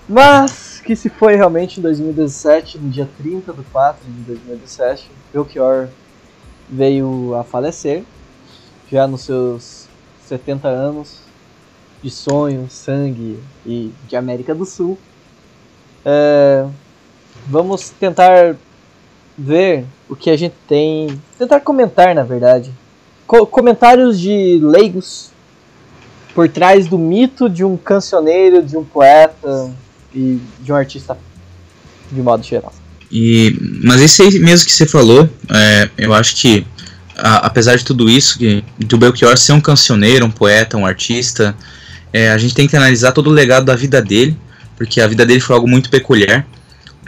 Mas 0.08 0.80
que 0.80 0.96
se 0.96 1.10
foi 1.10 1.34
realmente 1.34 1.80
em 1.80 1.82
2017, 1.82 2.78
no 2.78 2.88
dia 2.88 3.06
30 3.18 3.52
de 3.52 3.62
4 3.64 4.00
de 4.06 4.20
2017, 4.22 5.10
Belchior 5.34 5.88
veio 6.68 7.34
a 7.34 7.44
falecer, 7.44 8.04
já 8.90 9.06
nos 9.06 9.22
seus 9.22 9.86
70 10.26 10.68
anos 10.68 11.18
de 12.02 12.10
sonho, 12.10 12.68
sangue 12.70 13.38
e 13.66 13.92
de 14.06 14.16
América 14.16 14.54
do 14.54 14.64
Sul. 14.64 14.98
É, 16.04 16.66
vamos 17.46 17.90
tentar 17.90 18.56
ver 19.36 19.84
o 20.08 20.16
que 20.16 20.30
a 20.30 20.36
gente 20.36 20.54
tem, 20.66 21.20
tentar 21.38 21.60
comentar 21.60 22.14
na 22.14 22.22
verdade, 22.22 22.72
Co 23.26 23.46
comentários 23.46 24.18
de 24.18 24.58
leigos 24.62 25.30
por 26.34 26.48
trás 26.48 26.86
do 26.86 26.98
mito 26.98 27.50
de 27.50 27.62
um 27.62 27.76
cancioneiro, 27.76 28.62
de 28.62 28.74
um 28.74 28.82
poeta 28.82 29.70
e 30.14 30.40
de 30.60 30.72
um 30.72 30.74
artista 30.74 31.18
de 32.10 32.22
modo 32.22 32.42
geral. 32.42 32.72
E, 33.10 33.56
mas 33.82 34.00
esse 34.00 34.22
aí 34.22 34.38
mesmo 34.38 34.66
que 34.66 34.72
você 34.72 34.86
falou, 34.86 35.28
é, 35.50 35.88
eu 35.96 36.12
acho 36.12 36.36
que 36.36 36.66
a, 37.16 37.46
apesar 37.46 37.76
de 37.76 37.84
tudo 37.84 38.08
isso, 38.08 38.38
que, 38.38 38.62
do 38.78 38.98
Belchior 38.98 39.36
ser 39.36 39.52
um 39.52 39.60
cancioneiro, 39.60 40.26
um 40.26 40.30
poeta, 40.30 40.76
um 40.76 40.86
artista, 40.86 41.56
é, 42.12 42.30
a 42.30 42.38
gente 42.38 42.54
tem 42.54 42.68
que 42.68 42.76
analisar 42.76 43.12
todo 43.12 43.28
o 43.28 43.32
legado 43.32 43.64
da 43.64 43.74
vida 43.74 44.00
dele, 44.00 44.36
porque 44.76 45.00
a 45.00 45.06
vida 45.06 45.26
dele 45.26 45.40
foi 45.40 45.56
algo 45.56 45.68
muito 45.68 45.90
peculiar. 45.90 46.46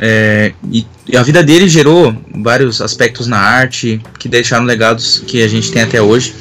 É, 0.03 0.55
e 0.73 0.87
a 1.15 1.23
vida 1.23 1.43
dele 1.43 1.69
gerou 1.69 2.17
vários 2.35 2.81
aspectos 2.81 3.27
na 3.27 3.39
arte 3.39 4.01
que 4.19 4.29
deixaram 4.29 4.65
legados 4.65 5.23
que 5.27 5.43
a 5.43 5.49
gente 5.49 5.71
tem 5.71 5.83
até 5.83 6.01
hoje. 6.01 6.35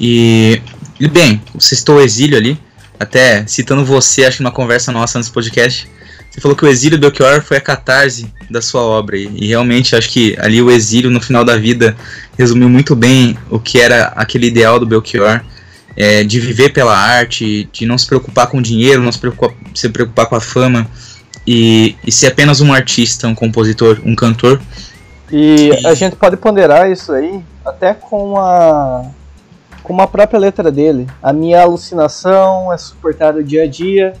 E, 0.00 0.62
e 0.98 1.08
bem, 1.08 1.42
você 1.54 1.74
citou 1.74 1.96
o 1.96 2.00
exílio 2.00 2.38
ali, 2.38 2.58
até 2.98 3.44
citando 3.46 3.84
você, 3.84 4.24
acho 4.24 4.38
que 4.38 4.42
numa 4.42 4.52
conversa 4.52 4.92
nossa 4.92 5.18
nesse 5.18 5.30
podcast, 5.30 5.88
você 6.34 6.40
falou 6.40 6.56
que 6.56 6.64
o 6.64 6.68
exílio 6.68 6.98
do 6.98 7.02
Belchior 7.02 7.40
foi 7.42 7.58
a 7.58 7.60
catarse 7.60 8.26
da 8.50 8.60
sua 8.60 8.82
obra. 8.82 9.16
E, 9.16 9.28
e 9.36 9.46
realmente 9.46 9.94
acho 9.94 10.10
que 10.10 10.36
ali 10.40 10.60
o 10.60 10.68
exílio 10.68 11.08
no 11.08 11.20
final 11.20 11.44
da 11.44 11.56
vida 11.56 11.96
resumiu 12.36 12.68
muito 12.68 12.96
bem 12.96 13.38
o 13.48 13.60
que 13.60 13.80
era 13.80 14.06
aquele 14.16 14.48
ideal 14.48 14.80
do 14.80 14.86
Belchior. 14.86 15.40
É, 15.96 16.24
de 16.24 16.40
viver 16.40 16.72
pela 16.72 16.92
arte, 16.92 17.68
de 17.72 17.86
não 17.86 17.96
se 17.96 18.04
preocupar 18.04 18.48
com 18.48 18.60
dinheiro, 18.60 19.00
não 19.00 19.12
se 19.12 19.18
preocupar, 19.18 19.54
se 19.72 19.88
preocupar 19.88 20.26
com 20.26 20.34
a 20.34 20.40
fama 20.40 20.88
e, 21.46 21.94
e 22.04 22.10
ser 22.10 22.26
apenas 22.26 22.60
um 22.60 22.72
artista, 22.72 23.28
um 23.28 23.34
compositor, 23.34 24.00
um 24.04 24.16
cantor. 24.16 24.60
E, 25.30 25.68
e 25.68 25.86
a 25.86 25.94
gente 25.94 26.16
pode 26.16 26.36
ponderar 26.36 26.90
isso 26.90 27.12
aí 27.12 27.40
até 27.64 27.94
com 27.94 28.36
a 28.40 29.04
com 29.84 30.00
a 30.00 30.06
própria 30.08 30.40
letra 30.40 30.72
dele. 30.72 31.06
A 31.22 31.32
minha 31.32 31.62
alucinação 31.62 32.72
é 32.72 32.76
suportar 32.76 33.36
o 33.36 33.44
dia 33.44 33.62
a 33.62 33.66
dia, 33.68 34.14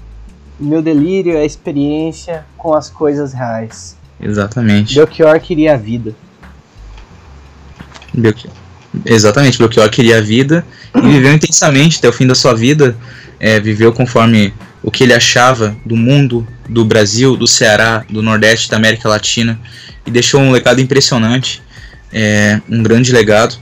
meu 0.58 0.80
delírio 0.80 1.36
é 1.36 1.40
a 1.40 1.44
experiência 1.44 2.44
com 2.56 2.74
as 2.74 2.88
coisas 2.88 3.32
reais. 3.32 3.96
Exatamente. 4.20 4.94
Belchior 4.94 5.38
queria 5.40 5.74
a 5.74 5.76
vida. 5.76 6.14
Belchior. 8.12 8.52
Exatamente, 9.04 9.58
Belchior 9.58 9.90
queria 9.90 10.18
a 10.18 10.20
vida 10.20 10.64
e 10.94 11.00
viveu 11.00 11.32
intensamente 11.32 11.98
até 11.98 12.08
o 12.08 12.12
fim 12.12 12.26
da 12.26 12.34
sua 12.34 12.54
vida. 12.54 12.96
É, 13.40 13.58
viveu 13.58 13.92
conforme 13.92 14.54
o 14.82 14.90
que 14.90 15.02
ele 15.02 15.12
achava 15.12 15.76
do 15.84 15.96
mundo, 15.96 16.46
do 16.68 16.84
Brasil, 16.84 17.36
do 17.36 17.46
Ceará, 17.46 18.04
do 18.08 18.22
Nordeste, 18.22 18.70
da 18.70 18.76
América 18.76 19.08
Latina 19.08 19.58
e 20.06 20.10
deixou 20.10 20.40
um 20.40 20.50
legado 20.50 20.80
impressionante, 20.80 21.62
é, 22.12 22.60
um 22.68 22.82
grande 22.82 23.12
legado, 23.12 23.56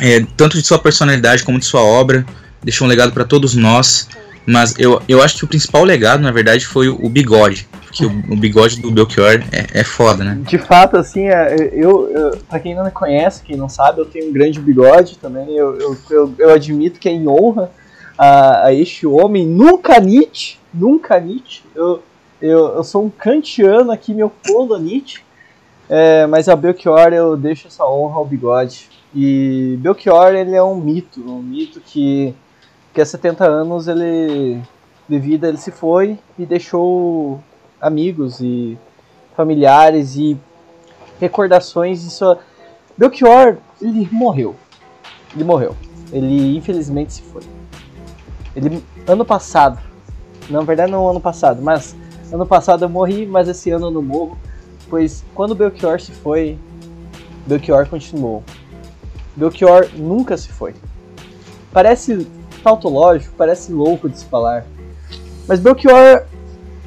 é, 0.00 0.24
tanto 0.36 0.58
de 0.58 0.66
sua 0.66 0.78
personalidade 0.78 1.42
como 1.44 1.58
de 1.58 1.64
sua 1.64 1.82
obra. 1.82 2.26
Deixou 2.62 2.86
um 2.86 2.88
legado 2.88 3.12
para 3.12 3.24
todos 3.24 3.54
nós. 3.54 4.08
Mas 4.46 4.78
eu, 4.78 5.00
eu 5.08 5.22
acho 5.22 5.38
que 5.38 5.44
o 5.44 5.48
principal 5.48 5.84
legado, 5.84 6.20
na 6.20 6.30
verdade, 6.30 6.66
foi 6.66 6.88
o, 6.88 7.08
bigode. 7.08 7.66
Porque 7.82 8.04
o, 8.04 8.10
o, 8.30 8.36
bigode 8.36 8.80
do 8.80 8.90
Belchior 8.90 9.42
é, 9.50 9.80
é 9.80 9.84
foda, 9.84 10.22
né? 10.22 10.38
De 10.42 10.58
fato, 10.58 10.96
assim, 10.96 11.28
é, 11.28 11.70
eu, 11.72 12.10
eu, 12.10 12.38
pra 12.48 12.60
quem 12.60 12.74
não 12.74 12.84
me 12.84 12.90
conhece, 12.90 13.42
quem 13.42 13.56
não 13.56 13.68
sabe, 13.68 14.00
eu 14.00 14.04
tenho 14.04 14.28
um 14.28 14.32
grande 14.32 14.60
bigode 14.60 15.16
também. 15.18 15.56
Eu, 15.56 15.78
eu, 15.78 15.96
eu, 16.10 16.34
eu 16.38 16.50
admito 16.50 17.00
que 17.00 17.08
é 17.08 17.12
em 17.12 17.26
honra 17.26 17.70
a, 18.18 18.66
a 18.66 18.74
este 18.74 19.06
homem. 19.06 19.46
Nunca 19.46 19.98
Nietzsche, 19.98 20.58
nunca 20.72 21.18
Nietzsche. 21.18 21.62
Eu, 21.74 22.02
eu, 22.40 22.74
eu 22.76 22.84
sou 22.84 23.04
um 23.04 23.10
kantiano 23.10 23.90
aqui 23.90 24.12
me 24.12 24.22
opondo 24.22 24.74
a 24.74 24.78
Nietzsche. 24.78 25.22
É, 25.88 26.26
mas 26.26 26.48
a 26.48 26.56
Belchior 26.56 27.12
eu 27.12 27.36
deixo 27.36 27.66
essa 27.68 27.86
honra 27.86 28.16
ao 28.16 28.26
bigode. 28.26 28.90
E 29.14 29.78
Belchior 29.80 30.34
ele 30.34 30.54
é 30.54 30.62
um 30.62 30.76
mito, 30.76 31.20
um 31.20 31.40
mito 31.40 31.80
que 31.80 32.34
que 32.94 33.00
há 33.00 33.04
70 33.04 33.44
anos 33.44 33.88
ele 33.88 34.62
de 35.08 35.18
vida 35.18 35.48
ele 35.48 35.58
se 35.58 35.72
foi 35.72 36.18
e 36.38 36.46
deixou 36.46 37.42
amigos 37.80 38.40
e 38.40 38.78
familiares 39.36 40.16
e 40.16 40.38
recordações 41.20 42.02
de 42.02 42.10
sua 42.10 42.38
Belchior 42.96 43.58
ele 43.82 44.08
morreu. 44.12 44.54
Ele 45.34 45.42
morreu. 45.42 45.76
Ele 46.12 46.56
infelizmente 46.56 47.14
se 47.14 47.22
foi. 47.22 47.42
Ele 48.54 48.82
ano 49.08 49.24
passado. 49.24 49.80
Na 50.48 50.60
verdade 50.60 50.92
não 50.92 51.08
ano 51.08 51.20
passado 51.20 51.60
mas 51.60 51.96
ano 52.32 52.46
passado 52.46 52.84
eu 52.84 52.88
morri 52.88 53.26
mas 53.26 53.48
esse 53.48 53.70
ano 53.72 53.88
eu 53.88 53.90
não 53.90 54.02
morro. 54.02 54.38
Pois 54.88 55.24
quando 55.34 55.54
Belchior 55.54 56.00
se 56.00 56.12
foi 56.12 56.56
Belchior 57.44 57.88
continuou. 57.88 58.44
Belchior 59.34 59.88
nunca 59.96 60.36
se 60.36 60.48
foi. 60.48 60.74
Parece 61.72 62.24
tautológico, 62.64 63.34
parece 63.36 63.70
louco 63.70 64.08
de 64.08 64.18
se 64.18 64.24
falar. 64.24 64.66
Mas 65.46 65.60
Belchior 65.60 66.24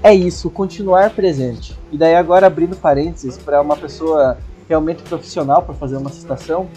é 0.01 0.13
isso, 0.13 0.49
continuar 0.49 1.11
presente. 1.11 1.77
E 1.91 1.97
daí 1.97 2.15
agora 2.15 2.47
abrindo 2.47 2.75
parênteses 2.75 3.37
para 3.37 3.61
uma 3.61 3.77
pessoa 3.77 4.37
realmente 4.67 5.03
profissional 5.03 5.61
para 5.61 5.75
fazer 5.75 5.95
uma 5.95 6.09
citação, 6.09 6.67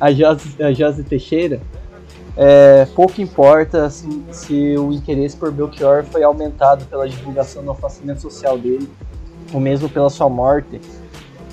a 0.00 0.12
Josi, 0.12 0.62
a 0.62 0.72
Josi 0.72 1.04
Teixeira, 1.04 1.60
é, 2.36 2.86
pouco 2.94 3.20
importa 3.20 3.88
se, 3.88 4.08
se, 4.32 4.76
o 4.76 4.92
interesse 4.92 5.36
por 5.36 5.52
Belchior 5.52 6.04
foi 6.04 6.22
aumentado 6.22 6.84
pela 6.86 7.08
divulgação 7.08 7.62
do 7.62 7.70
afastamento 7.70 8.20
social 8.20 8.58
dele, 8.58 8.90
ou 9.52 9.60
mesmo 9.60 9.88
pela 9.88 10.10
sua 10.10 10.28
morte, 10.28 10.80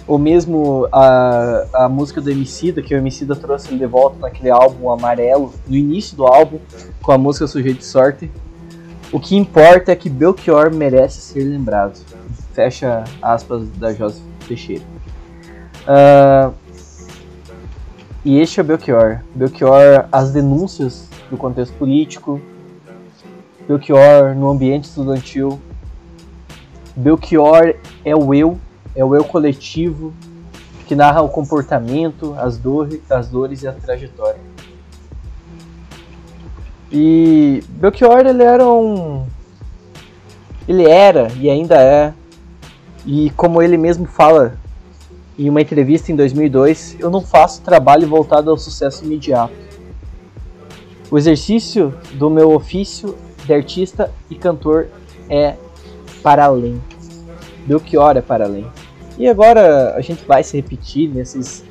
ou 0.10 0.18
mesmo 0.18 0.88
a, 0.92 1.68
a 1.86 1.88
música 1.88 2.20
do 2.20 2.32
Emicida, 2.32 2.82
que 2.82 2.96
o 2.96 2.98
Emicida 2.98 3.36
trouxe 3.36 3.76
de 3.76 3.86
volta 3.86 4.18
naquele 4.18 4.50
álbum 4.50 4.90
amarelo, 4.92 5.54
no 5.68 5.76
início 5.76 6.18
do 6.18 6.26
álbum, 6.26 6.58
com 7.00 7.12
a 7.12 7.18
música 7.18 7.46
Sujeito 7.46 7.78
de 7.78 7.86
Sorte. 7.86 8.32
O 9.12 9.20
que 9.20 9.36
importa 9.36 9.92
é 9.92 9.96
que 9.96 10.10
Belchior 10.10 10.74
merece 10.74 11.22
ser 11.22 11.44
lembrado. 11.44 12.00
Fecha 12.54 13.04
aspas 13.22 13.70
da 13.78 13.94
José 13.94 14.20
Teixeira. 14.48 14.84
Uh, 15.86 16.56
e 18.26 18.40
este 18.40 18.60
é 18.60 18.64
Belchior. 18.64 19.20
Belchior, 19.36 20.08
as 20.12 20.32
denúncias 20.32 21.08
do 21.30 21.38
contexto 21.38 21.74
político. 21.78 22.42
Belchior 23.68 24.34
no 24.36 24.50
ambiente 24.50 24.86
estudantil. 24.86 25.60
Belchior 26.96 27.76
é 28.04 28.16
o 28.16 28.34
eu 28.34 28.58
é 29.00 29.06
o 29.06 29.16
eu 29.16 29.24
coletivo 29.24 30.14
que 30.86 30.94
narra 30.94 31.22
o 31.22 31.30
comportamento, 31.30 32.36
as, 32.38 32.58
dores, 32.58 33.00
as 33.10 33.30
dores 33.30 33.64
e 33.64 33.68
a 33.68 33.72
trajetória. 33.72 34.42
E 36.92 37.64
Belchior 37.70 38.26
ele 38.26 38.44
era 38.44 38.68
um 38.68 39.26
ele 40.68 40.86
era 40.86 41.32
e 41.40 41.50
ainda 41.50 41.82
é 41.82 42.14
E 43.06 43.30
como 43.38 43.62
ele 43.62 43.78
mesmo 43.78 44.06
fala 44.06 44.58
em 45.38 45.50
uma 45.50 45.62
entrevista 45.62 46.12
em 46.12 46.16
2002, 46.18 46.98
eu 47.00 47.10
não 47.10 47.22
faço 47.22 47.62
trabalho 47.62 48.06
voltado 48.06 48.52
ao 48.52 48.58
sucesso 48.58 49.06
imediato. 49.06 49.54
O 51.10 51.18
exercício 51.18 51.94
do 52.16 52.30
meu 52.30 52.52
ofício 52.52 53.16
de 53.46 53.54
artista 53.54 54.12
e 54.30 54.36
cantor 54.36 54.88
é 55.30 55.56
para 56.22 56.44
além. 56.44 56.82
Belchior 57.66 58.18
é 58.18 58.22
para 58.22 58.44
além. 58.44 58.68
E 59.20 59.28
agora 59.28 59.96
a 59.96 60.02
gente 60.02 60.24
vai 60.26 60.42
se 60.42 60.56
repetir 60.56 61.10
nesses 61.10 61.66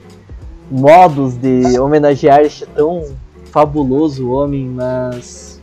modos 0.70 1.34
de 1.34 1.80
homenagear 1.80 2.40
este 2.40 2.66
tão 2.66 3.16
fabuloso 3.46 4.30
homem, 4.30 4.68
mas. 4.68 5.58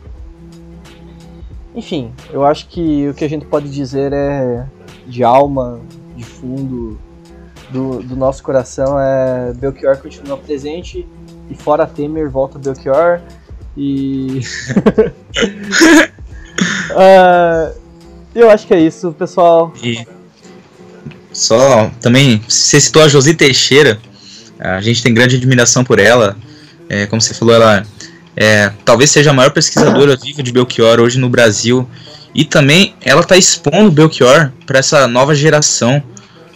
Enfim, 1.76 2.12
eu 2.32 2.44
acho 2.44 2.66
que 2.66 3.08
o 3.08 3.14
que 3.14 3.24
a 3.24 3.28
gente 3.28 3.46
pode 3.46 3.70
dizer 3.70 4.12
é 4.12 4.66
de 5.06 5.22
alma, 5.22 5.78
de 6.16 6.24
fundo 6.24 6.98
do, 7.70 8.02
do 8.02 8.16
nosso 8.16 8.42
coração 8.42 8.98
é 8.98 9.52
Belchior 9.54 9.96
continua 9.98 10.36
presente 10.36 11.06
e 11.48 11.54
fora 11.54 11.86
Temer 11.86 12.28
volta 12.28 12.58
Belchior 12.58 13.20
e. 13.76 14.40
uh, 16.90 17.72
eu 18.34 18.50
acho 18.50 18.66
que 18.66 18.74
é 18.74 18.80
isso, 18.80 19.12
pessoal. 19.12 19.72
E 19.80 20.15
só 21.36 21.90
também, 22.00 22.42
você 22.48 22.80
citou 22.80 23.02
a 23.02 23.08
Josi 23.08 23.34
Teixeira, 23.34 23.98
a 24.58 24.80
gente 24.80 25.02
tem 25.02 25.12
grande 25.12 25.36
admiração 25.36 25.84
por 25.84 25.98
ela. 25.98 26.34
É, 26.88 27.04
como 27.04 27.20
você 27.20 27.34
falou, 27.34 27.54
ela 27.54 27.84
é, 28.34 28.72
talvez 28.86 29.10
seja 29.10 29.30
a 29.30 29.34
maior 29.34 29.50
pesquisadora 29.50 30.16
viva 30.16 30.42
de 30.42 30.50
Belchior 30.50 30.98
hoje 30.98 31.18
no 31.18 31.28
Brasil. 31.28 31.86
E 32.34 32.42
também 32.42 32.94
ela 33.02 33.20
está 33.20 33.36
expondo 33.36 33.90
Belchior 33.90 34.50
para 34.64 34.78
essa 34.78 35.06
nova 35.06 35.34
geração, 35.34 36.02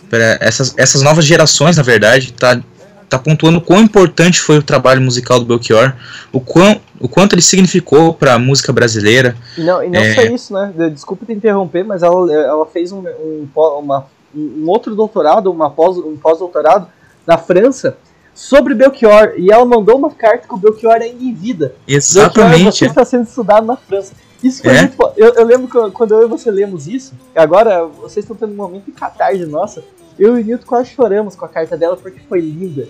para 0.08 0.38
essas, 0.40 0.74
essas 0.78 1.02
novas 1.02 1.26
gerações, 1.26 1.76
na 1.76 1.82
verdade, 1.82 2.32
tá, 2.32 2.58
tá 3.06 3.18
pontuando 3.18 3.60
quão 3.60 3.82
importante 3.82 4.40
foi 4.40 4.58
o 4.58 4.62
trabalho 4.62 5.02
musical 5.02 5.38
do 5.38 5.44
Belchior, 5.44 5.92
o, 6.32 6.40
quão, 6.40 6.80
o 6.98 7.06
quanto 7.06 7.34
ele 7.34 7.42
significou 7.42 8.14
para 8.14 8.34
a 8.34 8.38
música 8.38 8.72
brasileira. 8.72 9.36
E 9.58 9.60
não, 9.60 9.82
e 9.82 9.90
não 9.90 10.00
é... 10.00 10.14
só 10.14 10.22
isso, 10.22 10.54
né? 10.54 10.72
Desculpa 10.90 11.26
te 11.26 11.32
interromper, 11.32 11.84
mas 11.84 12.02
ela, 12.02 12.32
ela 12.32 12.66
fez 12.66 12.92
um, 12.92 13.00
um, 13.06 13.48
uma, 13.54 14.06
um 14.34 14.68
outro 14.68 14.94
doutorado, 14.94 15.50
uma 15.50 15.70
pós, 15.70 15.96
um 15.98 16.16
pós-doutorado 16.16 16.86
na 17.26 17.36
França 17.36 17.96
sobre 18.34 18.74
Belchior 18.74 19.34
e 19.36 19.52
ela 19.52 19.64
mandou 19.64 19.96
uma 19.96 20.10
carta 20.10 20.46
com 20.46 20.56
o 20.56 20.58
Belchior 20.58 20.94
ainda 20.94 21.22
em 21.22 21.32
vida. 21.32 21.74
Exatamente. 21.86 22.62
Belchior, 22.62 22.72
você 22.72 22.86
está 22.86 23.04
sendo 23.04 23.24
estudado 23.24 23.66
na 23.66 23.76
França. 23.76 24.14
Isso 24.42 24.62
foi 24.62 24.74
é? 24.74 24.80
muito. 24.80 25.12
Eu, 25.16 25.34
eu, 25.34 25.44
lembro 25.44 25.68
que 25.68 25.90
quando 25.92 26.14
eu 26.14 26.24
e 26.24 26.28
você 26.28 26.50
lemos 26.50 26.86
isso, 26.86 27.12
agora 27.34 27.84
vocês 27.84 28.24
estão 28.24 28.36
tendo 28.36 28.52
um 28.52 28.56
momento 28.56 28.86
de 28.86 28.92
catarse 28.92 29.44
nossa. 29.44 29.84
Eu 30.18 30.38
e 30.38 30.42
o 30.42 30.44
Nilton 30.44 30.66
quase 30.66 30.90
choramos 30.90 31.34
com 31.36 31.44
a 31.44 31.48
carta 31.48 31.76
dela 31.76 31.96
porque 31.96 32.20
foi 32.20 32.40
linda. 32.40 32.88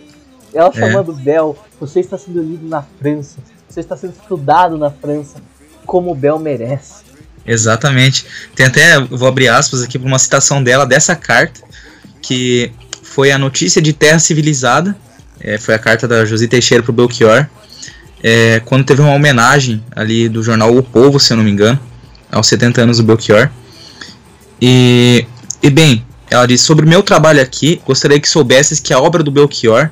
Ela 0.53 0.69
é. 0.69 0.73
chamando 0.73 1.13
Bel, 1.13 1.57
você 1.79 2.01
está 2.01 2.19
sendo 2.19 2.41
lido 2.41 2.69
na 2.69 2.83
França, 2.83 3.39
você 3.69 3.81
está 3.81 3.97
sendo 3.97 4.13
estudado 4.13 4.77
na 4.77 4.91
França, 4.91 5.41
como 5.87 6.11
o 6.11 6.15
Bel 6.15 6.39
merece. 6.39 7.05
Exatamente. 7.51 8.25
Tem 8.55 8.67
até, 8.67 9.01
vou 9.01 9.27
abrir 9.27 9.49
aspas 9.49 9.83
aqui 9.83 9.99
para 9.99 10.07
uma 10.07 10.21
citação 10.21 10.63
dela 10.63 10.87
dessa 10.87 11.17
carta, 11.17 11.61
que 12.23 12.71
foi 13.03 13.33
a 13.33 13.39
notícia 13.39 13.83
de 13.83 13.93
Terra 13.93 14.21
Civilizada, 14.21 14.97
é, 15.41 15.59
foi 15.59 15.75
a 15.75 15.79
carta 15.79 16.07
da 16.07 16.25
Josi 16.25 16.47
Teixeira 16.47 16.81
para 16.81 16.91
o 16.91 16.95
Belchior, 16.95 17.49
é, 18.23 18.61
quando 18.65 18.85
teve 18.85 19.03
uma 19.03 19.13
homenagem 19.13 19.83
ali 19.97 20.29
do 20.29 20.45
jornal 20.45 20.77
O 20.77 20.81
Povo, 20.81 21.19
se 21.19 21.33
eu 21.33 21.39
não 21.39 21.43
me 21.43 21.51
engano, 21.51 21.81
aos 22.31 22.47
70 22.47 22.83
anos 22.83 22.99
do 22.99 23.03
Belchior. 23.03 23.51
E, 24.63 25.27
e 25.61 25.71
bem, 25.71 26.07
ela 26.31 26.47
diz: 26.47 26.61
Sobre 26.61 26.87
meu 26.87 27.03
trabalho 27.03 27.43
aqui, 27.43 27.83
gostaria 27.85 28.21
que 28.21 28.29
soubesses 28.29 28.79
que 28.79 28.93
a 28.93 29.01
obra 29.01 29.25
do 29.25 29.31
Belchior, 29.33 29.91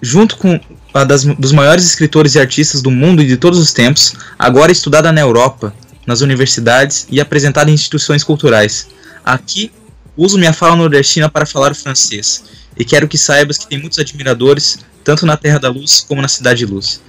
junto 0.00 0.38
com 0.38 0.58
a 0.94 1.04
das, 1.04 1.24
dos 1.24 1.52
maiores 1.52 1.84
escritores 1.84 2.36
e 2.36 2.40
artistas 2.40 2.80
do 2.80 2.90
mundo 2.90 3.20
e 3.20 3.26
de 3.26 3.36
todos 3.36 3.58
os 3.58 3.72
tempos, 3.74 4.14
agora 4.38 4.72
estudada 4.72 5.12
na 5.12 5.20
Europa, 5.20 5.74
nas 6.06 6.20
universidades 6.20 7.06
e 7.10 7.20
apresentada 7.20 7.70
em 7.70 7.74
instituições 7.74 8.24
culturais. 8.24 8.88
Aqui, 9.24 9.70
uso 10.16 10.38
minha 10.38 10.52
fala 10.52 10.76
nordestina 10.76 11.28
para 11.28 11.46
falar 11.46 11.72
o 11.72 11.74
francês, 11.74 12.44
e 12.76 12.84
quero 12.84 13.08
que 13.08 13.18
saibas 13.18 13.58
que 13.58 13.66
tem 13.66 13.78
muitos 13.78 13.98
admiradores, 13.98 14.78
tanto 15.04 15.26
na 15.26 15.36
Terra 15.36 15.58
da 15.58 15.68
Luz 15.68 16.04
como 16.06 16.22
na 16.22 16.28
Cidade 16.28 16.60
de 16.60 16.66
Luz. 16.66 17.00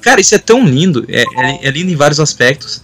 Cara, 0.00 0.20
isso 0.20 0.34
é 0.34 0.38
tão 0.38 0.64
lindo, 0.64 1.04
é, 1.08 1.22
é, 1.22 1.68
é 1.68 1.70
lindo 1.70 1.90
em 1.90 1.96
vários 1.96 2.18
aspectos. 2.18 2.82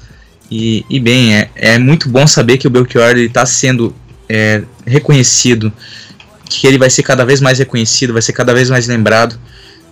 E, 0.51 0.85
e 0.89 0.99
bem, 0.99 1.35
é, 1.35 1.51
é, 1.55 1.79
muito 1.79 2.09
bom 2.09 2.27
saber 2.27 2.57
que 2.57 2.67
o 2.67 2.71
Belchior 2.71 3.17
está 3.19 3.45
sendo 3.45 3.95
é, 4.29 4.63
reconhecido, 4.87 5.73
que 6.49 6.67
ele 6.67 6.79
vai 6.79 6.89
ser 6.89 7.03
cada 7.03 7.25
vez 7.25 7.41
mais 7.41 7.59
reconhecido, 7.59 8.13
vai 8.13 8.23
ser 8.23 8.33
cada 8.33 8.55
vez 8.55 8.71
mais 8.71 8.87
lembrado 8.87 9.39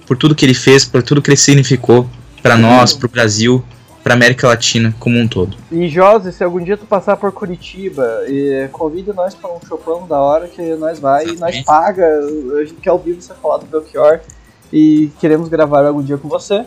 por 0.07 0.16
tudo 0.16 0.34
que 0.34 0.45
ele 0.45 0.55
fez, 0.55 0.84
por 0.84 1.03
tudo 1.03 1.20
que 1.20 1.28
ele 1.28 1.37
significou 1.37 2.09
para 2.43 2.57
nós, 2.57 2.93
para 2.93 3.07
o 3.07 3.11
Brasil, 3.11 3.62
para 4.07 4.14
América 4.14 4.46
Latina 4.46 4.94
como 5.00 5.18
um 5.18 5.26
todo. 5.26 5.57
E 5.68 5.88
Josi, 5.88 6.30
se 6.30 6.44
algum 6.44 6.62
dia 6.62 6.76
tu 6.76 6.86
passar 6.86 7.16
por 7.16 7.32
Curitiba, 7.32 8.22
e 8.28 8.68
convida 8.70 9.12
nós 9.12 9.34
para 9.34 9.52
um 9.52 9.59
chopão 9.66 10.07
da 10.07 10.20
hora 10.20 10.46
que 10.46 10.62
nós 10.76 11.00
vai 11.00 11.24
Exatamente. 11.24 11.57
e 11.57 11.59
nós 11.59 11.64
paga. 11.64 12.07
A 12.57 12.64
gente 12.64 12.74
quer 12.74 12.92
ouvir 12.92 13.14
você 13.14 13.34
falar 13.34 13.57
do 13.57 13.66
Belchior 13.66 14.20
e 14.72 15.11
queremos 15.18 15.48
gravar 15.48 15.84
algum 15.84 16.04
dia 16.04 16.16
com 16.16 16.28
você. 16.28 16.64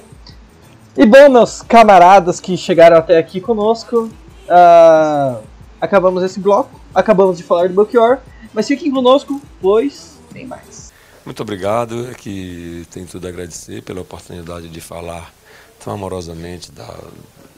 E 0.97 1.05
bom, 1.05 1.29
meus 1.29 1.61
camaradas 1.61 2.41
que 2.41 2.57
chegaram 2.57 2.97
até 2.97 3.17
aqui 3.17 3.39
conosco, 3.39 4.09
uh, 4.49 5.41
acabamos 5.79 6.21
esse 6.23 6.41
bloco, 6.41 6.77
acabamos 6.93 7.37
de 7.37 7.43
falar 7.43 7.69
do 7.69 7.73
Belchior, 7.73 8.17
mas 8.53 8.67
fiquem 8.67 8.91
conosco, 8.91 9.41
pois 9.61 10.17
tem 10.33 10.45
mais. 10.45 10.91
Muito 11.23 11.41
obrigado, 11.41 12.09
é 12.11 12.13
que 12.15 12.85
tenho 12.91 13.07
tudo 13.07 13.27
a 13.27 13.29
agradecer 13.29 13.81
pela 13.81 14.01
oportunidade 14.01 14.67
de 14.67 14.81
falar 14.81 15.38
tão 15.79 15.93
amorosamente 15.93 16.71
da, 16.71 16.97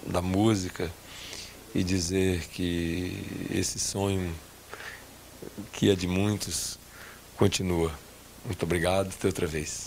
da 0.05 0.21
música 0.21 0.91
e 1.73 1.83
dizer 1.83 2.47
que 2.49 3.17
esse 3.49 3.79
sonho, 3.79 4.33
que 5.71 5.89
é 5.89 5.95
de 5.95 6.07
muitos, 6.07 6.77
continua. 7.35 7.91
Muito 8.45 8.63
obrigado, 8.63 9.11
até 9.17 9.27
outra 9.27 9.47
vez. 9.47 9.83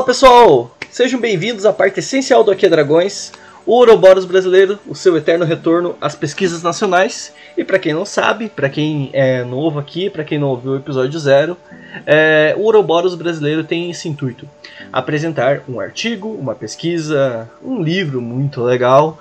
Olá, 0.00 0.02
pessoal! 0.02 0.76
Sejam 0.90 1.20
bem-vindos 1.20 1.64
à 1.64 1.72
parte 1.72 2.00
essencial 2.00 2.42
do 2.42 2.50
Aqui 2.50 2.66
é 2.66 2.68
Dragões, 2.68 3.30
o 3.70 3.72
Ouroboros 3.72 4.24
brasileiro, 4.24 4.80
o 4.88 4.96
seu 4.96 5.16
eterno 5.16 5.44
retorno 5.44 5.94
às 6.00 6.16
pesquisas 6.16 6.60
nacionais. 6.60 7.32
E 7.56 7.62
para 7.62 7.78
quem 7.78 7.94
não 7.94 8.04
sabe, 8.04 8.48
para 8.48 8.68
quem 8.68 9.10
é 9.12 9.44
novo 9.44 9.78
aqui, 9.78 10.10
para 10.10 10.24
quem 10.24 10.40
não 10.40 10.48
ouviu 10.48 10.72
o 10.72 10.76
episódio 10.76 11.16
zero, 11.20 11.56
é, 12.04 12.52
o 12.58 12.62
Ouroboros 12.62 13.14
brasileiro 13.14 13.62
tem 13.62 13.88
esse 13.88 14.08
intuito: 14.08 14.48
apresentar 14.92 15.62
um 15.68 15.78
artigo, 15.78 16.30
uma 16.34 16.52
pesquisa, 16.52 17.48
um 17.62 17.80
livro 17.80 18.20
muito 18.20 18.60
legal, 18.60 19.20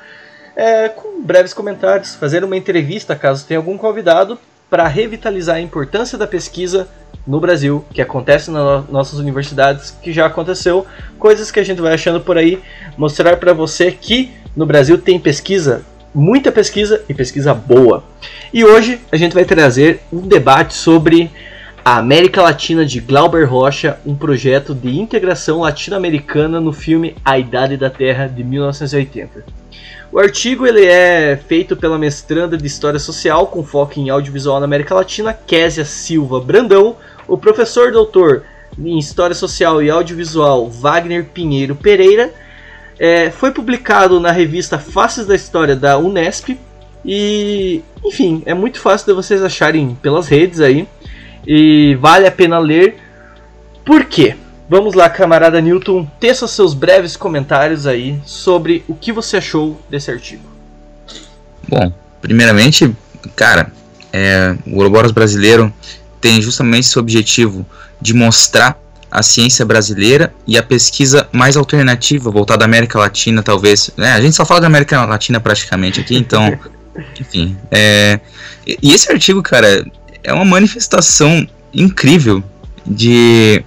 é, 0.56 0.90
com 0.90 1.22
breves 1.22 1.54
comentários, 1.54 2.16
fazer 2.16 2.44
uma 2.44 2.58
entrevista 2.58 3.16
caso 3.16 3.46
tenha 3.46 3.60
algum 3.60 3.78
convidado, 3.78 4.36
para 4.68 4.88
revitalizar 4.88 5.58
a 5.58 5.62
importância 5.62 6.18
da 6.18 6.26
pesquisa 6.26 6.88
no 7.26 7.40
Brasil, 7.40 7.84
que 7.94 8.02
acontece 8.02 8.50
nas 8.50 8.88
nossas 8.90 9.20
universidades, 9.20 9.92
que 10.02 10.14
já 10.14 10.26
aconteceu, 10.26 10.86
coisas 11.18 11.52
que 11.52 11.60
a 11.60 11.64
gente 11.64 11.82
vai 11.82 11.94
achando 11.94 12.22
por 12.22 12.38
aí, 12.38 12.60
mostrar 12.98 13.38
para 13.38 13.54
você 13.54 13.92
que 13.92 14.32
no 14.56 14.66
Brasil 14.66 14.98
tem 14.98 15.20
pesquisa, 15.20 15.84
muita 16.14 16.52
pesquisa 16.52 17.04
e 17.08 17.14
pesquisa 17.14 17.54
boa. 17.54 18.04
E 18.54 18.64
hoje 18.64 19.00
a 19.12 19.18
gente 19.18 19.34
vai 19.34 19.46
trazer 19.46 20.02
um 20.12 20.22
debate 20.22 20.74
sobre 20.74 21.32
a 21.84 21.98
América 21.98 22.42
Latina 22.42 22.86
de 22.86 23.00
Glauber 23.00 23.46
Rocha, 23.46 24.00
um 24.06 24.16
projeto 24.16 24.76
de 24.76 25.00
integração 25.00 25.62
latino-americana 25.62 26.60
no 26.60 26.74
filme 26.74 27.16
A 27.24 27.40
Idade 27.40 27.78
da 27.78 27.90
Terra 27.90 28.28
de 28.28 28.44
1980. 28.44 29.44
O 30.12 30.18
artigo 30.18 30.66
ele 30.66 30.86
é 30.86 31.40
feito 31.48 31.78
pela 31.78 31.98
mestranda 31.98 32.58
de 32.58 32.66
História 32.66 33.00
Social 33.00 33.48
com 33.48 33.64
foco 33.64 34.00
em 34.00 34.10
audiovisual 34.10 34.60
na 34.60 34.66
América 34.66 34.96
Latina, 34.96 35.34
Késia 35.34 35.86
Silva 35.86 36.40
Brandão, 36.40 36.96
o 37.28 37.38
professor 37.38 37.92
doutor 37.92 38.44
em 38.78 38.98
História 38.98 39.36
Social 39.36 39.82
e 39.84 39.90
Audiovisual 39.90 40.68
Wagner 40.70 41.26
Pinheiro 41.26 41.76
Pereira. 41.76 42.32
É, 43.00 43.32
foi 43.32 43.52
publicado 43.52 44.20
na 44.20 44.32
revista 44.32 44.78
Faces 44.78 45.26
da 45.26 45.34
História 45.34 45.76
da 45.76 45.98
Unesp 45.98 46.60
e, 47.06 47.82
enfim, 48.04 48.44
é 48.46 48.54
muito 48.54 48.80
fácil 48.80 49.08
de 49.08 49.14
vocês 49.14 49.42
acharem 49.42 49.98
pelas 50.02 50.28
redes 50.28 50.60
aí 50.60 50.86
e 51.48 51.98
vale 52.02 52.28
a 52.28 52.32
pena 52.32 52.60
ler. 52.60 52.98
Por 53.86 54.04
quê? 54.06 54.36
Vamos 54.70 54.94
lá, 54.94 55.10
camarada 55.10 55.60
Newton, 55.62 56.06
teça 56.20 56.48
seus 56.48 56.74
breves 56.74 57.16
comentários 57.16 57.88
aí 57.88 58.20
sobre 58.26 58.84
o 58.88 58.94
que 58.94 59.12
você 59.12 59.38
achou 59.38 59.82
desse 59.90 60.12
artigo. 60.12 60.44
Bom, 61.68 61.92
primeiramente, 62.22 62.96
cara, 63.36 63.72
é, 64.12 64.56
o 64.68 64.76
Ouroboros 64.78 65.12
brasileiro 65.12 65.74
tem 66.22 66.42
justamente 66.42 66.84
esse 66.84 67.00
objetivo 67.00 67.66
de 68.00 68.14
mostrar 68.14 68.78
a 69.12 69.24
ciência 69.24 69.66
brasileira 69.66 70.34
e 70.46 70.58
a 70.58 70.64
pesquisa 70.64 71.28
mais 71.32 71.58
alternativa, 71.58 72.30
voltada 72.30 72.64
à 72.64 72.66
América 72.66 73.00
Latina, 73.00 73.42
talvez. 73.42 73.90
É, 73.98 74.12
a 74.12 74.22
gente 74.22 74.36
só 74.36 74.46
fala 74.46 74.62
da 74.62 74.68
América 74.68 75.04
Latina 75.06 75.40
praticamente 75.40 76.00
aqui, 76.00 76.16
então. 76.16 76.58
enfim. 77.20 77.58
É, 77.72 78.20
e 78.82 78.94
esse 78.94 79.12
artigo, 79.12 79.42
cara, 79.42 79.86
é 80.24 80.34
uma 80.34 80.46
manifestação 80.46 81.48
incrível 81.74 82.44
de, 82.86 83.64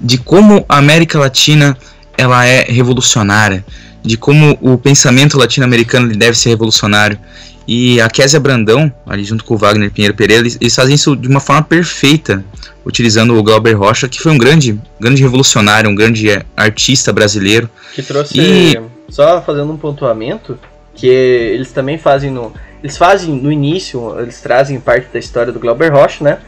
de 0.00 0.18
como 0.18 0.64
a 0.68 0.78
América 0.78 1.18
Latina 1.18 1.76
ela 2.16 2.44
é 2.44 2.64
revolucionária, 2.64 3.64
de 4.02 4.16
como 4.16 4.58
o 4.60 4.78
pensamento 4.78 5.38
latino-americano 5.38 6.14
deve 6.14 6.38
ser 6.38 6.50
revolucionário. 6.50 7.18
E 7.66 8.00
a 8.00 8.08
Késia 8.08 8.38
Brandão, 8.38 8.92
ali 9.06 9.24
junto 9.24 9.44
com 9.44 9.54
o 9.54 9.56
Wagner 9.56 9.90
Pinheiro 9.90 10.14
Pereira, 10.14 10.42
eles, 10.42 10.58
eles 10.60 10.74
fazem 10.74 10.94
isso 10.94 11.16
de 11.16 11.28
uma 11.28 11.40
forma 11.40 11.62
perfeita, 11.62 12.44
utilizando 12.84 13.36
o 13.36 13.42
Glauber 13.42 13.72
Rocha, 13.72 14.08
que 14.08 14.20
foi 14.20 14.32
um 14.32 14.38
grande, 14.38 14.78
grande 15.00 15.22
revolucionário, 15.22 15.88
um 15.88 15.94
grande 15.94 16.28
artista 16.56 17.12
brasileiro. 17.12 17.70
Que 17.94 18.02
trouxe, 18.02 18.38
e... 18.38 18.80
só 19.08 19.40
fazendo 19.40 19.72
um 19.72 19.76
pontuamento, 19.76 20.58
que 20.94 21.06
eles 21.06 21.72
também 21.72 21.96
fazem 21.96 22.30
no, 22.30 22.52
eles 22.82 22.98
fazem 22.98 23.34
no 23.34 23.50
início, 23.50 24.20
eles 24.20 24.42
trazem 24.42 24.78
parte 24.78 25.08
da 25.10 25.18
história 25.18 25.50
do 25.50 25.58
Glauber 25.58 25.90
Rocha, 25.90 26.22
né? 26.22 26.38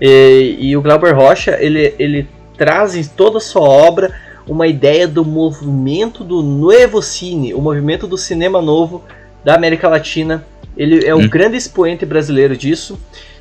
E, 0.00 0.56
e 0.60 0.76
o 0.76 0.80
Glauber 0.80 1.12
Rocha, 1.12 1.58
ele, 1.60 1.92
ele 1.98 2.28
traz 2.56 2.94
em 2.94 3.02
toda 3.02 3.38
a 3.38 3.40
sua 3.40 3.62
obra 3.62 4.14
uma 4.46 4.68
ideia 4.68 5.08
do 5.08 5.24
movimento 5.24 6.22
do 6.22 6.42
Nuevo 6.42 7.02
Cine, 7.02 7.52
o 7.54 7.60
movimento 7.60 8.06
do 8.06 8.16
cinema 8.16 8.62
novo 8.62 9.02
da 9.44 9.56
América 9.56 9.88
Latina. 9.88 10.44
Ele 10.76 11.04
é 11.04 11.14
um 11.14 11.20
hum. 11.20 11.28
grande 11.28 11.56
expoente 11.56 12.06
brasileiro 12.06 12.56
disso. 12.56 12.98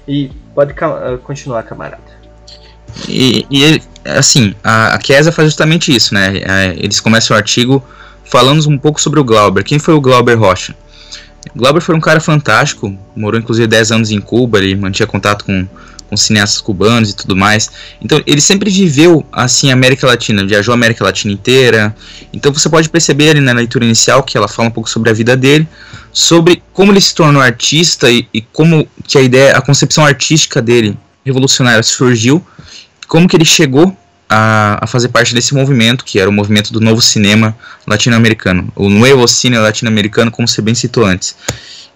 E 0.08 0.32
pode 0.56 0.74
ah, 0.82 1.18
continuar, 1.24 1.64
camarada. 1.64 2.02
E, 3.08 3.46
e 3.50 3.82
assim, 4.04 4.56
a, 4.64 4.96
a 4.96 5.00
Chiesa 5.00 5.32
faz 5.32 5.50
justamente 5.50 5.96
isso, 5.96 6.14
né? 6.14 6.38
É, 6.38 6.76
eles 6.78 7.00
começam 7.00 7.36
o 7.36 7.38
artigo 7.38 7.84
falando 8.24 8.68
um 8.68 8.78
pouco 8.78 9.00
sobre 9.00 9.20
o 9.20 9.24
Glauber. 9.24 9.64
Quem 9.64 9.80
foi 9.80 9.94
o 9.94 10.02
Glauber 10.02 10.36
Rocha? 10.36 10.76
Glauber 11.56 11.82
foi 11.82 11.96
um 11.96 12.00
cara 12.00 12.20
fantástico, 12.20 12.96
morou 13.16 13.40
inclusive 13.40 13.68
10 13.68 13.92
anos 13.92 14.12
em 14.12 14.20
Cuba, 14.20 14.58
ele 14.58 14.76
mantinha 14.76 15.08
contato 15.08 15.46
com, 15.46 15.68
com 16.10 16.18
cineastas 16.18 16.60
cubanos 16.60 17.12
e 17.12 17.16
tudo 17.16 17.36
mais. 17.36 17.70
Então 18.02 18.22
ele 18.26 18.42
sempre 18.42 18.70
viveu 18.70 19.26
assim 19.32 19.70
a 19.70 19.74
América 19.74 20.08
Latina, 20.08 20.46
viajou 20.46 20.72
a 20.72 20.76
América 20.76 21.04
Latina 21.04 21.34
inteira. 21.34 21.96
Então 22.34 22.52
você 22.52 22.68
pode 22.68 22.90
perceber 22.90 23.32
ali 23.32 23.40
na 23.40 23.54
leitura 23.54 23.86
inicial 23.86 24.24
que 24.24 24.38
ela 24.38 24.48
fala 24.48 24.70
um 24.70 24.72
pouco 24.72 24.90
sobre 24.90 25.10
a 25.10 25.14
vida 25.14 25.38
dele, 25.38 25.68
sobre 26.12 26.62
como 26.74 26.92
ele 26.92 27.02
se 27.02 27.14
tornou 27.14 27.42
artista 27.42 28.10
e, 28.10 28.28
e 28.34 28.42
como 28.42 28.88
que 29.08 29.18
a 29.18 29.22
ideia, 29.22 29.56
a 29.56 29.62
concepção 29.62 30.04
artística 30.04 30.62
dele 30.62 30.98
revolucionária 31.24 31.84
surgiu, 31.84 32.46
como 33.08 33.28
que 33.28 33.36
ele 33.36 33.46
chegou 33.46 33.96
a, 34.30 34.84
a, 34.84 34.88
fazer 34.88 35.10
parte 35.10 35.34
desse 35.34 35.54
movimento, 35.56 36.06
que 36.06 36.20
era 36.20 36.30
o 36.30 36.34
movimento 36.34 36.72
do 36.72 36.80
novo 36.80 37.02
cinema 37.02 37.58
latino-americano, 37.88 38.72
o 38.76 38.90
novo 38.90 39.28
cine 39.28 39.58
latino-americano, 39.58 40.32
como 40.32 40.48
você 40.48 40.62
bem 40.62 40.76
citou 40.76 41.06
antes. 41.06 41.36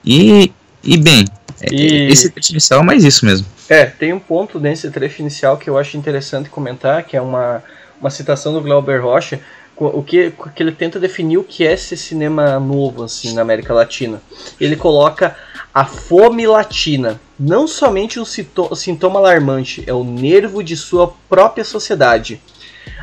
E, 0.03 0.51
e 0.83 0.97
bem, 0.97 1.25
e... 1.71 2.11
esse 2.11 2.29
trecho 2.29 2.51
inicial 2.51 2.81
é 2.81 2.83
mais 2.83 3.03
isso 3.03 3.25
mesmo. 3.25 3.45
É, 3.69 3.85
tem 3.85 4.13
um 4.13 4.19
ponto 4.19 4.59
nesse 4.59 4.89
trecho 4.91 5.21
inicial 5.21 5.57
que 5.57 5.69
eu 5.69 5.77
acho 5.77 5.97
interessante 5.97 6.49
comentar, 6.49 7.03
que 7.03 7.15
é 7.15 7.21
uma, 7.21 7.63
uma 7.99 8.09
citação 8.09 8.53
do 8.53 8.61
Glauber 8.61 9.01
Rocha, 9.01 9.39
o 9.75 10.03
que, 10.03 10.31
que 10.55 10.61
ele 10.61 10.71
tenta 10.71 10.99
definir 10.99 11.37
o 11.37 11.43
que 11.43 11.65
é 11.65 11.73
esse 11.73 11.97
cinema 11.97 12.59
novo 12.59 13.03
assim 13.03 13.33
na 13.33 13.41
América 13.41 13.73
Latina. 13.73 14.21
Ele 14.59 14.75
coloca 14.75 15.35
a 15.73 15.83
fome 15.83 16.45
latina, 16.45 17.19
não 17.39 17.67
somente 17.67 18.19
um 18.19 18.25
sintoma 18.25 19.19
alarmante, 19.19 19.83
é 19.87 19.93
o 19.93 20.03
nervo 20.03 20.63
de 20.63 20.77
sua 20.77 21.11
própria 21.27 21.65
sociedade. 21.65 22.39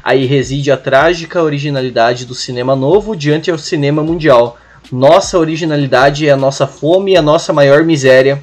Aí 0.03 0.25
reside 0.25 0.71
a 0.71 0.77
trágica 0.77 1.43
originalidade 1.43 2.25
do 2.25 2.35
cinema 2.35 2.77
novo 2.77 3.17
diante 3.17 3.51
do 3.51 3.59
cinema 3.59 4.03
mundial. 4.03 4.57
Nossa 4.91 5.39
originalidade 5.39 6.27
é 6.27 6.33
a 6.33 6.37
nossa 6.37 6.67
fome 6.67 7.13
e 7.13 7.17
a 7.17 7.23
nossa 7.23 7.53
maior 7.53 7.85
miséria 7.85 8.43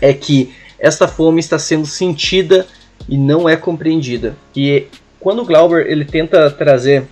é 0.00 0.12
que 0.12 0.54
esta 0.78 1.08
fome 1.08 1.40
está 1.40 1.58
sendo 1.58 1.86
sentida 1.86 2.66
e 3.08 3.16
não 3.16 3.48
é 3.48 3.56
compreendida. 3.56 4.36
E 4.54 4.86
quando 5.18 5.44
Glauber 5.44 5.86
ele 5.86 6.04
tenta 6.04 6.48
trazer 6.50 7.04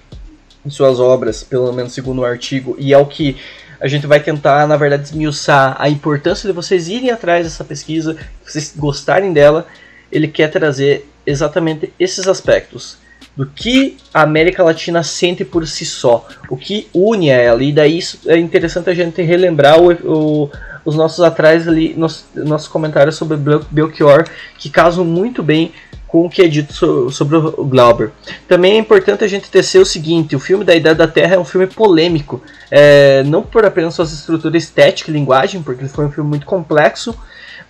em 0.64 0.70
suas 0.70 1.00
obras, 1.00 1.42
pelo 1.42 1.72
menos 1.72 1.92
segundo 1.92 2.20
o 2.20 2.24
artigo, 2.24 2.76
e 2.78 2.92
é 2.92 2.98
o 2.98 3.06
que 3.06 3.36
a 3.80 3.88
gente 3.88 4.06
vai 4.06 4.20
tentar, 4.20 4.64
na 4.68 4.76
verdade, 4.76 5.04
esmiuçar 5.04 5.74
a 5.76 5.88
importância 5.88 6.46
de 6.46 6.54
vocês 6.54 6.88
irem 6.88 7.10
atrás 7.10 7.44
dessa 7.44 7.64
pesquisa, 7.64 8.16
vocês 8.44 8.72
gostarem 8.76 9.32
dela. 9.32 9.66
Ele 10.10 10.28
quer 10.28 10.48
trazer 10.48 11.08
exatamente 11.26 11.92
esses 11.98 12.28
aspectos 12.28 12.98
do 13.36 13.46
que 13.46 13.96
a 14.12 14.22
América 14.22 14.62
Latina 14.62 15.02
sente 15.02 15.44
por 15.44 15.66
si 15.66 15.84
só, 15.86 16.26
o 16.50 16.56
que 16.56 16.88
une 16.92 17.30
ela, 17.30 17.62
e 17.62 17.72
daí 17.72 17.98
é 18.26 18.38
interessante 18.38 18.90
a 18.90 18.94
gente 18.94 19.22
relembrar 19.22 19.80
o, 19.80 19.92
o, 19.92 20.50
os 20.84 20.94
nossos 20.94 21.20
atrás 21.20 21.66
ali, 21.66 21.94
nossos, 21.94 22.26
nossos 22.34 22.68
comentários 22.68 23.16
sobre 23.16 23.38
Belchior, 23.70 24.24
que 24.58 24.68
casam 24.68 25.04
muito 25.04 25.42
bem 25.42 25.72
com 26.12 26.26
o 26.26 26.30
que 26.30 26.42
é 26.42 26.46
dito 26.46 27.10
sobre 27.10 27.36
o 27.38 27.64
Glauber. 27.64 28.10
Também 28.46 28.74
é 28.74 28.78
importante 28.78 29.24
a 29.24 29.26
gente 29.26 29.50
tecer 29.50 29.80
o 29.80 29.86
seguinte: 29.86 30.36
o 30.36 30.40
filme 30.40 30.62
da 30.62 30.74
Idade 30.74 30.98
da 30.98 31.08
Terra 31.08 31.36
é 31.36 31.38
um 31.38 31.44
filme 31.44 31.66
polêmico, 31.66 32.42
é, 32.70 33.22
não 33.24 33.42
por 33.42 33.64
apenas 33.64 33.94
sua 33.94 34.04
estrutura 34.04 34.58
estética 34.58 35.10
e 35.10 35.14
linguagem, 35.14 35.62
porque 35.62 35.80
ele 35.80 35.88
foi 35.88 36.04
um 36.04 36.12
filme 36.12 36.28
muito 36.28 36.44
complexo, 36.44 37.18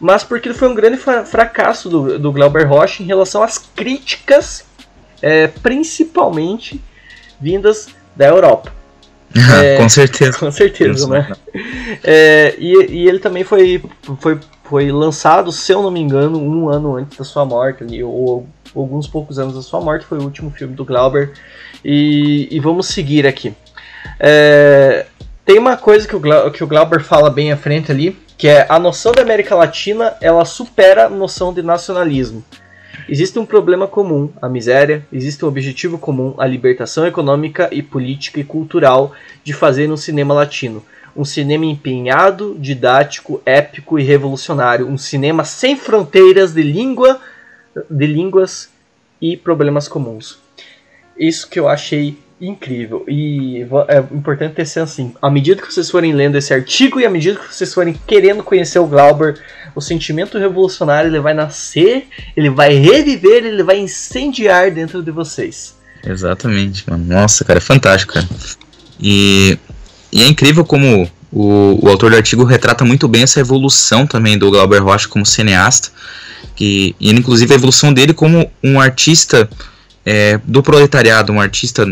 mas 0.00 0.24
porque 0.24 0.48
ele 0.48 0.58
foi 0.58 0.68
um 0.68 0.74
grande 0.74 0.96
fracasso 0.96 1.88
do, 1.88 2.18
do 2.18 2.32
Glauber 2.32 2.66
Rocha 2.66 3.00
em 3.04 3.06
relação 3.06 3.44
às 3.44 3.58
críticas, 3.58 4.64
é, 5.22 5.46
principalmente 5.46 6.82
vindas 7.40 7.88
da 8.14 8.26
Europa. 8.26 8.72
É, 9.62 9.76
com 9.76 9.88
certeza. 9.88 10.38
Com 10.38 10.50
certeza, 10.50 11.08
né? 11.08 11.32
É, 12.04 12.54
e, 12.58 12.74
e, 12.90 13.08
ele 13.08 13.18
também 13.18 13.44
foi, 13.44 13.82
foi, 14.18 14.38
foi 14.64 14.92
lançado, 14.92 15.50
se 15.50 15.72
eu 15.72 15.82
não 15.82 15.90
me 15.90 16.00
engano, 16.00 16.38
um 16.38 16.68
ano 16.68 16.96
antes 16.96 17.16
da 17.16 17.24
sua 17.24 17.44
morte, 17.44 17.82
ali, 17.82 18.02
ou, 18.02 18.46
ou 18.74 18.82
alguns 18.82 19.06
poucos 19.06 19.38
anos 19.38 19.54
da 19.54 19.62
sua 19.62 19.80
morte, 19.80 20.04
foi 20.04 20.18
o 20.18 20.22
último 20.22 20.50
filme 20.50 20.74
do 20.74 20.84
Glauber. 20.84 21.32
E, 21.84 22.48
e 22.50 22.60
vamos 22.60 22.88
seguir 22.88 23.26
aqui. 23.26 23.54
É, 24.20 25.06
tem 25.44 25.58
uma 25.58 25.76
coisa 25.76 26.06
que 26.06 26.14
o, 26.14 26.50
que 26.50 26.62
o 26.62 26.66
Glauber 26.66 27.02
fala 27.02 27.30
bem 27.30 27.52
à 27.52 27.56
frente 27.56 27.90
ali, 27.90 28.16
que 28.36 28.48
é 28.48 28.66
a 28.68 28.78
noção 28.78 29.12
da 29.12 29.22
América 29.22 29.54
Latina 29.54 30.14
ela 30.20 30.44
supera 30.44 31.06
a 31.06 31.08
noção 31.08 31.52
de 31.52 31.62
nacionalismo. 31.62 32.44
Existe 33.08 33.38
um 33.38 33.46
problema 33.46 33.86
comum, 33.88 34.30
a 34.40 34.48
miséria, 34.48 35.06
existe 35.12 35.44
um 35.44 35.48
objetivo 35.48 35.98
comum, 35.98 36.34
a 36.38 36.46
libertação 36.46 37.06
econômica 37.06 37.68
e 37.72 37.82
política 37.82 38.40
e 38.40 38.44
cultural 38.44 39.12
de 39.42 39.52
fazer 39.52 39.90
um 39.90 39.96
cinema 39.96 40.34
latino. 40.34 40.84
Um 41.14 41.24
cinema 41.24 41.66
empenhado, 41.66 42.56
didático, 42.58 43.42
épico 43.44 43.98
e 43.98 44.02
revolucionário. 44.02 44.86
Um 44.86 44.96
cinema 44.96 45.44
sem 45.44 45.76
fronteiras 45.76 46.54
de 46.54 46.62
língua, 46.62 47.20
de 47.90 48.06
línguas 48.06 48.70
e 49.20 49.36
problemas 49.36 49.88
comuns. 49.88 50.38
Isso 51.18 51.48
que 51.48 51.60
eu 51.60 51.68
achei 51.68 52.18
incrível. 52.42 53.04
E 53.08 53.64
é 53.88 53.98
importante 54.12 54.54
ter 54.54 54.66
sido 54.66 54.82
assim. 54.82 55.14
À 55.22 55.30
medida 55.30 55.62
que 55.62 55.72
vocês 55.72 55.88
forem 55.88 56.12
lendo 56.12 56.36
esse 56.36 56.52
artigo 56.52 56.98
e 56.98 57.06
à 57.06 57.10
medida 57.10 57.38
que 57.38 57.54
vocês 57.54 57.72
forem 57.72 57.98
querendo 58.06 58.42
conhecer 58.42 58.80
o 58.80 58.86
Glauber, 58.86 59.40
o 59.74 59.80
sentimento 59.80 60.36
revolucionário 60.36 61.08
ele 61.08 61.20
vai 61.20 61.32
nascer, 61.32 62.08
ele 62.36 62.50
vai 62.50 62.74
reviver, 62.74 63.44
ele 63.44 63.62
vai 63.62 63.78
incendiar 63.78 64.70
dentro 64.72 65.02
de 65.02 65.12
vocês. 65.12 65.76
Exatamente, 66.04 66.84
mano. 66.90 67.04
Nossa, 67.04 67.44
cara, 67.44 67.58
é 67.58 67.62
fantástico, 67.62 68.14
cara. 68.14 68.28
E, 69.00 69.56
e 70.10 70.22
é 70.22 70.26
incrível 70.26 70.64
como 70.64 71.08
o, 71.30 71.78
o 71.80 71.88
autor 71.88 72.10
do 72.10 72.16
artigo 72.16 72.42
retrata 72.42 72.84
muito 72.84 73.06
bem 73.06 73.22
essa 73.22 73.38
evolução 73.38 74.04
também 74.04 74.36
do 74.36 74.50
Glauber 74.50 74.82
Rocha 74.82 75.06
como 75.06 75.24
cineasta. 75.24 75.90
Que, 76.56 76.94
e 76.98 77.10
inclusive 77.10 77.52
a 77.52 77.56
evolução 77.56 77.92
dele 77.92 78.12
como 78.12 78.50
um 78.62 78.80
artista 78.80 79.48
é, 80.04 80.38
do 80.44 80.62
proletariado, 80.62 81.32
um 81.32 81.40
artista 81.40 81.86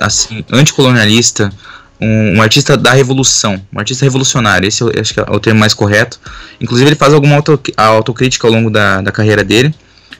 assim 0.00 0.44
anticolonialista, 0.50 1.52
um, 2.00 2.38
um, 2.38 2.42
artista 2.42 2.76
da 2.76 2.92
revolução, 2.92 3.60
um 3.72 3.78
artista 3.78 4.04
revolucionário, 4.04 4.66
esse 4.66 4.82
eu, 4.82 4.92
acho 4.98 5.14
que 5.14 5.20
é 5.20 5.24
o 5.28 5.38
termo 5.38 5.60
mais 5.60 5.74
correto. 5.74 6.18
Inclusive 6.60 6.90
ele 6.90 6.96
faz 6.96 7.14
alguma 7.14 7.36
auto, 7.36 7.60
autocrítica 7.76 8.46
ao 8.46 8.52
longo 8.52 8.70
da, 8.70 9.00
da 9.00 9.12
carreira 9.12 9.44
dele, 9.44 9.72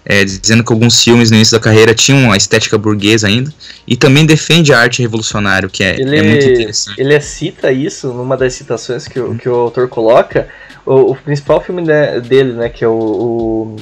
é, 0.05 0.25
dizendo 0.25 0.63
que 0.63 0.73
alguns 0.73 1.03
filmes 1.03 1.31
no 1.31 1.37
início 1.37 1.57
da 1.57 1.63
carreira 1.63 1.95
tinham 1.95 2.31
a 2.31 2.37
estética 2.37 2.77
burguesa 2.77 3.27
ainda, 3.27 3.53
e 3.87 3.97
também 3.97 4.27
defende 4.27 4.73
a 4.73 4.79
arte 4.79 5.01
revolucionária, 5.01 5.69
que 5.69 5.83
é, 5.83 6.01
ele, 6.01 6.17
é 6.17 6.23
muito 6.23 6.47
interessante. 6.47 7.01
Ele 7.01 7.21
cita 7.21 7.73
isso 7.73 8.09
numa 8.09 8.37
das 8.37 8.53
citações 8.55 9.09
que, 9.09 9.19
o, 9.19 9.35
que 9.35 9.49
o 9.49 9.55
autor 9.55 9.89
coloca, 9.89 10.49
o, 10.85 11.13
o 11.13 11.17
principal 11.17 11.61
filme 11.61 11.83
dele, 12.23 12.53
né, 12.53 12.69
que 12.69 12.85
é 12.85 12.89
o, 12.89 12.93
o 12.93 13.77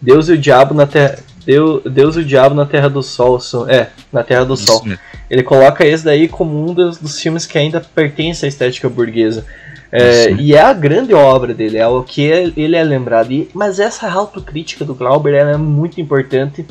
Deus 0.00 0.28
e 0.28 0.32
o 0.32 0.38
Diabo 0.38 0.74
na 0.74 0.86
Terra 0.86 1.18
Deus, 1.44 1.82
Deus 1.84 2.16
e 2.16 2.20
o 2.20 2.24
Diabo 2.24 2.54
na 2.54 2.66
Terra 2.66 2.88
do 2.88 3.02
Sol. 3.02 3.40
É, 3.68 3.90
na 4.12 4.22
Terra 4.22 4.44
do 4.44 4.54
Isso 4.54 4.66
Sol. 4.66 4.84
Mesmo. 4.84 5.00
Ele 5.28 5.42
coloca 5.42 5.86
esse 5.86 6.04
daí 6.04 6.28
como 6.28 6.68
um 6.68 6.74
dos, 6.74 6.98
dos 6.98 7.20
filmes 7.20 7.46
que 7.46 7.56
ainda 7.56 7.80
pertence 7.80 8.44
à 8.44 8.48
estética 8.48 8.88
burguesa. 8.88 9.44
É, 9.92 10.32
e 10.32 10.54
é 10.54 10.60
a 10.60 10.72
grande 10.72 11.12
obra 11.12 11.52
dele, 11.52 11.76
é 11.76 11.86
o 11.86 12.02
que 12.04 12.22
ele 12.22 12.76
é 12.76 12.82
lembrado. 12.82 13.32
E, 13.32 13.48
mas 13.52 13.80
essa 13.80 14.08
autocrítica 14.08 14.84
do 14.84 14.94
Glauber 14.94 15.34
é 15.34 15.56
muito 15.56 16.00
importante. 16.00 16.64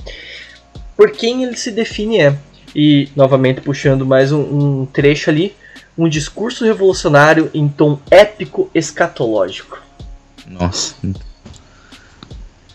por 0.95 1.11
quem 1.11 1.43
ele 1.43 1.55
se 1.55 1.71
define 1.71 2.19
é. 2.19 2.35
E, 2.75 3.09
novamente, 3.15 3.61
puxando 3.61 4.05
mais 4.05 4.31
um, 4.31 4.41
um 4.41 4.85
trecho 4.85 5.29
ali, 5.29 5.55
um 5.97 6.07
discurso 6.07 6.63
revolucionário 6.63 7.49
em 7.53 7.67
tom 7.67 7.99
épico 8.11 8.69
escatológico. 8.73 9.81
Nossa. 10.45 10.95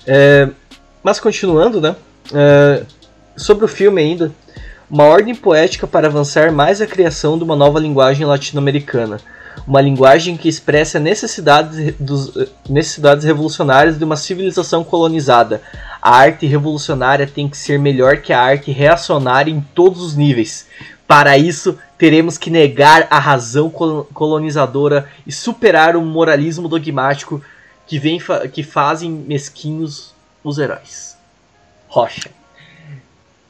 É, 0.06 0.48
mas 1.04 1.20
continuando, 1.20 1.82
né? 1.82 1.94
É, 2.32 2.82
sobre 3.36 3.66
o 3.66 3.68
filme 3.68 4.00
ainda, 4.00 4.32
uma 4.90 5.04
ordem 5.04 5.34
poética 5.34 5.86
para 5.86 6.06
avançar 6.06 6.50
mais 6.50 6.80
a 6.80 6.86
criação 6.86 7.36
de 7.36 7.44
uma 7.44 7.54
nova 7.54 7.78
linguagem 7.78 8.26
latino-americana. 8.26 9.20
Uma 9.68 9.82
linguagem 9.82 10.36
que 10.36 10.48
expressa 10.48 10.98
necessidades, 10.98 11.94
dos, 12.00 12.48
necessidades 12.68 13.24
revolucionárias 13.24 13.98
de 13.98 14.04
uma 14.04 14.16
civilização 14.16 14.82
colonizada. 14.82 15.60
A 16.00 16.16
arte 16.16 16.46
revolucionária 16.46 17.26
tem 17.26 17.48
que 17.48 17.56
ser 17.56 17.78
melhor 17.78 18.18
que 18.18 18.32
a 18.32 18.40
arte 18.40 18.72
reacionária 18.72 19.50
em 19.50 19.60
todos 19.60 20.00
os 20.00 20.16
níveis. 20.16 20.66
Para 21.06 21.36
isso, 21.36 21.78
teremos 21.98 22.38
que 22.38 22.50
negar 22.50 23.06
a 23.10 23.18
razão 23.18 23.70
colonizadora 23.70 25.06
e 25.26 25.32
superar 25.32 25.96
o 25.96 26.00
moralismo 26.00 26.66
dogmático 26.66 27.42
que, 27.86 27.98
vem 27.98 28.18
que 28.52 28.62
fazem 28.62 29.10
mesquinhos 29.10 30.13
os 30.44 30.58
heróis. 30.58 31.16
Rocha. 31.88 32.30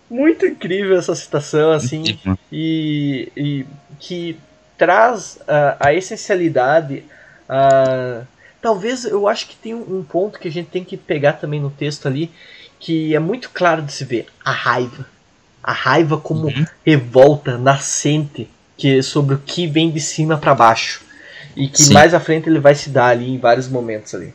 Muito 0.08 0.46
incrível 0.46 0.96
essa 0.96 1.14
citação, 1.14 1.72
assim, 1.72 2.18
e, 2.52 3.32
e, 3.36 3.66
que 3.98 4.38
traz 4.78 5.38
a, 5.48 5.88
a 5.88 5.94
essencialidade. 5.94 7.04
A, 7.48 8.22
talvez 8.62 9.04
eu 9.04 9.26
acho 9.26 9.48
que 9.48 9.56
tem 9.56 9.74
um 9.74 10.04
ponto 10.04 10.38
que 10.38 10.46
a 10.46 10.50
gente 10.52 10.68
tem 10.68 10.84
que 10.84 10.96
pegar 10.96 11.34
também 11.34 11.60
no 11.60 11.70
texto 11.70 12.06
ali, 12.06 12.30
que 12.78 13.14
é 13.14 13.18
muito 13.18 13.50
claro 13.50 13.82
de 13.82 13.92
se 13.92 14.04
ver: 14.04 14.26
a 14.44 14.52
raiva. 14.52 15.06
A 15.62 15.72
raiva 15.72 16.18
como 16.18 16.46
uhum. 16.46 16.66
revolta 16.84 17.56
nascente 17.56 18.48
que 18.76 19.02
sobre 19.02 19.34
o 19.34 19.38
que 19.38 19.66
vem 19.66 19.90
de 19.90 20.00
cima 20.00 20.36
para 20.36 20.54
baixo. 20.54 21.02
E 21.56 21.68
que 21.68 21.82
Sim. 21.82 21.94
mais 21.94 22.12
à 22.12 22.20
frente 22.20 22.48
ele 22.48 22.58
vai 22.58 22.74
se 22.74 22.90
dar 22.90 23.06
ali 23.06 23.30
em 23.30 23.38
vários 23.38 23.68
momentos 23.68 24.14
ali. 24.14 24.34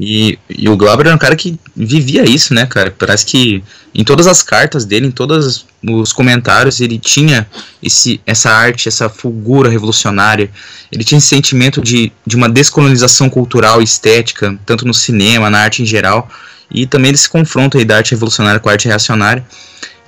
E, 0.00 0.38
e 0.48 0.68
o 0.68 0.76
Glauber 0.76 1.06
era 1.06 1.14
um 1.14 1.18
cara 1.18 1.34
que 1.34 1.58
vivia 1.74 2.22
isso, 2.22 2.54
né, 2.54 2.66
cara? 2.66 2.94
Parece 2.96 3.26
que 3.26 3.64
em 3.92 4.04
todas 4.04 4.28
as 4.28 4.44
cartas 4.44 4.84
dele, 4.84 5.08
em 5.08 5.10
todos 5.10 5.66
os 5.82 6.12
comentários, 6.12 6.80
ele 6.80 6.98
tinha 6.98 7.48
esse, 7.82 8.20
essa 8.24 8.48
arte, 8.50 8.86
essa 8.86 9.08
fulgura 9.08 9.68
revolucionária. 9.68 10.50
Ele 10.92 11.02
tinha 11.02 11.18
esse 11.18 11.26
sentimento 11.26 11.82
de, 11.82 12.12
de 12.24 12.36
uma 12.36 12.48
descolonização 12.48 13.28
cultural 13.28 13.80
e 13.80 13.84
estética, 13.84 14.56
tanto 14.64 14.86
no 14.86 14.94
cinema, 14.94 15.50
na 15.50 15.58
arte 15.58 15.82
em 15.82 15.86
geral, 15.86 16.30
e 16.70 16.86
também 16.86 17.10
desse 17.10 17.28
confronto 17.28 17.76
aí 17.76 17.84
da 17.84 17.96
arte 17.96 18.12
revolucionária 18.12 18.60
com 18.60 18.68
a 18.68 18.72
arte 18.72 18.86
reacionária. 18.86 19.44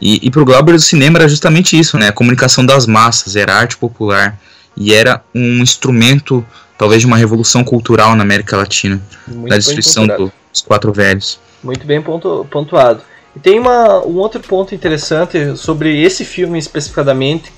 E, 0.01 0.21
e 0.23 0.31
para 0.31 0.41
o 0.41 0.45
Glauber, 0.45 0.75
o 0.75 0.81
cinema 0.81 1.19
era 1.19 1.29
justamente 1.29 1.77
isso, 1.77 1.99
né? 1.99 2.09
A 2.09 2.13
comunicação 2.13 2.65
das 2.65 2.87
massas, 2.87 3.35
era 3.35 3.55
arte 3.55 3.77
popular 3.77 4.39
e 4.77 4.95
era 4.95 5.21
um 5.35 5.61
instrumento 5.61 6.47
talvez 6.81 7.03
de 7.03 7.07
uma 7.07 7.19
revolução 7.19 7.63
cultural 7.63 8.17
na 8.17 8.23
América 8.23 8.57
Latina, 8.57 8.99
Muito 9.29 9.51
da 9.51 9.59
destruição 9.59 10.07
do, 10.07 10.33
dos 10.51 10.63
quatro 10.63 10.91
velhos. 10.95 11.39
Muito 11.63 11.87
bem 11.87 12.01
pontu, 12.01 12.47
pontuado. 12.51 13.03
E 13.37 13.39
tem 13.39 13.59
uma, 13.59 14.03
um 14.07 14.17
outro 14.17 14.41
ponto 14.41 14.75
interessante 14.75 15.59
sobre 15.59 16.03
esse 16.03 16.25
filme 16.25 16.59
especificadamente, 16.59 17.53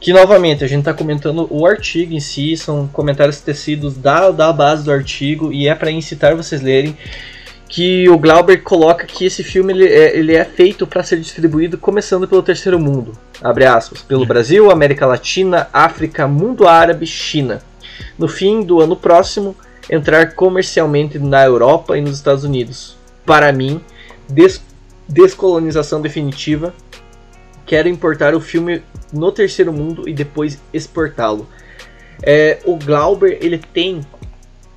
que 0.00 0.14
novamente 0.14 0.64
a 0.64 0.66
gente 0.66 0.78
está 0.78 0.94
comentando 0.94 1.46
o 1.50 1.66
artigo 1.66 2.14
em 2.14 2.20
si, 2.20 2.56
são 2.56 2.88
comentários 2.88 3.38
tecidos 3.38 3.98
da, 3.98 4.30
da 4.30 4.50
base 4.50 4.82
do 4.82 4.92
artigo 4.92 5.52
e 5.52 5.68
é 5.68 5.74
para 5.74 5.90
incitar 5.90 6.34
vocês 6.34 6.62
lerem 6.62 6.96
que 7.68 8.08
o 8.08 8.16
Glauber 8.16 8.62
coloca 8.62 9.04
que 9.04 9.26
esse 9.26 9.44
filme 9.44 9.74
ele 9.74 9.88
é, 9.88 10.16
ele 10.16 10.34
é 10.34 10.42
feito 10.42 10.86
para 10.86 11.02
ser 11.02 11.20
distribuído 11.20 11.76
começando 11.76 12.26
pelo 12.26 12.42
terceiro 12.42 12.80
mundo, 12.80 13.12
abre 13.42 13.66
aspas, 13.66 14.00
pelo 14.00 14.24
Brasil, 14.24 14.70
América 14.70 15.04
Latina, 15.04 15.68
África, 15.70 16.26
mundo 16.26 16.66
árabe, 16.66 17.04
China 17.04 17.60
no 18.18 18.28
fim 18.28 18.62
do 18.62 18.80
ano 18.80 18.96
próximo, 18.96 19.56
entrar 19.90 20.34
comercialmente 20.34 21.18
na 21.18 21.44
Europa 21.44 21.96
e 21.96 22.00
nos 22.00 22.16
Estados 22.16 22.44
Unidos. 22.44 22.96
Para 23.24 23.52
mim, 23.52 23.80
des 24.28 24.62
descolonização 25.08 26.02
definitiva. 26.02 26.74
Quero 27.64 27.88
importar 27.88 28.34
o 28.34 28.40
filme 28.40 28.82
no 29.10 29.32
terceiro 29.32 29.72
mundo 29.72 30.06
e 30.06 30.12
depois 30.12 30.60
exportá-lo. 30.72 31.48
É, 32.22 32.58
o 32.66 32.76
Glauber 32.76 33.38
ele 33.40 33.56
tem 33.58 34.02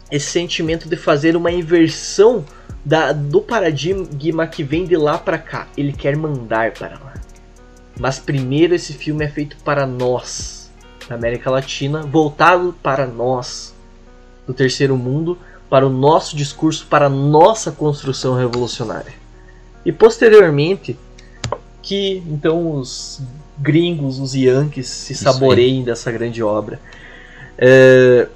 esse 0.10 0.28
sentimento 0.28 0.88
de 0.88 0.96
fazer 0.96 1.36
uma 1.36 1.52
inversão 1.52 2.46
da, 2.84 3.12
do 3.12 3.42
paradigma 3.42 4.48
que 4.48 4.64
vem 4.64 4.86
de 4.86 4.96
lá 4.96 5.18
para 5.18 5.38
cá. 5.38 5.68
Ele 5.76 5.92
quer 5.92 6.16
mandar 6.16 6.72
para 6.72 6.98
lá. 6.98 7.14
Mas 8.00 8.20
primeiro 8.20 8.74
esse 8.74 8.94
filme 8.94 9.26
é 9.26 9.28
feito 9.28 9.58
para 9.64 9.86
nós 9.86 10.61
da 11.12 11.16
América 11.18 11.52
Latina, 11.52 12.04
voltado 12.04 12.74
para 12.82 13.06
nós 13.06 13.74
do 14.48 14.54
terceiro 14.54 14.96
mundo, 14.96 15.38
para 15.70 15.86
o 15.86 15.90
nosso 15.90 16.36
discurso, 16.38 16.88
para 16.90 17.08
a 17.08 17.10
nossa 17.10 17.72
construção 17.72 18.36
revolucionária. 18.36 19.14
E 19.86 19.92
posteriormente, 19.92 20.98
que 21.82 22.24
então 22.28 22.78
os 22.78 23.22
gringos, 23.58 24.20
os 24.20 24.34
yankees, 24.34 24.88
se 24.88 25.14
saboreiem 25.14 25.84
dessa 25.84 26.12
grande 26.12 26.42
obra. 26.42 26.80
É... 27.58 28.28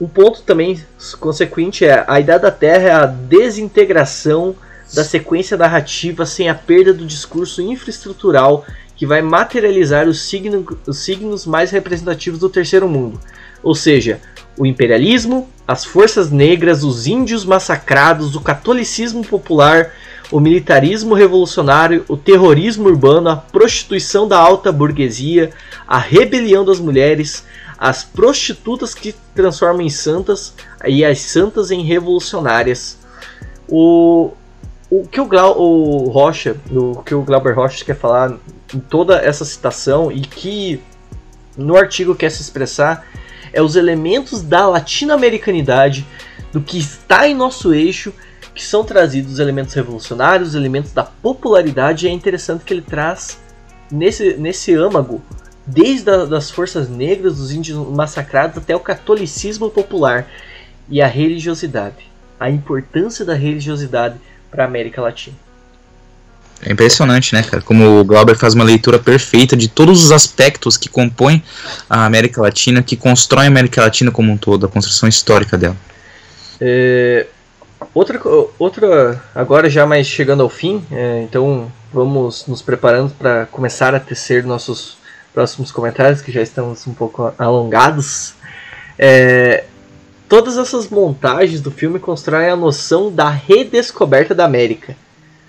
Um 0.00 0.08
ponto 0.08 0.42
também 0.42 0.80
consequente 1.20 1.84
é 1.84 2.04
a 2.06 2.18
ideia 2.18 2.38
da 2.38 2.50
Terra 2.50 2.88
é 2.88 2.92
a 2.92 3.06
desintegração 3.06 4.54
da 4.94 5.04
sequência 5.04 5.56
narrativa 5.56 6.26
sem 6.26 6.48
a 6.48 6.54
perda 6.54 6.92
do 6.92 7.06
discurso 7.06 7.62
infraestrutural 7.62 8.64
que 9.02 9.06
vai 9.06 9.20
materializar 9.20 10.06
os, 10.06 10.20
signo, 10.20 10.64
os 10.86 10.98
signos 10.98 11.44
mais 11.44 11.72
representativos 11.72 12.38
do 12.38 12.48
terceiro 12.48 12.88
mundo, 12.88 13.18
ou 13.60 13.74
seja, 13.74 14.20
o 14.56 14.64
imperialismo, 14.64 15.50
as 15.66 15.84
forças 15.84 16.30
negras, 16.30 16.84
os 16.84 17.08
índios 17.08 17.44
massacrados, 17.44 18.36
o 18.36 18.40
catolicismo 18.40 19.26
popular, 19.26 19.90
o 20.30 20.38
militarismo 20.38 21.14
revolucionário, 21.14 22.04
o 22.06 22.16
terrorismo 22.16 22.88
urbano, 22.88 23.28
a 23.28 23.34
prostituição 23.34 24.28
da 24.28 24.38
alta 24.38 24.70
burguesia, 24.70 25.50
a 25.84 25.98
rebelião 25.98 26.64
das 26.64 26.78
mulheres, 26.78 27.44
as 27.76 28.04
prostitutas 28.04 28.94
que 28.94 29.16
transformam 29.34 29.82
em 29.82 29.90
santas 29.90 30.54
e 30.86 31.04
as 31.04 31.18
santas 31.18 31.72
em 31.72 31.82
revolucionárias. 31.82 32.96
O, 33.68 34.30
o 34.94 35.08
que 35.08 35.18
o, 35.18 35.24
Glau, 35.24 35.58
o 35.58 36.10
Rocha, 36.10 36.54
o 36.70 37.02
que 37.02 37.14
o 37.14 37.22
Glauber 37.22 37.56
Rocha 37.56 37.82
quer 37.82 37.96
falar 37.96 38.36
em 38.74 38.78
toda 38.78 39.16
essa 39.16 39.42
citação 39.42 40.12
e 40.12 40.20
que 40.20 40.82
no 41.56 41.78
artigo 41.78 42.14
quer 42.14 42.30
se 42.30 42.42
expressar 42.42 43.06
é 43.54 43.62
os 43.62 43.74
elementos 43.74 44.42
da 44.42 44.66
latino-americanidade, 44.66 46.06
do 46.52 46.60
que 46.60 46.78
está 46.78 47.26
em 47.26 47.34
nosso 47.34 47.72
eixo, 47.72 48.12
que 48.54 48.62
são 48.62 48.84
trazidos 48.84 49.32
os 49.32 49.38
elementos 49.38 49.72
revolucionários, 49.72 50.50
os 50.50 50.54
elementos 50.54 50.92
da 50.92 51.04
popularidade, 51.04 52.04
e 52.04 52.10
é 52.10 52.12
interessante 52.12 52.62
que 52.62 52.74
ele 52.74 52.82
traz 52.82 53.38
nesse, 53.90 54.34
nesse 54.34 54.74
âmago, 54.74 55.22
desde 55.66 56.10
a, 56.10 56.26
das 56.26 56.50
forças 56.50 56.90
negras, 56.90 57.38
dos 57.38 57.50
índios 57.50 57.78
massacrados, 57.88 58.58
até 58.58 58.76
o 58.76 58.80
catolicismo 58.80 59.70
popular 59.70 60.28
e 60.86 61.00
a 61.00 61.06
religiosidade, 61.06 62.10
a 62.38 62.50
importância 62.50 63.24
da 63.24 63.32
religiosidade 63.32 64.20
para 64.52 64.64
América 64.64 65.00
Latina. 65.00 65.34
É 66.64 66.70
impressionante, 66.70 67.34
né, 67.34 67.42
cara? 67.42 67.60
Como 67.60 68.00
o 68.00 68.04
Glauber 68.04 68.36
faz 68.36 68.54
uma 68.54 68.62
leitura 68.62 68.96
perfeita 68.96 69.56
de 69.56 69.66
todos 69.66 70.04
os 70.04 70.12
aspectos 70.12 70.76
que 70.76 70.88
compõem 70.88 71.42
a 71.90 72.04
América 72.04 72.40
Latina, 72.40 72.82
que 72.82 72.96
constroem 72.96 73.46
a 73.46 73.48
América 73.48 73.82
Latina 73.82 74.12
como 74.12 74.30
um 74.30 74.36
todo, 74.36 74.66
a 74.66 74.68
construção 74.68 75.08
histórica 75.08 75.58
dela. 75.58 75.76
É, 76.60 77.26
outra, 77.92 78.20
outra, 78.60 79.20
agora 79.34 79.68
já 79.68 79.84
mais 79.84 80.06
chegando 80.06 80.44
ao 80.44 80.48
fim, 80.48 80.84
é, 80.92 81.22
então 81.22 81.72
vamos 81.92 82.46
nos 82.46 82.62
preparando 82.62 83.12
para 83.18 83.46
começar 83.46 83.92
a 83.92 83.98
tecer 83.98 84.44
nossos 84.44 84.96
próximos 85.34 85.72
comentários, 85.72 86.22
que 86.22 86.30
já 86.30 86.42
estamos 86.42 86.86
um 86.86 86.94
pouco 86.94 87.34
alongados. 87.36 88.34
É, 88.96 89.64
todas 90.32 90.56
essas 90.56 90.88
montagens 90.88 91.60
do 91.60 91.70
filme 91.70 91.98
constroem 91.98 92.48
a 92.48 92.56
noção 92.56 93.12
da 93.12 93.28
redescoberta 93.28 94.34
da 94.34 94.46
América 94.46 94.96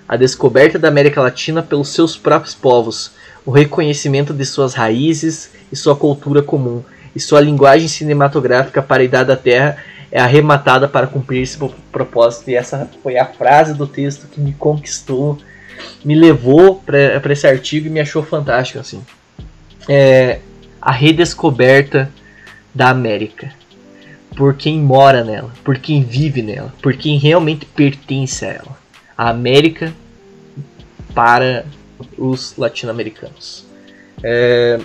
a 0.05 0.17
descoberta 0.17 0.77
da 0.77 0.89
América 0.89 1.21
Latina 1.21 1.63
pelos 1.63 1.87
seus 1.93 2.17
próprios 2.17 2.53
povos, 2.53 3.13
o 3.45 3.51
reconhecimento 3.51 4.33
de 4.33 4.45
suas 4.45 4.73
raízes 4.73 5.51
e 5.71 5.75
sua 5.77 5.95
cultura 5.95 6.41
comum, 6.41 6.83
e 7.15 7.19
sua 7.21 7.39
linguagem 7.39 7.87
cinematográfica 7.87 8.81
para 8.81 9.01
a 9.01 9.05
Idade 9.05 9.29
da 9.29 9.37
Terra 9.37 9.77
é 10.11 10.19
arrematada 10.19 10.85
para 10.85 11.07
cumprir 11.07 11.41
esse 11.41 11.57
propósito. 11.89 12.49
E 12.49 12.55
essa 12.55 12.89
foi 13.01 13.17
a 13.17 13.25
frase 13.25 13.73
do 13.73 13.87
texto 13.87 14.27
que 14.27 14.41
me 14.41 14.51
conquistou, 14.51 15.37
me 16.03 16.13
levou 16.13 16.83
para 16.85 17.31
esse 17.31 17.47
artigo 17.47 17.87
e 17.87 17.89
me 17.89 18.01
achou 18.01 18.21
fantástico. 18.21 18.79
Assim. 18.79 19.01
É 19.87 20.41
a 20.81 20.91
redescoberta 20.91 22.11
da 22.75 22.89
América. 22.89 23.62
Por 24.35 24.55
quem 24.55 24.79
mora 24.79 25.23
nela, 25.23 25.51
por 25.63 25.77
quem 25.77 26.03
vive 26.03 26.41
nela, 26.41 26.73
por 26.81 26.95
quem 26.95 27.17
realmente 27.17 27.65
pertence 27.65 28.45
a 28.45 28.49
ela. 28.49 28.77
A 29.17 29.29
América 29.29 29.93
para 31.13 31.65
os 32.17 32.55
latino-americanos. 32.57 33.65
É... 34.23 34.79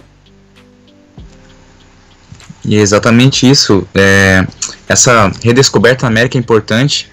E 2.65 2.77
é 2.77 2.81
exatamente 2.81 3.49
isso. 3.49 3.87
É, 3.95 4.47
essa 4.87 5.33
redescoberta 5.43 6.03
da 6.03 6.09
América 6.09 6.37
é 6.37 6.41
importante. 6.41 7.11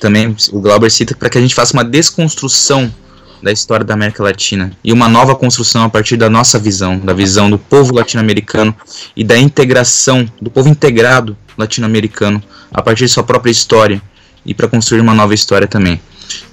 Também 0.00 0.34
o 0.52 0.60
Glauber 0.60 0.90
cita 0.90 1.14
para 1.14 1.30
que 1.30 1.38
a 1.38 1.40
gente 1.40 1.54
faça 1.54 1.72
uma 1.72 1.84
desconstrução 1.84 2.92
da 3.42 3.50
história 3.50 3.84
da 3.84 3.94
América 3.94 4.22
Latina 4.22 4.72
e 4.84 4.92
uma 4.92 5.08
nova 5.08 5.34
construção 5.34 5.84
a 5.84 5.88
partir 5.88 6.16
da 6.16 6.28
nossa 6.28 6.58
visão, 6.58 6.98
da 6.98 7.12
visão 7.12 7.50
do 7.50 7.58
povo 7.58 7.94
latino-americano 7.94 8.74
e 9.16 9.24
da 9.24 9.38
integração 9.38 10.30
do 10.40 10.50
povo 10.50 10.68
integrado 10.68 11.36
latino-americano 11.56 12.42
a 12.72 12.82
partir 12.82 13.04
de 13.04 13.10
sua 13.10 13.22
própria 13.22 13.50
história 13.50 14.02
e 14.44 14.54
para 14.54 14.68
construir 14.68 15.00
uma 15.00 15.14
nova 15.14 15.34
história 15.34 15.66
também. 15.66 16.00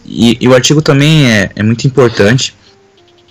E, 0.05 0.38
e 0.39 0.47
o 0.47 0.55
artigo 0.55 0.81
também 0.81 1.29
é, 1.29 1.51
é 1.55 1.63
muito 1.63 1.85
importante 1.85 2.55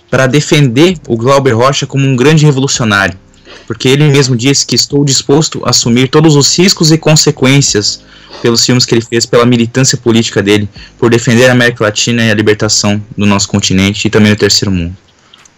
para 0.09 0.27
defender 0.27 0.97
o 1.07 1.17
Glauber 1.17 1.51
Rocha 1.51 1.85
como 1.85 2.07
um 2.07 2.15
grande 2.15 2.45
revolucionário, 2.45 3.17
porque 3.65 3.87
ele 3.87 4.03
mesmo 4.09 4.35
disse 4.35 4.65
que 4.65 4.75
estou 4.75 5.03
disposto 5.03 5.61
a 5.65 5.69
assumir 5.69 6.09
todos 6.09 6.35
os 6.35 6.57
riscos 6.57 6.91
e 6.91 6.97
consequências 6.97 8.03
pelos 8.41 8.65
filmes 8.65 8.85
que 8.85 8.93
ele 8.93 9.01
fez, 9.01 9.25
pela 9.25 9.45
militância 9.45 9.97
política 9.97 10.43
dele, 10.43 10.69
por 10.97 11.09
defender 11.09 11.47
a 11.47 11.51
América 11.51 11.83
Latina 11.83 12.23
e 12.23 12.31
a 12.31 12.33
libertação 12.33 13.01
do 13.17 13.25
nosso 13.25 13.47
continente 13.47 14.07
e 14.07 14.09
também 14.09 14.31
do 14.31 14.37
terceiro 14.37 14.71
mundo. 14.71 14.95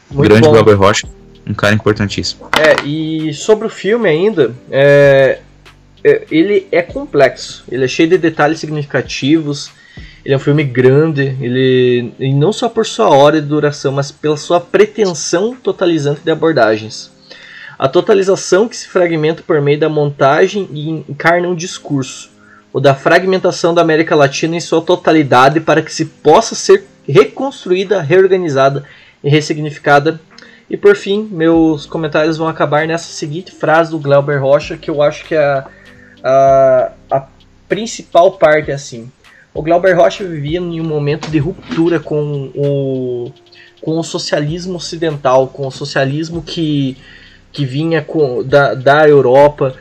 Muito 0.09 0.27
grande 0.27 0.47
bom. 0.47 0.51
Glauber 0.51 0.73
Rocha, 0.73 1.07
um 1.45 1.53
cara 1.53 1.73
importantíssimo. 1.73 2.47
É, 2.57 2.85
e 2.85 3.33
sobre 3.33 3.67
o 3.67 3.69
filme 3.69 4.07
ainda, 4.07 4.53
é, 4.71 5.39
é, 6.03 6.25
ele 6.31 6.67
é 6.71 6.81
complexo, 6.81 7.63
ele 7.69 7.85
é 7.85 7.87
cheio 7.87 8.09
de 8.09 8.17
detalhes 8.17 8.59
significativos, 8.59 9.71
ele 10.23 10.33
é 10.33 10.37
um 10.37 10.39
filme 10.39 10.63
grande, 10.63 11.35
ele 11.41 12.13
e 12.19 12.33
não 12.33 12.51
só 12.51 12.69
por 12.69 12.85
sua 12.85 13.09
hora 13.09 13.41
de 13.41 13.47
duração, 13.47 13.91
mas 13.91 14.11
pela 14.11 14.37
sua 14.37 14.59
pretensão 14.59 15.55
totalizante 15.55 16.21
de 16.23 16.31
abordagens. 16.31 17.11
A 17.79 17.87
totalização 17.87 18.67
que 18.67 18.75
se 18.75 18.89
fragmenta 18.89 19.41
por 19.41 19.61
meio 19.61 19.79
da 19.79 19.87
montagem 19.87 20.67
e 20.73 20.89
encarna 20.89 21.47
um 21.47 21.55
discurso, 21.55 22.29
o 22.73 22.79
da 22.81 22.93
fragmentação 22.93 23.73
da 23.73 23.81
América 23.81 24.17
Latina 24.17 24.57
em 24.57 24.59
sua 24.59 24.81
totalidade 24.81 25.61
para 25.61 25.81
que 25.81 25.93
se 25.93 26.03
possa 26.03 26.55
ser 26.55 26.85
reconstruída, 27.07 28.01
reorganizada 28.01 28.83
e 29.23 29.29
ressignificada. 29.29 30.19
E 30.69 30.75
por 30.75 30.93
fim, 30.93 31.29
meus 31.31 31.85
comentários 31.85 32.35
vão 32.35 32.49
acabar 32.49 32.85
nessa 32.85 33.13
seguinte 33.13 33.53
frase 33.53 33.91
do 33.91 33.97
Glauber 33.97 34.41
Rocha, 34.41 34.75
que 34.75 34.89
eu 34.89 35.01
acho 35.01 35.23
que 35.23 35.33
é 35.33 35.63
a, 36.21 36.91
a, 37.09 37.27
principal 37.69 38.33
parte 38.33 38.73
assim. 38.73 39.09
O 39.53 39.63
Glauber 39.63 39.93
Rocha 39.93 40.25
vivia 40.25 40.59
em 40.59 40.81
um 40.81 40.85
momento 40.85 41.29
de 41.31 41.39
ruptura 41.39 41.97
com 41.97 42.51
o, 42.53 43.31
com 43.81 43.97
o 43.97 44.03
socialismo 44.03 44.75
ocidental, 44.75 45.47
com 45.47 45.65
o 45.65 45.71
socialismo 45.71 46.43
que, 46.43 46.97
que 47.51 47.65
vinha 47.65 48.01
com, 48.01 48.43
da, 48.43 48.73
da 48.73 49.07
Europa 49.07 49.75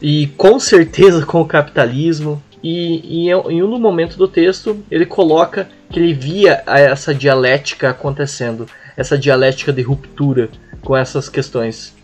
e 0.00 0.28
com 0.36 0.58
certeza 0.58 1.24
com 1.24 1.40
o 1.40 1.46
capitalismo. 1.46 2.42
E, 2.62 3.26
e 3.26 3.30
em 3.30 3.62
um 3.62 3.78
momento 3.78 4.18
do 4.18 4.28
texto 4.28 4.78
ele 4.90 5.06
coloca 5.06 5.68
que 5.90 5.98
ele 5.98 6.12
via 6.12 6.62
essa 6.66 7.14
dialética 7.14 7.88
acontecendo, 7.90 8.66
essa 8.96 9.16
dialética 9.16 9.72
de 9.72 9.80
ruptura 9.80 10.50
com 10.82 10.96
essas 10.96 11.28
questões. 11.28 11.94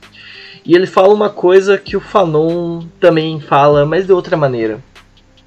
E 0.64 0.74
ele 0.74 0.86
fala 0.86 1.14
uma 1.14 1.30
coisa 1.30 1.78
que 1.78 1.96
o 1.96 2.00
Fanon 2.00 2.82
também 2.98 3.38
fala, 3.38 3.86
mas 3.86 4.06
de 4.06 4.12
outra 4.12 4.36
maneira. 4.36 4.80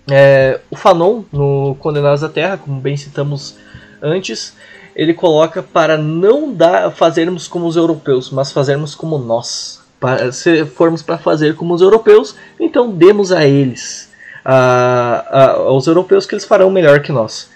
É, 0.09 0.59
o 0.72 0.76
Fanon, 0.76 1.24
no 1.32 1.76
Condenados 1.76 2.24
à 2.24 2.30
Terra, 2.30 2.57
como 2.57 2.80
bem 2.80 2.95
citamos 2.95 3.57
antes, 4.01 4.55
ele 5.00 5.14
coloca 5.14 5.64
para 5.64 5.97
não 5.97 6.54
dar, 6.54 6.91
fazermos 6.91 7.47
como 7.47 7.66
os 7.66 7.78
europeus, 7.78 8.30
mas 8.30 8.52
fazermos 8.52 8.93
como 8.93 9.18
nós. 9.18 9.80
Para, 9.97 10.30
se 10.34 10.66
formos 10.66 11.02
para 11.02 11.18
fazer 11.18 11.56
como 11.56 11.74
os 11.74 11.82
europeus, 11.82 12.36
então 12.60 12.91
demos 12.91 13.32
a 13.32 13.45
eles, 13.45 14.10
a, 14.43 15.26
a, 15.30 15.52
aos 15.52 15.88
europeus, 15.88 16.26
que 16.26 16.34
eles 16.36 16.43
farão 16.43 16.70
melhor 16.70 17.02
que 17.02 17.14
nós. 17.14 17.50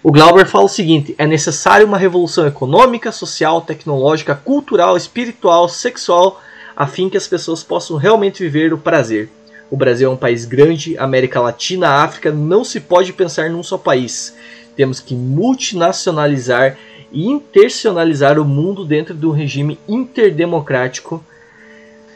O 0.00 0.12
Glauber 0.12 0.46
fala 0.46 0.66
o 0.66 0.68
seguinte: 0.68 1.12
é 1.18 1.26
necessária 1.26 1.84
uma 1.84 1.98
revolução 1.98 2.46
econômica, 2.46 3.10
social, 3.10 3.62
tecnológica, 3.62 4.36
cultural, 4.36 4.96
espiritual, 4.96 5.68
sexual, 5.68 6.40
a 6.76 6.86
fim 6.86 7.08
que 7.08 7.16
as 7.16 7.26
pessoas 7.26 7.64
possam 7.64 7.96
realmente 7.96 8.44
viver 8.44 8.72
o 8.72 8.78
prazer. 8.78 9.28
O 9.68 9.76
Brasil 9.76 10.08
é 10.08 10.14
um 10.14 10.16
país 10.16 10.44
grande, 10.44 10.96
América 10.96 11.40
Latina, 11.40 12.04
África, 12.04 12.30
não 12.30 12.62
se 12.62 12.78
pode 12.78 13.12
pensar 13.12 13.50
num 13.50 13.64
só 13.64 13.76
país. 13.76 14.36
Temos 14.80 14.98
que 14.98 15.14
multinacionalizar 15.14 16.74
e 17.12 17.26
internacionalizar 17.26 18.38
o 18.38 18.46
mundo 18.46 18.82
dentro 18.82 19.12
de 19.12 19.26
um 19.26 19.30
regime 19.30 19.78
interdemocrático. 19.86 21.22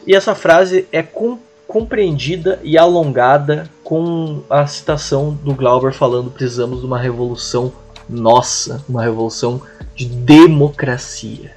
E 0.07 0.15
essa 0.15 0.33
frase 0.33 0.87
é 0.91 1.03
com, 1.03 1.37
compreendida 1.67 2.59
e 2.63 2.75
alongada 2.75 3.69
com 3.83 4.41
a 4.49 4.65
citação 4.65 5.37
do 5.43 5.53
Glauber 5.53 5.93
falando 5.93 6.31
precisamos 6.31 6.79
de 6.79 6.87
uma 6.87 6.97
revolução 6.97 7.71
nossa, 8.09 8.83
uma 8.89 9.03
revolução 9.03 9.61
de 9.93 10.07
democracia. 10.07 11.51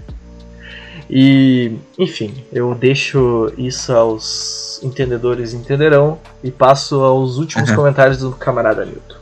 E, 1.08 1.72
enfim, 1.98 2.44
eu 2.52 2.74
deixo 2.74 3.50
isso 3.56 3.94
aos 3.94 4.78
entendedores 4.82 5.54
entenderão 5.54 6.18
e 6.44 6.50
passo 6.50 7.00
aos 7.00 7.38
últimos 7.38 7.70
uhum. 7.70 7.76
comentários 7.76 8.18
do 8.18 8.32
camarada 8.32 8.84
Newton. 8.84 9.17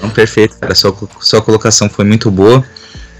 Não, 0.00 0.10
perfeito, 0.10 0.56
cara. 0.58 0.74
Sua, 0.74 0.96
sua 1.20 1.42
colocação 1.42 1.88
foi 1.88 2.04
muito 2.04 2.30
boa. 2.30 2.64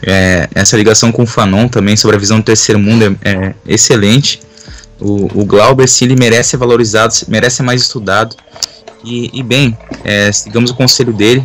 É, 0.03 0.49
essa 0.55 0.77
ligação 0.77 1.13
com 1.13 1.23
o 1.23 1.27
Fanon 1.27 1.69
também 1.69 1.97
sobre 1.97 2.17
a 2.17 2.19
visão 2.19 2.39
do 2.39 2.45
terceiro 2.45 2.79
mundo 2.79 3.17
é, 3.23 3.33
é 3.33 3.55
excelente. 3.67 4.41
O, 4.99 5.41
o 5.41 5.45
Glauber, 5.45 5.89
sim, 5.89 6.07
ele 6.07 6.17
merece 6.17 6.51
ser 6.51 6.57
valorizado, 6.57 7.15
merece 7.29 7.57
ser 7.57 7.63
mais 7.63 7.83
estudado. 7.83 8.37
E, 9.05 9.31
e 9.33 9.43
bem, 9.43 9.77
é, 10.05 10.31
sigamos 10.33 10.71
o 10.71 10.75
conselho 10.75 11.13
dele. 11.13 11.45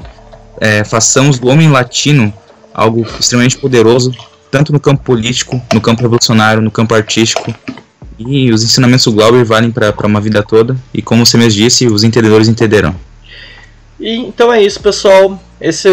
É, 0.60 0.84
façamos 0.84 1.38
do 1.38 1.48
homem 1.48 1.70
latino 1.70 2.34
algo 2.74 3.06
extremamente 3.20 3.58
poderoso 3.58 4.14
tanto 4.56 4.72
no 4.72 4.80
campo 4.80 5.04
político, 5.04 5.62
no 5.74 5.82
campo 5.82 6.02
revolucionário, 6.02 6.62
no 6.62 6.72
campo 6.72 6.96
artístico. 6.96 7.54
E 8.18 8.50
os 8.54 8.64
ensinamentos 8.64 9.04
do 9.04 9.12
Glauber 9.12 9.44
valem 9.44 9.70
para 9.70 10.08
uma 10.08 10.22
vida 10.22 10.42
toda. 10.42 10.78
E 10.94 11.02
como 11.02 11.26
você 11.26 11.38
mesmo 11.38 11.60
disse, 11.60 11.88
os 11.88 12.06
entendedores 12.06 12.48
entenderão. 12.48 12.96
E, 14.00 14.16
então 14.18 14.52
é 14.52 14.62
isso, 14.62 14.82
pessoal. 14.82 15.40
Esse, 15.60 15.90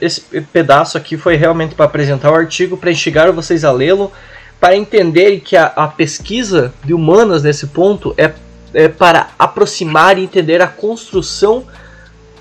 esse 0.00 0.20
pedaço 0.52 0.96
aqui 0.96 1.16
foi 1.16 1.36
realmente 1.36 1.74
para 1.74 1.86
apresentar 1.86 2.30
o 2.30 2.34
artigo, 2.34 2.76
para 2.76 2.90
instigar 2.90 3.30
vocês 3.32 3.64
a 3.64 3.72
lê-lo, 3.72 4.12
para 4.60 4.76
entenderem 4.76 5.40
que 5.40 5.56
a, 5.56 5.66
a, 5.66 5.88
pesquisa 5.88 6.72
de 6.84 6.94
humanas 6.94 7.42
nesse 7.42 7.66
ponto 7.66 8.14
é, 8.16 8.32
é 8.72 8.88
para 8.88 9.30
aproximar 9.38 10.16
e 10.16 10.22
entender 10.22 10.62
a 10.62 10.68
construção 10.68 11.66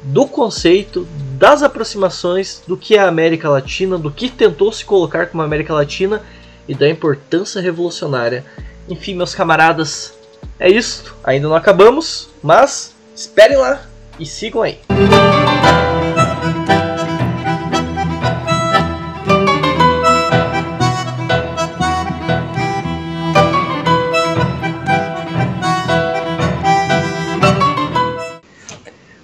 do 0.04 0.28
conceito, 0.28 1.08
das 1.38 1.64
aproximações 1.64 2.62
do 2.68 2.78
que 2.78 2.96
é 2.96 3.00
a 3.00 3.08
América 3.08 3.50
Latina, 3.50 3.98
do 3.98 4.12
que 4.12 4.30
tentou 4.30 4.72
se 4.72 4.86
colocar 4.86 5.28
como 5.28 5.42
América 5.42 5.74
Latina 5.74 6.22
e 6.68 6.76
da 6.76 6.88
importância 6.88 7.62
revolucionária. 7.62 8.46
Enfim, 8.88 9.16
meus 9.16 9.34
camaradas, 9.34 10.14
é 10.60 10.70
isso. 10.70 11.16
Ainda 11.24 11.48
não 11.48 11.56
acabamos, 11.56 12.30
mas 12.42 12.94
esperem 13.16 13.58
lá 13.58 13.82
e 14.20 14.26
sigam 14.26 14.62
aí. 14.62 14.80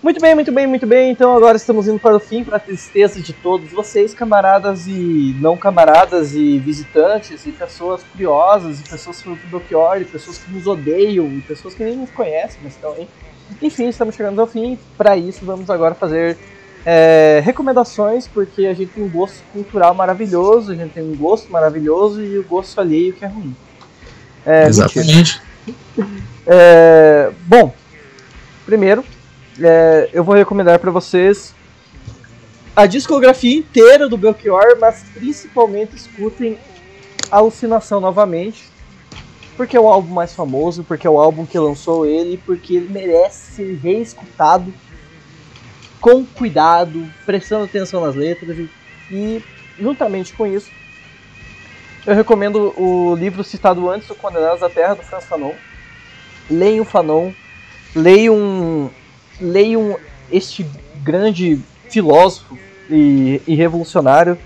Muito 0.02 0.20
bem, 0.20 0.36
muito 0.36 0.52
bem, 0.52 0.68
muito 0.68 0.88
bem. 0.88 1.12
Então 1.12 1.36
agora 1.38 1.56
estamos 1.56 1.88
indo 1.88 2.00
para 2.00 2.16
o 2.16 2.20
fim, 2.20 2.44
para 2.44 2.58
a 2.58 2.60
tristeza 2.60 3.22
de 3.22 3.32
todos 3.32 3.72
vocês, 3.72 4.14
camaradas 4.14 4.88
e 4.88 5.36
não 5.40 5.56
camaradas 5.56 6.34
e 6.34 6.58
visitantes 6.58 7.46
e 7.46 7.52
pessoas 7.52 8.04
curiosas 8.04 8.80
e 8.80 8.84
pessoas 8.90 9.22
do 9.22 9.36
Belchior 9.48 10.02
e 10.02 10.06
pessoas 10.06 10.40
que 10.40 10.52
nos 10.52 10.66
odeiam 10.66 11.28
e 11.28 11.42
pessoas 11.42 11.76
que 11.76 11.84
nem 11.84 11.96
nos 11.96 12.10
conhecem, 12.10 12.60
mas 12.64 12.74
estão 12.74 12.94
aí. 12.94 13.08
Enfim, 13.62 13.88
estamos 13.88 14.16
chegando 14.16 14.39
ao 14.39 14.47
fim. 14.47 14.78
Para 14.97 15.18
isso, 15.18 15.45
vamos 15.45 15.70
agora 15.70 15.95
fazer 15.95 16.38
é, 16.86 17.41
recomendações, 17.43 18.28
porque 18.28 18.66
a 18.66 18.74
gente 18.74 18.91
tem 18.93 19.04
um 19.04 19.10
gosto 19.10 19.41
cultural 19.52 19.93
maravilhoso, 19.93 20.72
a 20.72 20.76
gente 20.76 20.93
tem 20.93 21.04
um 21.04 21.16
gosto 21.16 21.52
maravilhoso 21.52 22.22
e 22.22 22.38
o 22.38 22.43
gosto 22.43 22.80
alheio 22.80 23.14
que 23.14 23.26
é 23.26 23.28
ruim. 23.28 23.56
É, 24.45 24.68
Exatamente. 24.68 25.41
É, 26.47 27.32
bom, 27.45 27.72
primeiro 28.66 29.04
é, 29.62 30.10
eu 30.14 30.24
vou 30.24 30.34
recomendar 30.34 30.80
para 30.80 30.89
vocês 30.89 31.54
a 32.76 32.86
discografia 32.86 33.58
inteira 33.58 34.08
do 34.08 34.18
Belchior, 34.18 34.78
mas 34.80 35.04
principalmente 35.14 35.95
escutem 35.95 36.58
Alucinação 37.30 38.00
novamente, 38.00 38.64
porque 39.60 39.76
é 39.76 39.80
o 39.80 39.89
álbum 39.89 40.14
mais 40.14 40.34
famoso, 40.34 40.86
porque 40.86 41.05
é 41.05 41.10
o 41.10 41.20
álbum 41.20 41.45
que 41.45 41.60
lançou 41.60 42.05
ele, 42.05 42.38
porque 42.45 42.76
ele 42.78 42.88
merece 42.88 43.55
ser 43.55 43.76
reescutado 43.84 44.74
com 45.99 46.26
cuidado, 46.26 47.05
prestando 47.26 47.66
atenção 47.66 47.99
nas 47.99 48.16
letras 48.16 48.57
e, 48.57 48.70
e 49.12 49.43
juntamente 49.78 50.32
com 50.32 50.47
isso, 50.47 50.72
eu 52.07 52.16
recomendo 52.16 52.74
o 52.82 53.14
livro 53.16 53.43
citado 53.43 53.89
antes, 53.89 54.10
O 54.10 54.16
Condenados 54.16 54.62
da 54.62 54.70
Terra, 54.70 54.93
do 54.93 55.03
Franz 55.03 55.26
Fanon. 55.26 55.51
Leiam 56.49 56.86
Fanon, 56.86 57.34
leiam, 57.93 58.89
leiam 59.41 59.99
este 60.32 60.66
grande 61.03 61.60
filósofo 61.89 62.57
e, 62.89 63.41
e 63.45 63.55
revolucionário, 63.55 64.38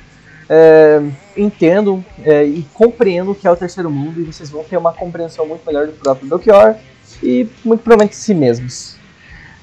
é, 0.49 1.01
entendam 1.35 2.03
é, 2.23 2.45
e 2.45 2.65
compreendam 2.73 3.31
o 3.31 3.35
que 3.35 3.47
é 3.47 3.51
o 3.51 3.55
terceiro 3.55 3.89
mundo 3.89 4.19
e 4.19 4.23
vocês 4.23 4.49
vão 4.49 4.63
ter 4.63 4.77
uma 4.77 4.93
compreensão 4.93 5.47
muito 5.47 5.65
melhor 5.65 5.87
do 5.87 5.93
próprio 5.93 6.27
Belchior 6.27 6.75
e 7.21 7.47
muito 7.63 7.81
provavelmente 7.81 8.11
de 8.11 8.17
si 8.23 8.33
mesmos. 8.33 8.95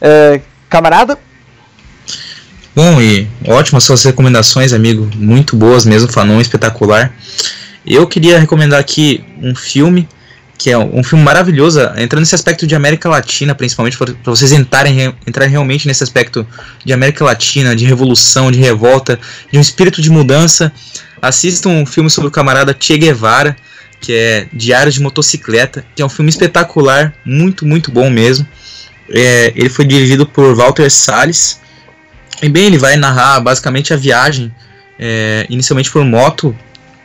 É, 0.01 0.41
camarada? 0.69 1.19
Bom, 2.75 3.01
e 3.01 3.29
ótimas 3.47 3.85
suas 3.85 4.03
recomendações, 4.05 4.73
amigo. 4.73 5.11
Muito 5.17 5.57
boas 5.57 5.85
mesmo, 5.85 6.11
Fanon, 6.11 6.41
espetacular. 6.41 7.13
Eu 7.85 8.07
queria 8.07 8.39
recomendar 8.39 8.79
aqui 8.79 9.25
um 9.43 9.55
filme 9.55 10.09
que 10.61 10.71
é 10.71 10.77
um 10.77 11.03
filme 11.03 11.25
maravilhoso, 11.25 11.81
entrando 11.97 12.21
nesse 12.21 12.35
aspecto 12.35 12.67
de 12.67 12.75
América 12.75 13.09
Latina, 13.09 13.55
principalmente 13.55 13.97
para 13.97 14.13
vocês 14.25 14.53
entrarem, 14.53 15.15
entrarem 15.27 15.51
realmente 15.51 15.89
nesse 15.89 16.03
aspecto 16.03 16.47
de 16.85 16.93
América 16.93 17.25
Latina, 17.25 17.75
de 17.75 17.87
revolução, 17.87 18.53
de 18.53 18.59
revolta, 18.59 19.19
de 19.51 19.57
um 19.57 19.61
espírito 19.63 20.03
de 20.03 20.11
mudança. 20.11 20.71
Assistam 21.23 21.71
um 21.71 21.87
filme 21.87 22.11
sobre 22.11 22.29
o 22.29 22.31
camarada 22.31 22.77
Che 22.79 22.99
Guevara, 22.99 23.57
que 24.03 24.13
é 24.13 24.49
Diário 24.53 24.93
de 24.93 25.01
Motocicleta, 25.01 25.83
que 25.97 26.03
é 26.03 26.05
um 26.05 26.11
filme 26.11 26.29
espetacular, 26.29 27.15
muito, 27.25 27.65
muito 27.65 27.91
bom 27.91 28.11
mesmo. 28.11 28.47
É, 29.09 29.55
ele 29.57 29.71
foi 29.71 29.87
dirigido 29.87 30.27
por 30.27 30.55
Walter 30.55 30.91
Salles. 30.91 31.59
E 32.43 32.51
bem, 32.51 32.67
ele 32.67 32.77
vai 32.77 32.97
narrar 32.97 33.41
basicamente 33.41 33.95
a 33.95 33.97
viagem, 33.97 34.55
é, 34.99 35.47
inicialmente 35.49 35.91
por 35.91 36.05
moto, 36.05 36.55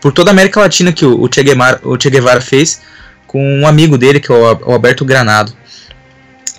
por 0.01 0.11
toda 0.11 0.29
a 0.29 0.33
América 0.33 0.59
Latina 0.59 0.91
que 0.91 1.05
o, 1.05 1.29
che, 1.33 1.41
Guevara, 1.41 1.79
o 1.83 1.95
che 1.97 2.09
Guevara 2.09 2.41
fez 2.41 2.81
com 3.27 3.61
um 3.61 3.67
amigo 3.67 3.97
dele, 3.97 4.19
que 4.19 4.31
é 4.31 4.35
o 4.35 4.71
Alberto 4.71 5.05
Granado. 5.05 5.53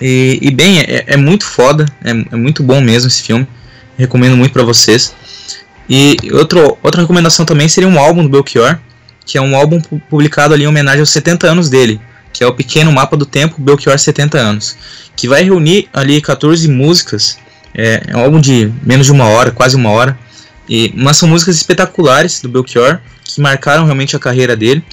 E, 0.01 0.39
e 0.43 0.51
bem, 0.51 0.81
é, 0.81 1.05
é, 1.07 1.17
muito 1.17 1.45
foda, 1.45 1.87
é, 2.05 2.11
é, 2.11 2.37
muito 2.37 2.62
bom 2.62 2.81
mesmo 2.81 3.09
esse 3.09 3.23
filme. 3.23 3.47
Recomendo 3.97 4.37
muito 4.37 4.53
para 4.53 4.62
vocês. 4.62 5.14
E 5.89 6.17
outro, 6.33 6.77
outra 6.83 7.01
recomendação 7.01 7.45
também 7.45 7.69
seria 7.69 7.89
um 7.89 7.99
álbum 7.99 8.23
do 8.23 8.29
Belchior, 8.29 8.79
que 9.25 9.39
é 9.39 9.41
um 9.41 9.57
álbum 9.57 9.81
publicado 9.81 10.53
ali 10.53 10.64
em 10.64 10.67
homenagem 10.67 11.01
aos 11.01 11.11
70 11.11 11.47
anos 11.47 11.71
dele, 11.71 12.01
que 12.33 12.45
é 12.45 12.47
o 12.47 12.53
Pequeno 12.53 12.93
Mapa 12.93 13.17
do 13.17 13.25
Tempo 13.25 13.61
Belchior 13.61 13.99
70 13.99 14.39
anos, 14.39 14.77
que 15.14 15.27
vai 15.27 15.43
reunir 15.43 15.89
ali 15.93 16.21
14 16.21 16.69
músicas. 16.69 17.39
É, 17.75 18.03
é 18.09 18.17
um 18.17 18.21
álbum 18.21 18.41
de 18.41 18.71
menos 18.83 19.07
de 19.07 19.12
uma 19.12 19.27
hora, 19.27 19.51
quase 19.51 19.77
uma 19.77 19.91
hora. 19.91 20.19
E, 20.69 20.93
mas 20.97 21.17
são 21.17 21.29
músicas 21.29 21.57
espetaculares 21.57 22.41
do 22.41 22.49
Belchior, 22.49 23.01
que 23.25 23.41
marcaram 23.41 23.85
realmente 23.85 24.17
a 24.17 24.19
carreira 24.19 24.57
dele. 24.57 24.85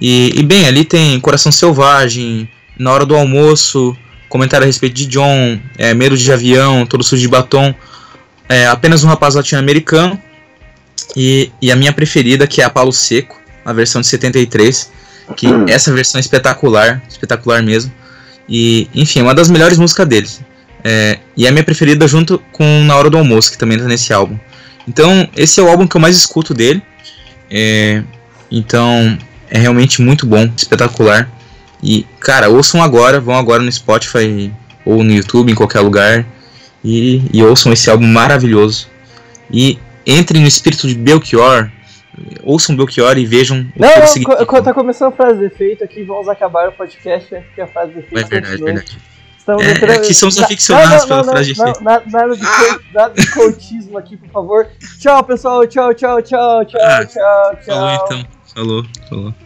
E, 0.00 0.32
e, 0.36 0.42
bem, 0.42 0.66
ali 0.66 0.84
tem 0.84 1.18
Coração 1.20 1.52
Selvagem, 1.52 2.48
Na 2.78 2.92
Hora 2.92 3.06
do 3.06 3.14
Almoço, 3.14 3.96
comentário 4.28 4.64
a 4.64 4.66
respeito 4.66 4.94
de 4.94 5.06
John, 5.06 5.60
é, 5.78 5.94
Medo 5.94 6.16
de 6.16 6.32
Avião, 6.32 6.84
Todo 6.84 7.04
Sujo 7.04 7.22
de 7.22 7.28
Batom, 7.28 7.74
é, 8.48 8.66
Apenas 8.66 9.04
um 9.04 9.08
Rapaz 9.08 9.34
Latino-Americano, 9.34 10.20
e, 11.16 11.50
e 11.62 11.70
a 11.70 11.76
minha 11.76 11.92
preferida, 11.92 12.46
que 12.46 12.60
é 12.60 12.64
a 12.64 12.70
Palo 12.70 12.92
Seco, 12.92 13.40
a 13.64 13.72
versão 13.72 14.00
de 14.00 14.06
73, 14.08 14.90
que 15.36 15.46
essa 15.68 15.92
versão 15.92 16.18
é 16.18 16.20
espetacular, 16.20 17.02
espetacular 17.08 17.62
mesmo. 17.62 17.92
E, 18.48 18.88
enfim, 18.94 19.20
é 19.20 19.22
uma 19.22 19.34
das 19.34 19.48
melhores 19.48 19.78
músicas 19.78 20.06
deles. 20.06 20.40
É, 20.82 21.18
e 21.36 21.46
é 21.46 21.48
a 21.48 21.52
minha 21.52 21.64
preferida 21.64 22.06
junto 22.06 22.38
com 22.52 22.82
Na 22.84 22.96
Hora 22.96 23.08
do 23.08 23.16
Almoço, 23.16 23.50
que 23.50 23.56
também 23.56 23.76
está 23.76 23.88
nesse 23.88 24.12
álbum. 24.12 24.38
Então, 24.86 25.28
esse 25.34 25.60
é 25.60 25.62
o 25.62 25.68
álbum 25.68 25.86
que 25.86 25.96
eu 25.96 26.00
mais 26.00 26.16
escuto 26.16 26.52
dele. 26.52 26.82
É, 27.50 28.02
então, 28.50 29.16
é 29.54 29.58
realmente 29.58 30.02
muito 30.02 30.26
bom, 30.26 30.50
espetacular. 30.56 31.30
E, 31.80 32.04
cara, 32.18 32.48
ouçam 32.48 32.82
agora, 32.82 33.20
vão 33.20 33.36
agora 33.36 33.62
no 33.62 33.70
Spotify 33.70 34.52
ou 34.84 35.04
no 35.04 35.12
YouTube, 35.12 35.52
em 35.52 35.54
qualquer 35.54 35.78
lugar. 35.78 36.26
E, 36.82 37.22
e 37.32 37.40
ouçam 37.40 37.72
esse 37.72 37.88
álbum 37.88 38.06
maravilhoso. 38.06 38.88
E 39.48 39.78
entrem 40.04 40.42
no 40.42 40.48
espírito 40.48 40.88
de 40.88 40.96
Belchior. 40.96 41.70
Ouçam 42.42 42.74
Belchior 42.74 43.16
e 43.16 43.24
vejam 43.24 43.60
o 43.60 43.80
não, 43.80 43.88
que 43.88 43.98
ele 43.98 44.06
significa. 44.08 44.62
Tá 44.62 44.74
começando 44.74 45.12
a 45.12 45.16
frase 45.16 45.38
de 45.38 45.44
efeito 45.46 45.84
aqui, 45.84 46.02
vamos 46.02 46.28
acabar 46.28 46.68
o 46.68 46.72
podcast 46.72 47.32
antes 47.32 47.54
que 47.54 47.60
a 47.60 47.68
frase 47.68 47.92
de 47.92 47.98
efeito. 48.00 48.18
É 48.18 48.24
verdade, 48.24 48.58
continue. 48.58 48.74
verdade. 48.74 48.98
Estamos 49.38 49.62
é, 49.62 49.70
entrando... 49.70 49.98
aqui 49.98 50.14
somos 50.14 50.38
aficionados 50.38 50.90
não, 50.90 50.98
não, 50.98 51.06
pela 51.06 51.24
frase 51.24 51.52
de 51.52 51.60
efeito. 51.60 51.84
Nada, 51.84 52.04
nada, 52.10 52.36
de, 52.36 52.44
ah! 52.44 52.78
nada 52.92 53.14
de 53.14 53.30
coachismo 53.30 53.98
aqui, 53.98 54.16
por 54.16 54.30
favor. 54.30 54.66
Tchau, 54.98 55.22
pessoal. 55.22 55.64
Tchau, 55.66 55.94
tchau, 55.94 56.20
tchau, 56.22 56.64
tchau, 56.64 56.80
ah, 56.82 57.04
tchau, 57.04 57.56
tchau. 57.56 57.64
Falou 57.64 57.94
então. 57.94 58.26
Falou, 58.54 58.84
falou. 59.08 59.43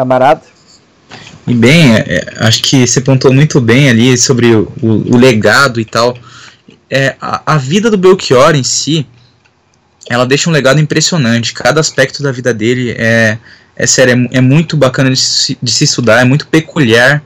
Camarada? 0.00 0.42
E 1.46 1.54
bem, 1.54 1.94
é, 1.94 2.04
é, 2.06 2.34
acho 2.46 2.62
que 2.62 2.86
você 2.86 3.00
pontuou 3.00 3.32
muito 3.32 3.60
bem 3.60 3.88
ali 3.88 4.16
sobre 4.16 4.54
o, 4.54 4.72
o, 4.82 5.14
o 5.14 5.16
legado 5.16 5.80
e 5.80 5.84
tal 5.84 6.16
é, 6.90 7.14
a, 7.20 7.54
a, 7.54 7.56
vida 7.56 7.90
do 7.90 7.96
Belchior 7.96 8.54
em 8.56 8.64
si, 8.64 9.06
ela 10.08 10.26
deixa 10.26 10.50
um 10.50 10.52
legado 10.52 10.80
impressionante. 10.80 11.54
Cada 11.54 11.80
aspecto 11.80 12.22
da 12.22 12.32
vida 12.32 12.52
dele 12.52 12.90
é, 12.98 13.38
é 13.76 13.86
sério, 13.86 14.28
é, 14.32 14.38
é 14.38 14.40
muito 14.40 14.76
bacana 14.76 15.10
de 15.10 15.16
se, 15.16 15.56
de 15.62 15.70
se, 15.70 15.84
estudar, 15.84 16.20
é 16.20 16.24
muito 16.24 16.48
peculiar. 16.48 17.22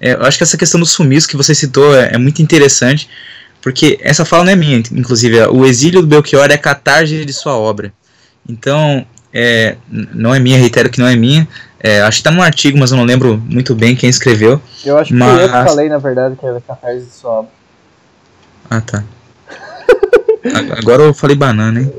É, 0.00 0.12
eu 0.12 0.22
acho 0.22 0.38
que 0.38 0.44
essa 0.44 0.56
questão 0.56 0.78
do 0.78 0.86
sumiço 0.86 1.28
que 1.28 1.36
você 1.36 1.54
citou 1.54 1.94
é, 1.96 2.14
é, 2.14 2.18
muito 2.18 2.40
interessante, 2.40 3.08
porque 3.60 3.98
essa 4.00 4.24
fala 4.24 4.44
não 4.44 4.52
é 4.52 4.56
minha, 4.56 4.78
inclusive. 4.92 5.40
O 5.46 5.66
exílio 5.66 6.00
do 6.00 6.06
Belchior 6.06 6.50
é 6.50 6.56
catarse 6.56 7.24
de 7.24 7.32
sua 7.32 7.56
obra. 7.56 7.92
Então, 8.48 9.04
é, 9.32 9.76
não 9.90 10.34
é 10.34 10.38
minha, 10.38 10.58
reitero 10.58 10.90
que 10.90 11.00
não 11.00 11.06
é 11.08 11.16
minha. 11.16 11.48
É, 11.82 12.00
acho 12.02 12.18
que 12.18 12.20
está 12.20 12.30
num 12.30 12.42
artigo, 12.42 12.78
mas 12.78 12.92
eu 12.92 12.96
não 12.96 13.04
lembro 13.04 13.42
muito 13.48 13.74
bem 13.74 13.96
quem 13.96 14.08
escreveu. 14.08 14.60
Eu 14.84 14.98
acho 14.98 15.08
que 15.08 15.18
mas... 15.18 15.40
eu 15.40 15.48
que 15.48 15.52
falei, 15.52 15.88
na 15.88 15.98
verdade, 15.98 16.36
que 16.36 16.46
era 16.46 16.60
catarse 16.60 17.06
de 17.20 17.26
obra. 17.26 17.50
Ah, 18.70 18.80
tá. 18.80 19.02
Agora 20.78 21.02
eu 21.02 21.12
falei 21.12 21.34
banana, 21.34 21.80
hein? 21.80 21.92